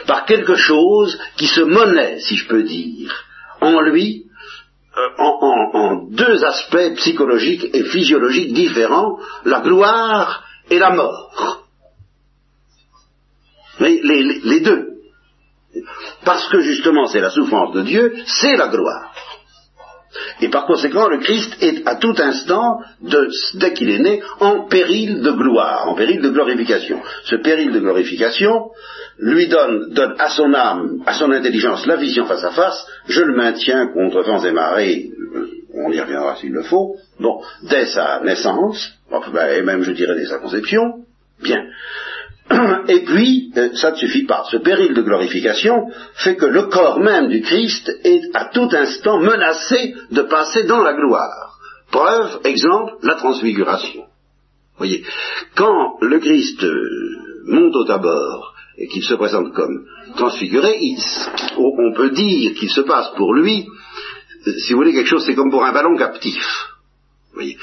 par 0.08 0.24
quelque 0.24 0.56
chose 0.56 1.16
qui 1.36 1.46
se 1.46 1.60
monnaie, 1.60 2.18
si 2.18 2.36
je 2.36 2.48
peux 2.48 2.64
dire, 2.64 3.24
en 3.60 3.80
lui 3.80 4.25
euh, 4.98 5.08
en, 5.18 6.06
deux 6.10 6.44
aspects 6.44 6.94
psychologiques 6.96 7.66
et 7.74 7.84
physiologiques 7.84 8.54
différents, 8.54 9.18
la 9.44 9.60
gloire 9.60 10.44
et 10.70 10.78
la 10.78 10.90
mort. 10.90 11.66
Les, 13.78 14.60
deux. 14.60 14.88
Parce 16.24 16.48
que 16.48 16.60
justement 16.60 17.06
c'est 17.06 17.20
la 17.20 17.30
souffrance 17.30 17.74
de 17.74 17.82
Dieu, 17.82 18.14
c'est 18.26 18.56
la 18.56 18.68
gloire. 18.68 19.12
Et 20.40 20.48
par 20.48 20.66
conséquent, 20.66 21.08
le 21.08 21.18
Christ 21.18 21.56
est 21.60 21.86
à 21.86 21.96
tout 21.96 22.14
instant, 22.18 22.80
dès 23.54 23.72
qu'il 23.72 23.90
est 23.90 23.98
né, 23.98 24.22
en 24.40 24.66
péril 24.66 25.22
de 25.22 25.30
gloire, 25.32 25.88
en 25.88 25.94
péril 25.94 26.20
de 26.20 26.30
glorification. 26.30 27.00
Ce 27.24 27.36
péril 27.36 27.72
de 27.72 27.80
glorification, 27.80 28.70
lui 29.18 29.48
donne, 29.48 29.92
donne 29.92 30.14
à 30.18 30.28
son 30.30 30.52
âme, 30.54 31.02
à 31.06 31.14
son 31.14 31.30
intelligence 31.30 31.86
la 31.86 31.96
vision 31.96 32.26
face 32.26 32.44
à 32.44 32.50
face, 32.50 32.86
je 33.08 33.22
le 33.22 33.34
maintiens 33.34 33.88
contre 33.88 34.22
vents 34.22 34.44
et 34.44 34.52
marées, 34.52 35.10
euh, 35.34 35.46
on 35.74 35.90
y 35.90 36.00
reviendra 36.00 36.36
s'il 36.36 36.52
le 36.52 36.62
faut, 36.62 36.96
bon, 37.20 37.40
dès 37.62 37.86
sa 37.86 38.20
naissance, 38.20 38.92
et 39.56 39.62
même 39.62 39.82
je 39.82 39.92
dirais 39.92 40.14
dès 40.16 40.26
sa 40.26 40.38
conception, 40.38 41.06
Bien. 41.42 41.66
Et 42.88 43.00
puis, 43.00 43.52
euh, 43.56 43.70
ça 43.74 43.90
ne 43.90 43.96
suffit 43.96 44.24
pas. 44.24 44.44
Ce 44.50 44.58
péril 44.58 44.94
de 44.94 45.02
glorification 45.02 45.88
fait 46.14 46.36
que 46.36 46.46
le 46.46 46.64
corps 46.64 47.00
même 47.00 47.28
du 47.28 47.42
Christ 47.42 47.90
est 48.04 48.34
à 48.34 48.46
tout 48.46 48.68
instant 48.72 49.20
menacé 49.20 49.94
de 50.10 50.22
passer 50.22 50.64
dans 50.64 50.82
la 50.82 50.94
gloire. 50.94 51.58
Preuve, 51.90 52.40
exemple, 52.44 52.94
la 53.02 53.14
transfiguration. 53.14 54.04
Voyez, 54.76 55.04
quand 55.56 55.96
le 56.02 56.18
Christ 56.18 56.62
euh, 56.62 56.72
monte 57.46 57.74
au 57.74 57.84
tabord 57.84 58.54
et 58.78 58.88
qu'il 58.88 59.02
se 59.02 59.14
présente 59.14 59.52
comme 59.54 59.86
transfiguré, 60.16 60.78
on 61.56 61.92
peut 61.94 62.10
dire 62.10 62.54
qu'il 62.54 62.70
se 62.70 62.82
passe 62.82 63.10
pour 63.16 63.34
lui, 63.34 63.66
euh, 64.46 64.52
si 64.58 64.72
vous 64.72 64.78
voulez 64.78 64.92
quelque 64.92 65.08
chose, 65.08 65.24
c'est 65.24 65.34
comme 65.34 65.50
pour 65.50 65.64
un 65.64 65.72
ballon 65.72 65.96
captif. 65.96 66.44
Voyez, 67.36 67.56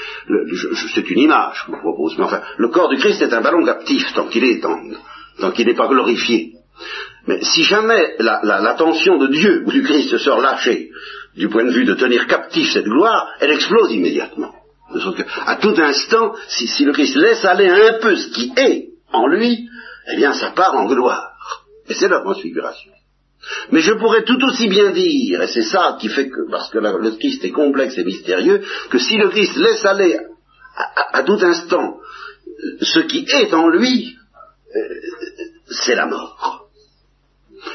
c'est 0.94 1.10
une 1.10 1.18
image 1.18 1.64
que 1.64 1.72
je 1.72 1.76
vous 1.76 1.82
propose, 1.82 2.16
mais 2.18 2.24
enfin, 2.24 2.40
le 2.56 2.68
corps 2.68 2.88
du 2.88 2.96
Christ 2.96 3.22
est 3.22 3.32
un 3.32 3.40
ballon 3.40 3.64
captif 3.64 4.12
tant 4.14 4.26
qu'il 4.28 4.44
est, 4.44 4.60
tant, 4.60 5.50
qu'il 5.52 5.66
n'est 5.66 5.74
pas 5.74 5.88
glorifié. 5.88 6.52
Mais 7.26 7.42
si 7.42 7.62
jamais 7.62 8.16
l'attention 8.18 9.18
de 9.18 9.28
Dieu 9.28 9.64
ou 9.66 9.70
du 9.70 9.82
Christ 9.82 10.16
se 10.16 10.30
relâchée 10.30 10.90
du 11.36 11.48
point 11.48 11.64
de 11.64 11.70
vue 11.70 11.84
de 11.84 11.94
tenir 11.94 12.26
captif 12.26 12.72
cette 12.72 12.84
gloire, 12.84 13.28
elle 13.40 13.52
explose 13.52 13.92
immédiatement. 13.92 14.54
De 14.92 15.00
sorte 15.00 15.16
que, 15.16 15.22
à 15.46 15.56
tout 15.56 15.74
instant, 15.76 16.34
si, 16.48 16.68
si, 16.68 16.84
le 16.84 16.92
Christ 16.92 17.16
laisse 17.16 17.44
aller 17.44 17.68
un 17.68 17.98
peu 18.00 18.14
ce 18.14 18.28
qui 18.28 18.52
est 18.56 18.88
en 19.12 19.26
lui, 19.26 19.68
eh 20.12 20.16
bien, 20.16 20.32
ça 20.32 20.50
part 20.50 20.74
en 20.76 20.86
gloire. 20.86 21.32
Et 21.88 21.94
c'est 21.94 22.08
la 22.08 22.20
transfiguration. 22.20 22.93
Mais 23.70 23.80
je 23.80 23.92
pourrais 23.92 24.24
tout 24.24 24.42
aussi 24.44 24.68
bien 24.68 24.90
dire, 24.90 25.42
et 25.42 25.48
c'est 25.48 25.62
ça 25.64 25.96
qui 26.00 26.08
fait 26.08 26.28
que, 26.28 26.50
parce 26.50 26.70
que 26.70 26.78
le 26.78 27.10
Christ 27.12 27.44
est 27.44 27.50
complexe 27.50 27.98
et 27.98 28.04
mystérieux, 28.04 28.62
que 28.90 28.98
si 28.98 29.16
le 29.16 29.28
Christ 29.28 29.56
laisse 29.56 29.84
aller 29.84 30.18
à, 31.12 31.22
tout 31.22 31.38
instant 31.42 31.98
ce 32.80 33.00
qui 33.00 33.26
est 33.28 33.52
en 33.54 33.68
lui, 33.68 34.16
euh, 34.74 34.80
c'est 35.70 35.94
la 35.94 36.06
mort. 36.06 36.68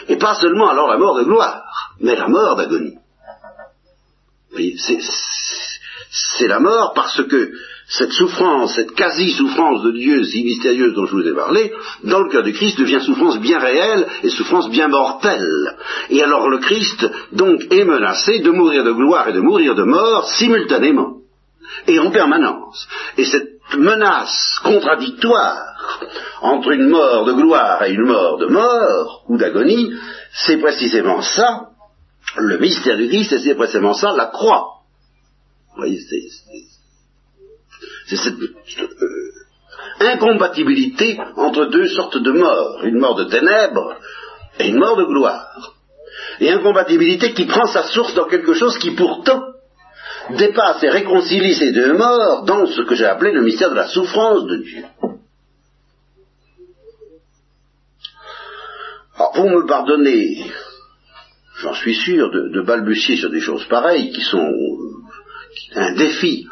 Et 0.08 0.18
pas 0.18 0.36
seulement 0.36 0.70
alors 0.70 0.88
la 0.88 0.98
mort 0.98 1.18
de 1.18 1.24
gloire, 1.24 1.64
mais 2.00 2.16
la 2.16 2.28
mort 2.28 2.56
d'agonie. 2.56 2.98
C'est 6.12 6.48
la 6.48 6.60
mort 6.60 6.94
parce 6.94 7.24
que 7.28 7.52
cette 7.90 8.12
souffrance, 8.12 8.76
cette 8.76 8.94
quasi-souffrance 8.94 9.82
de 9.82 9.92
Dieu 9.92 10.24
si 10.24 10.44
mystérieuse 10.44 10.94
dont 10.94 11.08
je 11.08 11.16
vous 11.16 11.28
ai 11.28 11.34
parlé, 11.34 11.74
dans 12.04 12.20
le 12.20 12.30
cœur 12.30 12.44
du 12.44 12.54
Christ 12.54 12.80
devient 12.80 13.02
souffrance 13.02 13.40
bien 13.40 13.58
réelle 13.58 14.08
et 14.24 14.30
souffrance 14.30 14.70
bien 14.70 14.88
mortelle. 14.88 15.76
Et 16.12 16.22
alors 16.22 16.50
le 16.50 16.60
Christ, 16.60 17.10
donc, 17.32 17.62
est 17.72 17.86
menacé 17.86 18.40
de 18.40 18.52
mourir 18.52 18.84
de 18.84 18.92
gloire 18.92 19.28
et 19.30 19.34
de 19.34 19.40
mourir 19.40 19.74
de 19.74 19.84
mort 19.84 20.30
simultanément 20.34 21.18
et 21.88 21.98
en 21.98 22.12
permanence. 22.12 22.88
Et 23.18 23.26
cette 23.26 23.50
menace 23.76 24.60
contradictoire 24.64 25.58
entre 26.42 26.72
une 26.72 26.90
mort 26.90 27.26
de 27.26 27.34
gloire 27.34 27.84
et 27.84 27.92
une 27.92 28.06
mort 28.06 28.38
de 28.38 28.48
mort 28.48 29.24
ou 29.30 29.38
d'agonie, 29.38 29.92
c'est 30.46 30.58
précisément 30.58 31.24
ça, 31.24 31.70
le 32.38 32.60
mystère 32.60 32.98
du 32.98 33.08
Christ, 33.08 33.34
et 33.34 33.40
c'est 33.40 33.56
précisément 33.56 33.96
ça, 33.96 34.14
la 34.16 34.28
croix. 34.28 34.82
Vous 35.72 35.78
voyez, 35.78 36.00
c'est 36.00 36.79
c'est 38.10 38.18
cette 38.18 38.42
euh, 38.42 39.32
incompatibilité 40.00 41.20
entre 41.36 41.66
deux 41.66 41.88
sortes 41.88 42.18
de 42.18 42.32
morts, 42.32 42.84
une 42.84 42.98
mort 42.98 43.16
de 43.16 43.26
ténèbres 43.26 43.96
et 44.60 44.68
une 44.68 44.80
mort 44.80 44.98
de 44.98 45.06
gloire. 45.06 45.76
Et 46.40 46.50
incompatibilité 46.50 47.34
qui 47.34 47.46
prend 47.46 47.68
sa 47.68 47.84
source 47.84 48.16
dans 48.16 48.26
quelque 48.26 48.54
chose 48.54 48.78
qui 48.80 48.92
pourtant 48.92 49.44
dépasse 50.38 50.84
et 50.84 50.90
réconcilie 50.90 51.54
ces 51.54 51.72
deux 51.72 51.94
morts 51.94 52.44
dans 52.46 52.66
ce 52.66 52.82
que 52.82 52.96
j'ai 52.96 53.06
appelé 53.06 53.32
le 53.32 53.44
mystère 53.44 53.70
de 53.70 53.76
la 53.76 53.88
souffrance 53.88 54.46
de 54.46 54.58
Dieu. 54.58 54.84
Alors, 59.16 59.32
pour 59.34 59.50
me 59.50 59.68
pardonner, 59.68 60.52
j'en 61.62 61.74
suis 61.74 61.96
sûr, 61.96 62.32
de, 62.32 62.62
balbutier 62.62 63.18
sur 63.18 63.30
des 63.30 63.42
choses 63.42 63.66
pareilles 63.66 64.12
qui 64.12 64.22
sont 64.22 64.48
un 65.76 65.94
défi 65.96 66.48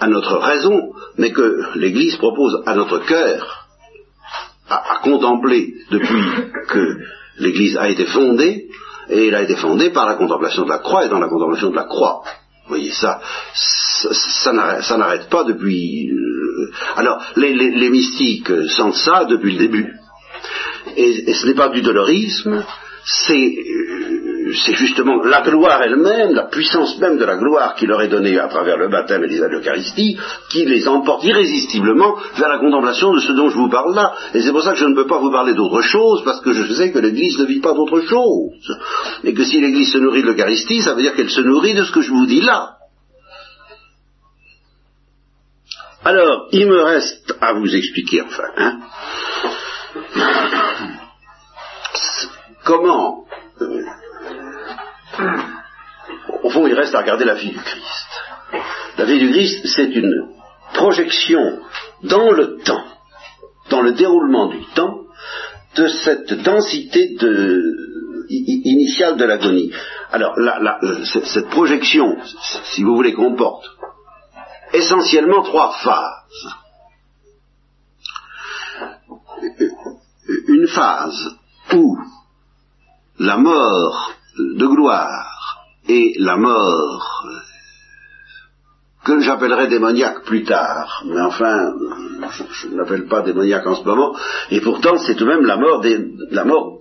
à 0.00 0.06
notre 0.06 0.38
raison, 0.38 0.92
mais 1.18 1.30
que 1.32 1.60
l'Église 1.76 2.16
propose 2.16 2.62
à 2.66 2.74
notre 2.74 2.98
cœur 3.00 3.68
à, 4.68 5.00
contempler 5.02 5.74
depuis 5.90 6.22
que 6.68 6.96
l'Église 7.38 7.76
a 7.76 7.88
été 7.88 8.06
fondée, 8.06 8.68
et 9.08 9.28
elle 9.28 9.34
a 9.34 9.42
été 9.42 9.56
fondée 9.56 9.90
par 9.90 10.06
la 10.06 10.14
contemplation 10.14 10.64
de 10.64 10.68
la 10.68 10.78
croix 10.78 11.04
et 11.04 11.08
dans 11.08 11.18
la 11.18 11.28
contemplation 11.28 11.70
de 11.70 11.76
la 11.76 11.84
croix. 11.84 12.22
Vous 12.64 12.76
voyez, 12.76 12.92
ça, 12.92 13.20
ça, 13.52 14.52
n'arrête 14.52 15.28
pas 15.28 15.44
depuis... 15.44 16.08
Euh, 16.10 16.70
alors, 16.96 17.20
les, 17.36 17.90
mystiques 17.90 18.52
sentent 18.68 18.94
ça 18.94 19.24
depuis 19.24 19.52
le 19.52 19.58
début. 19.58 19.92
Et, 20.96 21.30
et 21.30 21.34
ce 21.34 21.46
n'est 21.46 21.54
pas 21.54 21.70
du 21.70 21.82
dolorisme, 21.82 22.64
c'est 23.04 23.54
euh, 23.56 24.52
c'est 24.64 24.74
justement 24.74 25.22
la 25.22 25.42
gloire 25.42 25.82
elle-même, 25.82 26.34
la 26.34 26.48
puissance 26.48 26.98
même 26.98 27.18
de 27.18 27.24
la 27.24 27.36
gloire 27.36 27.74
qui 27.74 27.86
leur 27.86 28.02
est 28.02 28.08
donnée 28.08 28.38
à 28.38 28.48
travers 28.48 28.76
le 28.76 28.88
baptême 28.88 29.24
et 29.24 29.28
les 29.28 29.38
l'Eucharistie, 29.38 30.18
qui 30.50 30.64
les 30.66 30.86
emporte 30.88 31.24
irrésistiblement 31.24 32.16
vers 32.36 32.48
la 32.48 32.58
contemplation 32.58 33.12
de 33.12 33.20
ce 33.20 33.32
dont 33.32 33.48
je 33.48 33.56
vous 33.56 33.68
parle 33.68 33.94
là. 33.94 34.14
Et 34.34 34.42
c'est 34.42 34.52
pour 34.52 34.62
ça 34.62 34.72
que 34.72 34.78
je 34.78 34.86
ne 34.86 34.94
peux 34.94 35.06
pas 35.06 35.18
vous 35.18 35.30
parler 35.30 35.54
d'autre 35.54 35.82
chose, 35.82 36.22
parce 36.24 36.40
que 36.40 36.52
je 36.52 36.72
sais 36.72 36.92
que 36.92 36.98
l'Église 36.98 37.38
ne 37.38 37.46
vit 37.46 37.60
pas 37.60 37.74
d'autre 37.74 38.00
chose. 38.00 38.76
Et 39.24 39.34
que 39.34 39.44
si 39.44 39.60
l'Église 39.60 39.92
se 39.92 39.98
nourrit 39.98 40.22
de 40.22 40.28
l'Eucharistie, 40.28 40.82
ça 40.82 40.94
veut 40.94 41.02
dire 41.02 41.14
qu'elle 41.14 41.30
se 41.30 41.40
nourrit 41.40 41.74
de 41.74 41.84
ce 41.84 41.92
que 41.92 42.02
je 42.02 42.10
vous 42.10 42.26
dis 42.26 42.40
là. 42.40 42.76
Alors, 46.04 46.48
il 46.52 46.66
me 46.66 46.82
reste 46.82 47.34
à 47.40 47.52
vous 47.52 47.74
expliquer 47.74 48.22
enfin, 48.22 48.48
hein, 48.56 48.78
comment 52.70 53.24
euh, 53.60 53.84
au 56.42 56.50
fond, 56.50 56.66
il 56.66 56.74
reste 56.74 56.94
à 56.94 57.00
regarder 57.00 57.24
la 57.24 57.34
vie 57.34 57.50
du 57.50 57.58
Christ. 57.58 58.08
La 58.96 59.04
vie 59.04 59.18
du 59.18 59.30
Christ, 59.30 59.66
c'est 59.66 59.90
une 59.90 60.28
projection 60.72 61.60
dans 62.02 62.30
le 62.30 62.58
temps, 62.58 62.84
dans 63.70 63.82
le 63.82 63.92
déroulement 63.92 64.46
du 64.48 64.64
temps, 64.74 65.00
de 65.76 65.88
cette 65.88 66.32
densité 66.42 67.16
initiale 68.28 69.16
de 69.16 69.24
l'agonie. 69.24 69.72
Alors, 70.12 70.36
cette 71.04 71.48
projection, 71.50 72.16
si 72.64 72.82
vous 72.82 72.94
voulez, 72.94 73.14
comporte 73.14 73.64
essentiellement 74.72 75.42
trois 75.42 75.72
phases. 75.72 76.48
Une 80.48 80.68
phase 80.68 81.36
où 81.74 81.96
la 83.20 83.36
mort 83.36 84.14
de 84.38 84.66
gloire 84.66 85.66
et 85.86 86.14
la 86.18 86.36
mort 86.36 87.26
que 89.04 89.20
j'appellerai 89.20 89.68
démoniaque 89.68 90.24
plus 90.24 90.44
tard, 90.44 91.02
mais 91.06 91.20
enfin, 91.20 91.72
je, 92.30 92.68
ne 92.68 92.78
l'appelle 92.78 93.06
pas 93.08 93.22
démoniaque 93.22 93.66
en 93.66 93.74
ce 93.74 93.84
moment, 93.84 94.16
et 94.50 94.60
pourtant 94.60 94.96
c'est 94.98 95.14
tout 95.16 95.24
de 95.24 95.28
même 95.28 95.44
la 95.44 95.58
mort, 95.58 95.84
la 96.30 96.44
mort 96.44 96.78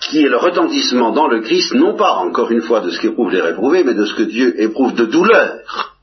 qui 0.00 0.18
est 0.20 0.28
le 0.28 0.36
retentissement 0.36 1.10
dans 1.10 1.26
le 1.26 1.40
Christ, 1.40 1.74
non 1.74 1.96
pas 1.96 2.12
encore 2.18 2.52
une 2.52 2.62
fois 2.62 2.80
de 2.80 2.90
ce 2.90 3.00
qu'éprouvent 3.00 3.32
les 3.32 3.40
réprouvés, 3.40 3.82
mais 3.82 3.94
de 3.94 4.04
ce 4.04 4.14
que 4.14 4.22
Dieu 4.22 4.60
éprouve 4.60 4.94
de 4.94 5.06
douleur 5.06 5.96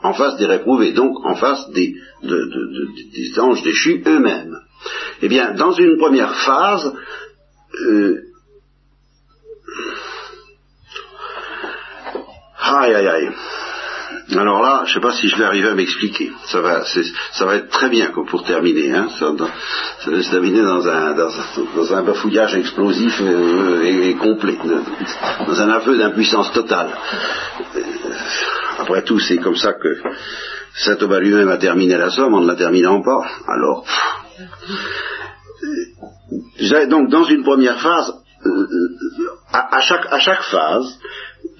en 0.00 0.12
face 0.12 0.36
des 0.36 0.46
réprouvés, 0.46 0.92
donc 0.92 1.16
en 1.24 1.34
face 1.34 1.70
des, 1.70 1.96
des 2.22 3.40
anges 3.40 3.62
déchus 3.62 4.02
eux-mêmes. 4.06 4.56
Eh 5.22 5.28
bien, 5.28 5.54
dans 5.54 5.72
une 5.72 5.96
première 5.96 6.34
phase, 6.36 6.94
Aïe, 12.60 12.94
aïe, 12.94 13.08
aïe. 13.08 13.30
Alors 14.36 14.62
là, 14.62 14.82
je 14.84 14.90
ne 14.90 14.94
sais 14.94 15.00
pas 15.00 15.12
si 15.12 15.28
je 15.28 15.36
vais 15.36 15.44
arriver 15.44 15.68
à 15.68 15.74
m'expliquer. 15.74 16.30
Ça 16.46 16.60
va, 16.60 16.84
ça 17.32 17.44
va 17.46 17.56
être 17.56 17.70
très 17.70 17.88
bien 17.88 18.12
pour 18.12 18.44
terminer. 18.44 18.92
Hein. 18.92 19.08
Ça, 19.18 19.30
va 19.32 20.22
se 20.22 20.30
terminer 20.30 20.62
dans 20.62 20.86
un, 20.86 22.02
bafouillage 22.02 22.54
explosif 22.54 23.20
euh, 23.20 23.82
et, 23.84 24.14
complet, 24.16 24.58
dans 25.46 25.60
un 25.60 25.70
aveu 25.70 25.96
d'impuissance 25.96 26.52
totale. 26.52 26.90
Euh, 27.74 27.80
après 28.78 29.02
tout, 29.02 29.18
c'est 29.18 29.38
comme 29.38 29.56
ça 29.56 29.72
que 29.72 29.96
saint 30.74 30.96
Thomas 30.96 31.20
lui-même 31.20 31.48
a 31.48 31.56
terminé 31.56 31.96
la 31.96 32.10
somme 32.10 32.34
en 32.34 32.40
ne 32.40 32.48
la 32.48 32.56
terminant 32.56 33.02
pas. 33.02 33.26
Alors, 33.48 33.84
donc 36.88 37.10
dans 37.10 37.24
une 37.24 37.42
première 37.42 37.80
phase, 37.80 38.12
à, 39.52 39.80
chaque, 39.80 40.06
à 40.10 40.18
chaque 40.18 40.42
phase, 40.42 40.98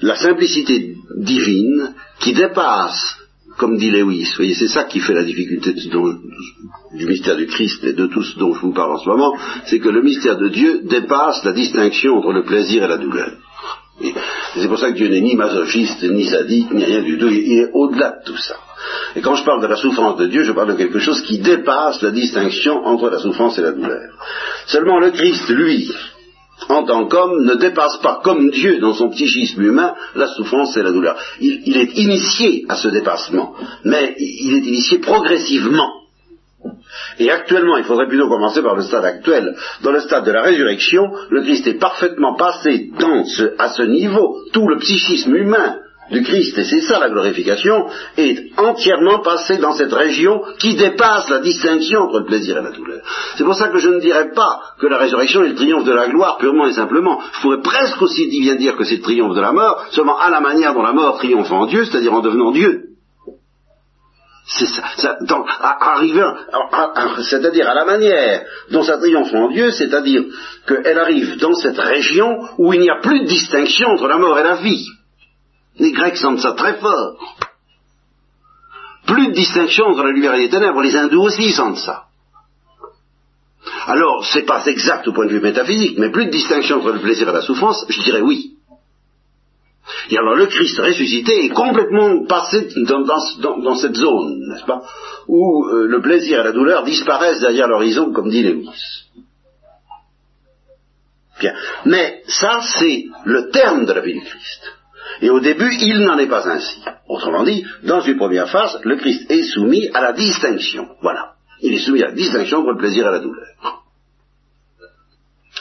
la 0.02 0.16
simplicité 0.16 0.94
divine 1.16 1.94
qui 2.20 2.34
dépasse, 2.34 3.16
comme 3.56 3.76
dit 3.76 3.90
Lewis, 3.90 4.32
voyez, 4.36 4.54
c'est 4.54 4.68
ça 4.68 4.84
qui 4.84 5.00
fait 5.00 5.14
la 5.14 5.24
difficulté 5.24 5.72
du 5.72 7.06
mystère 7.06 7.36
du 7.36 7.46
Christ 7.46 7.82
et 7.84 7.92
de 7.92 8.06
tout 8.06 8.22
ce 8.22 8.38
dont 8.38 8.54
je 8.54 8.60
vous 8.60 8.72
parle 8.72 8.92
en 8.92 8.98
ce 8.98 9.08
moment, 9.08 9.36
c'est 9.66 9.80
que 9.80 9.88
le 9.88 10.02
mystère 10.02 10.38
de 10.38 10.48
Dieu 10.48 10.82
dépasse 10.84 11.44
la 11.44 11.52
distinction 11.52 12.16
entre 12.16 12.32
le 12.32 12.44
plaisir 12.44 12.84
et 12.84 12.88
la 12.88 12.98
douleur. 12.98 13.32
C'est 14.54 14.68
pour 14.68 14.78
ça 14.78 14.92
que 14.92 14.96
Dieu 14.96 15.08
n'est 15.08 15.20
ni 15.20 15.34
masochiste, 15.34 16.04
ni 16.04 16.24
sadique, 16.24 16.70
ni 16.72 16.84
rien 16.84 17.02
du 17.02 17.18
tout, 17.18 17.28
il 17.28 17.58
est 17.58 17.70
au-delà 17.72 18.10
de 18.20 18.24
tout 18.24 18.36
ça. 18.36 18.56
Et 19.16 19.20
quand 19.20 19.34
je 19.34 19.44
parle 19.44 19.62
de 19.62 19.66
la 19.66 19.76
souffrance 19.76 20.16
de 20.18 20.26
Dieu, 20.26 20.44
je 20.44 20.52
parle 20.52 20.68
de 20.68 20.76
quelque 20.76 20.98
chose 20.98 21.22
qui 21.22 21.38
dépasse 21.38 22.02
la 22.02 22.10
distinction 22.10 22.84
entre 22.86 23.10
la 23.10 23.18
souffrance 23.18 23.58
et 23.58 23.62
la 23.62 23.72
douleur. 23.72 24.12
Seulement 24.66 25.00
le 25.00 25.10
Christ, 25.10 25.48
lui, 25.48 25.90
en 26.68 26.84
tant 26.84 27.06
qu'homme, 27.06 27.44
ne 27.44 27.54
dépasse 27.54 27.98
pas 27.98 28.20
comme 28.22 28.50
Dieu 28.50 28.78
dans 28.80 28.94
son 28.94 29.10
psychisme 29.10 29.62
humain 29.62 29.94
la 30.14 30.28
souffrance 30.28 30.76
et 30.76 30.82
la 30.82 30.92
douleur. 30.92 31.16
Il, 31.40 31.76
est 31.76 31.96
initié 31.96 32.64
à 32.68 32.76
ce 32.76 32.88
dépassement, 32.88 33.54
mais 33.84 34.14
il 34.18 34.54
est 34.54 34.66
initié 34.66 34.98
progressivement. 34.98 35.90
Et 37.18 37.30
actuellement, 37.30 37.76
il 37.76 37.84
faudrait 37.84 38.08
plutôt 38.08 38.28
commencer 38.28 38.62
par 38.62 38.74
le 38.74 38.82
stade 38.82 39.04
actuel. 39.04 39.56
Dans 39.82 39.92
le 39.92 40.00
stade 40.00 40.24
de 40.24 40.32
la 40.32 40.42
résurrection, 40.42 41.10
le 41.30 41.42
Christ 41.42 41.66
est 41.66 41.78
parfaitement 41.78 42.34
passé 42.34 42.90
à 43.58 43.68
ce 43.70 43.82
niveau. 43.82 44.36
Tout 44.52 44.68
le 44.68 44.78
psychisme 44.78 45.34
humain 45.34 45.76
du 46.10 46.22
Christ, 46.22 46.56
et 46.56 46.64
c'est 46.64 46.80
ça 46.80 46.98
la 46.98 47.10
glorification, 47.10 47.86
est 48.16 48.58
entièrement 48.58 49.20
passé 49.20 49.58
dans 49.58 49.72
cette 49.72 49.92
région 49.92 50.42
qui 50.58 50.74
dépasse 50.74 51.28
la 51.28 51.40
distinction 51.40 52.00
entre 52.02 52.20
le 52.20 52.24
plaisir 52.24 52.56
et 52.56 52.62
la 52.62 52.70
douleur. 52.70 53.00
C'est 53.36 53.44
pour 53.44 53.54
ça 53.54 53.68
que 53.68 53.78
je 53.78 53.88
ne 53.88 54.00
dirais 54.00 54.30
pas 54.34 54.60
que 54.80 54.86
la 54.86 54.98
résurrection 54.98 55.42
est 55.44 55.50
le 55.50 55.54
triomphe 55.54 55.84
de 55.84 55.92
la 55.92 56.08
gloire 56.08 56.38
purement 56.38 56.66
et 56.66 56.72
simplement. 56.72 57.20
Je 57.32 57.40
pourrais 57.42 57.60
presque 57.60 58.00
aussi 58.00 58.26
bien 58.28 58.56
dire 58.56 58.76
que 58.76 58.84
c'est 58.84 58.96
le 58.96 59.02
triomphe 59.02 59.34
de 59.34 59.40
la 59.40 59.52
mort, 59.52 59.84
seulement 59.90 60.18
à 60.18 60.30
la 60.30 60.40
manière 60.40 60.74
dont 60.74 60.82
la 60.82 60.92
mort 60.92 61.18
triomphe 61.18 61.52
en 61.52 61.66
Dieu, 61.66 61.84
c'est-à-dire 61.84 62.14
en 62.14 62.20
devenant 62.20 62.52
Dieu. 62.52 62.84
C'est 64.50 64.66
ça, 64.66 64.82
ça 64.96 65.18
arrivant, 65.60 66.34
c'est-à-dire 67.20 67.68
à 67.68 67.74
la 67.74 67.84
manière 67.84 68.46
dont 68.70 68.82
ça 68.82 68.96
triomphe 68.96 69.34
en 69.34 69.50
Dieu, 69.50 69.70
c'est-à-dire 69.72 70.22
qu'elle 70.66 70.98
arrive 70.98 71.38
dans 71.38 71.52
cette 71.52 71.78
région 71.78 72.48
où 72.56 72.72
il 72.72 72.80
n'y 72.80 72.88
a 72.88 72.98
plus 73.02 73.20
de 73.20 73.26
distinction 73.26 73.88
entre 73.90 74.08
la 74.08 74.16
mort 74.16 74.38
et 74.38 74.42
la 74.42 74.54
vie. 74.54 74.86
Les 75.78 75.92
Grecs 75.92 76.16
sentent 76.16 76.40
ça 76.40 76.52
très 76.52 76.78
fort. 76.78 77.16
Plus 79.06 79.28
de 79.28 79.32
distinction 79.32 79.86
entre 79.86 80.04
la 80.04 80.12
lumière 80.12 80.34
et 80.34 80.42
les 80.42 80.50
ténèbres, 80.50 80.82
les 80.82 80.96
hindous 80.96 81.22
aussi 81.22 81.50
sentent 81.52 81.78
ça. 81.78 82.04
Alors, 83.86 84.24
c'est 84.26 84.44
pas 84.44 84.64
exact 84.66 85.06
au 85.08 85.12
point 85.12 85.26
de 85.26 85.32
vue 85.32 85.40
métaphysique, 85.40 85.98
mais 85.98 86.10
plus 86.10 86.26
de 86.26 86.30
distinction 86.30 86.78
entre 86.78 86.92
le 86.92 87.00
plaisir 87.00 87.28
et 87.28 87.32
la 87.32 87.42
souffrance, 87.42 87.86
je 87.88 88.02
dirais 88.02 88.20
oui. 88.20 88.54
Et 90.10 90.18
alors 90.18 90.34
le 90.34 90.46
Christ 90.46 90.78
ressuscité 90.78 91.46
est 91.46 91.50
complètement 91.50 92.26
passé 92.26 92.68
dans, 92.76 93.74
cette 93.76 93.94
zone, 93.94 94.48
n'est-ce 94.48 94.66
pas, 94.66 94.82
où 95.26 95.64
euh, 95.64 95.86
le 95.86 96.00
plaisir 96.02 96.40
et 96.40 96.44
la 96.44 96.52
douleur 96.52 96.84
disparaissent 96.84 97.40
derrière 97.40 97.68
l'horizon, 97.68 98.12
comme 98.12 98.28
dit 98.28 98.42
Lewis. 98.42 99.06
Bien. 101.40 101.54
Mais 101.86 102.22
ça, 102.26 102.60
c'est 102.78 103.04
le 103.24 103.50
terme 103.50 103.86
de 103.86 103.92
la 103.92 104.00
vie 104.00 104.14
du 104.14 104.20
Christ. 104.20 104.77
Et 105.20 105.30
au 105.30 105.40
début, 105.40 105.72
il 105.80 106.04
n'en 106.04 106.18
est 106.18 106.28
pas 106.28 106.48
ainsi. 106.48 106.82
Autrement 107.08 107.42
dit, 107.42 107.64
dans 107.82 108.00
une 108.00 108.16
première 108.16 108.48
phase, 108.48 108.80
le 108.84 108.96
Christ 108.96 109.30
est 109.30 109.42
soumis 109.42 109.88
à 109.94 110.00
la 110.00 110.12
distinction. 110.12 110.88
Voilà. 111.02 111.32
Il 111.60 111.74
est 111.74 111.84
soumis 111.84 112.02
à 112.02 112.08
la 112.08 112.14
distinction 112.14 112.58
entre 112.58 112.70
le 112.72 112.78
plaisir 112.78 113.06
et 113.08 113.10
la 113.10 113.18
douleur. 113.18 113.46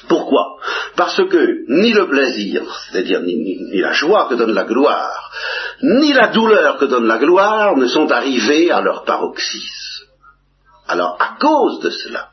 Pourquoi? 0.08 0.58
Parce 0.96 1.18
que 1.18 1.66
ni 1.70 1.92
le 1.92 2.08
plaisir, 2.08 2.64
c'est-à-dire 2.92 3.22
ni, 3.22 3.82
la 3.82 3.94
joie 3.94 4.28
que 4.30 4.36
donne 4.36 4.54
la 4.54 4.66
gloire, 4.66 5.32
ni 5.82 6.14
la 6.14 6.28
douleur 6.28 6.78
que 6.78 6.86
donne 6.86 7.08
la 7.08 7.18
gloire 7.18 7.76
ne 7.78 7.88
sont 7.88 8.12
arrivés 8.12 8.72
à 8.72 8.82
leur 8.82 9.04
paroxysme. 9.06 10.06
Alors, 10.88 11.18
à 11.20 11.38
cause 11.40 11.82
de 11.82 11.90
cela, 11.90 12.30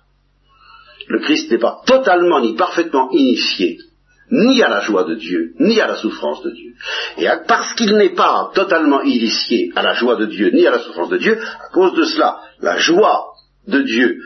le 1.09 1.21
Christ 1.21 1.51
n'est 1.51 1.59
pas 1.59 1.81
totalement 1.87 2.41
ni 2.41 2.55
parfaitement 2.55 3.11
initié 3.11 3.79
ni 4.31 4.63
à 4.63 4.69
la 4.69 4.81
joie 4.81 5.05
de 5.05 5.15
Dieu, 5.15 5.53
ni 5.61 5.81
à 5.81 5.87
la 5.87 5.97
souffrance 5.97 6.43
de 6.43 6.51
Dieu. 6.51 6.73
Et 7.19 7.27
parce 7.47 7.75
qu'il 7.75 7.95
n'est 7.97 8.15
pas 8.15 8.51
totalement 8.55 9.03
initié 9.03 9.71
à 9.77 9.83
la 9.83 9.95
joie 9.95 10.17
de 10.17 10.27
Dieu, 10.27 10.51
ni 10.53 10.67
à 10.67 10.71
la 10.71 10.79
souffrance 10.79 11.11
de 11.11 11.19
Dieu, 11.19 11.39
à 11.39 11.73
cause 11.73 11.95
de 11.95 12.05
cela, 12.05 12.39
la 12.61 12.79
joie 12.79 13.27
de 13.69 13.83
Dieu 13.83 14.19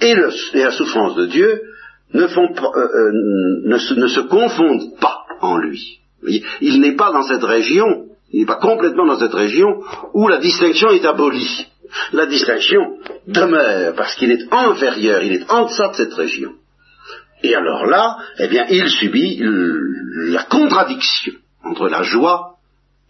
et, 0.00 0.14
la 0.54 0.70
souffrance 0.72 1.14
de 1.16 1.26
Dieu 1.26 1.62
euh, 2.14 2.20
euh, 2.20 3.10
ne, 3.64 3.78
se, 3.78 3.94
ne, 3.94 4.06
se, 4.06 4.20
confondent 4.20 4.98
pas 5.00 5.24
en 5.40 5.56
lui. 5.58 6.00
Il 6.60 6.80
n'est 6.80 6.96
pas 6.96 7.12
dans 7.12 7.22
cette 7.22 7.42
région, 7.42 8.06
il 8.32 8.40
n'est 8.40 8.46
pas 8.46 8.56
complètement 8.56 9.06
dans 9.06 9.18
cette 9.18 9.34
région 9.34 9.82
où 10.14 10.28
la 10.28 10.38
distinction 10.38 10.90
est 10.90 11.04
abolie. 11.04 11.66
La 12.12 12.26
distinction 12.26 12.98
demeure 13.28 13.94
parce 13.94 14.16
qu'il 14.16 14.30
est 14.32 14.52
inférieur, 14.52 15.22
il 15.22 15.32
est 15.32 15.50
en 15.50 15.66
deçà 15.66 15.88
de 15.88 15.96
cette 15.96 16.14
région. 16.14 16.52
Et 17.44 17.54
alors 17.54 17.84
là, 17.84 18.16
eh 18.38 18.48
bien, 18.48 18.64
il 18.70 18.88
subit 18.88 19.38
la 19.42 20.44
contradiction 20.44 21.34
entre 21.62 21.90
la 21.90 22.02
joie 22.02 22.54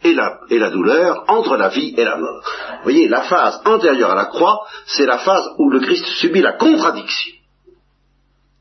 et 0.03 0.13
la, 0.13 0.41
et 0.51 0.59
la, 0.59 0.71
douleur, 0.71 1.23
entre 1.29 1.57
la 1.57 1.69
vie 1.69 1.95
et 1.97 2.05
la 2.05 2.17
mort. 2.17 2.43
Vous 2.79 2.83
voyez, 2.83 3.07
la 3.07 3.23
phase 3.23 3.63
antérieure 3.65 4.11
à 4.11 4.17
la 4.17 4.25
croix, 4.25 4.67
c'est 4.87 5.07
la 5.07 5.19
phase 5.19 5.51
où 5.59 5.71
le 5.71 5.79
Christ 5.79 6.05
subit 6.21 6.43
la 6.43 6.55
contradiction 6.55 7.33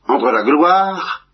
entre 0.08 0.30
la 0.30 0.44
gloire 0.44 1.26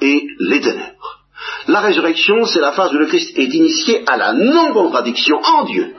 et 0.00 0.26
les 0.40 0.60
ténèbres. 0.60 1.20
La 1.68 1.80
résurrection, 1.80 2.46
c'est 2.46 2.60
la 2.60 2.72
phase 2.72 2.94
où 2.94 2.98
le 2.98 3.06
Christ 3.06 3.38
est 3.38 3.52
initié 3.54 4.04
à 4.06 4.16
la 4.16 4.32
non-contradiction 4.32 5.36
en 5.36 5.64
Dieu. 5.66 5.94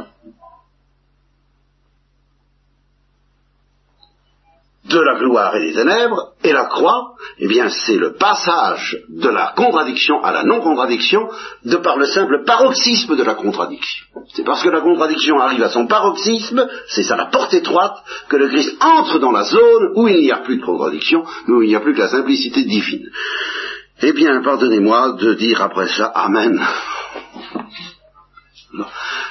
De 4.95 5.01
la 5.01 5.19
gloire 5.19 5.55
et 5.55 5.67
des 5.67 5.73
ténèbres, 5.73 6.33
et 6.43 6.53
la 6.53 6.65
croix, 6.65 7.15
eh 7.39 7.47
bien, 7.47 7.69
c'est 7.69 7.97
le 7.97 8.13
passage 8.13 8.97
de 9.09 9.29
la 9.29 9.53
contradiction 9.55 10.23
à 10.23 10.31
la 10.31 10.43
non-contradiction 10.43 11.27
de 11.65 11.77
par 11.77 11.97
le 11.97 12.05
simple 12.05 12.43
paroxysme 12.45 13.15
de 13.15 13.23
la 13.23 13.35
contradiction. 13.35 14.05
C'est 14.33 14.45
parce 14.45 14.63
que 14.63 14.69
la 14.69 14.81
contradiction 14.81 15.39
arrive 15.39 15.63
à 15.63 15.69
son 15.69 15.87
paroxysme, 15.87 16.67
c'est 16.87 17.03
ça 17.03 17.17
la 17.17 17.25
porte 17.25 17.53
étroite, 17.53 17.97
que 18.29 18.37
le 18.37 18.47
Christ 18.47 18.77
entre 18.81 19.19
dans 19.19 19.31
la 19.31 19.43
zone 19.43 19.91
où 19.95 20.07
il 20.07 20.21
n'y 20.21 20.31
a 20.31 20.37
plus 20.37 20.57
de 20.57 20.65
contradiction, 20.65 21.23
où 21.47 21.61
il 21.61 21.69
n'y 21.69 21.75
a 21.75 21.81
plus 21.81 21.93
que 21.93 21.99
la 21.99 22.09
simplicité 22.09 22.63
divine. 22.63 23.09
Eh 24.01 24.13
bien, 24.13 24.41
pardonnez-moi 24.43 25.13
de 25.19 25.33
dire 25.33 25.61
après 25.61 25.87
ça 25.87 26.05
Amen 26.05 26.59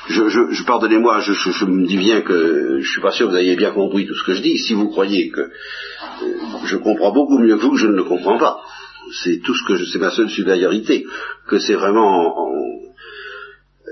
je, 0.08 0.64
pardonnez-moi, 0.64 1.20
je, 1.20 1.64
me 1.64 1.86
dis 1.86 1.96
bien 1.96 2.20
que 2.22 2.78
je 2.80 2.90
suis 2.90 3.00
pas 3.00 3.12
sûr 3.12 3.26
que 3.26 3.32
vous 3.32 3.38
ayez 3.38 3.56
bien 3.56 3.72
compris 3.72 4.06
tout 4.06 4.14
ce 4.14 4.24
que 4.24 4.34
je 4.34 4.42
dis. 4.42 4.58
Si 4.58 4.74
vous 4.74 4.88
croyez 4.88 5.30
que 5.30 5.40
euh, 5.40 5.50
je 6.66 6.76
comprends 6.76 7.12
beaucoup 7.12 7.38
mieux 7.38 7.56
que 7.56 7.62
vous, 7.62 7.76
je 7.76 7.86
ne 7.86 7.96
le 7.96 8.04
comprends 8.04 8.38
pas. 8.38 8.60
C'est 9.22 9.40
tout 9.42 9.54
ce 9.54 9.64
que 9.66 9.76
je, 9.76 9.84
c'est 9.84 9.98
ma 9.98 10.10
seule 10.10 10.30
supériorité, 10.30 11.06
que 11.46 11.58
c'est 11.58 11.74
vraiment, 11.74 12.48
euh, 12.48 13.90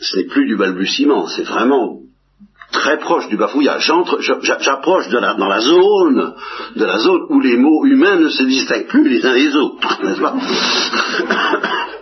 ce 0.00 0.18
n'est 0.18 0.26
plus 0.26 0.46
du 0.46 0.56
balbutiement, 0.56 1.26
c'est 1.28 1.44
vraiment 1.44 2.00
très 2.72 2.98
proche 2.98 3.28
du 3.28 3.36
bafouillage. 3.36 3.90
J'approche 4.42 5.08
dans 5.08 5.20
la 5.20 5.60
zone, 5.60 6.34
de 6.76 6.84
la 6.84 6.98
zone 6.98 7.22
où 7.30 7.40
les 7.40 7.56
mots 7.56 7.86
humains 7.86 8.16
ne 8.16 8.28
se 8.28 8.42
distinguent 8.42 8.88
plus 8.88 9.08
les 9.08 9.24
uns 9.24 9.34
des 9.34 9.54
autres, 9.56 9.80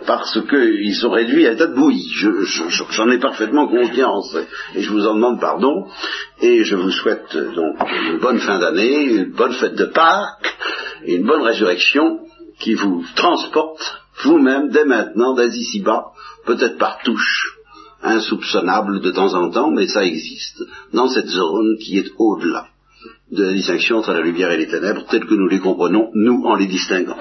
Parce 0.05 0.39
qu'ils 0.49 0.95
sont 0.95 1.11
réduits 1.11 1.47
à 1.47 1.51
un 1.51 1.55
de 1.55 1.65
bouillie. 1.67 2.11
J'en 2.91 3.09
ai 3.09 3.19
parfaitement 3.19 3.67
confiance 3.67 4.35
et 4.75 4.81
je 4.81 4.91
vous 4.91 5.05
en 5.05 5.15
demande 5.15 5.39
pardon. 5.39 5.87
Et 6.41 6.63
je 6.63 6.75
vous 6.75 6.91
souhaite 6.91 7.35
donc 7.35 7.77
une 8.11 8.19
bonne 8.19 8.39
fin 8.39 8.59
d'année, 8.59 9.03
une 9.03 9.31
bonne 9.31 9.53
fête 9.53 9.75
de 9.75 9.85
Pâques 9.85 10.57
et 11.05 11.15
une 11.15 11.25
bonne 11.25 11.41
résurrection 11.41 12.19
qui 12.59 12.73
vous 12.73 13.03
transporte 13.15 14.03
vous-même 14.23 14.69
dès 14.69 14.85
maintenant, 14.85 15.33
dès 15.33 15.49
ici-bas, 15.49 16.05
peut-être 16.45 16.77
par 16.77 16.99
touche 17.03 17.57
insoupçonnable 18.03 19.01
de 19.01 19.11
temps 19.11 19.33
en 19.33 19.49
temps, 19.49 19.71
mais 19.71 19.87
ça 19.87 20.03
existe, 20.03 20.61
dans 20.93 21.07
cette 21.07 21.27
zone 21.27 21.77
qui 21.79 21.97
est 21.97 22.11
au-delà 22.17 22.67
de 23.31 23.43
la 23.43 23.53
distinction 23.53 23.97
entre 23.97 24.13
la 24.13 24.21
lumière 24.21 24.51
et 24.51 24.57
les 24.57 24.67
ténèbres, 24.67 25.05
telles 25.09 25.25
que 25.25 25.33
nous 25.33 25.47
les 25.47 25.59
comprenons, 25.59 26.11
nous, 26.13 26.43
en 26.45 26.55
les 26.55 26.67
distinguant. 26.67 27.17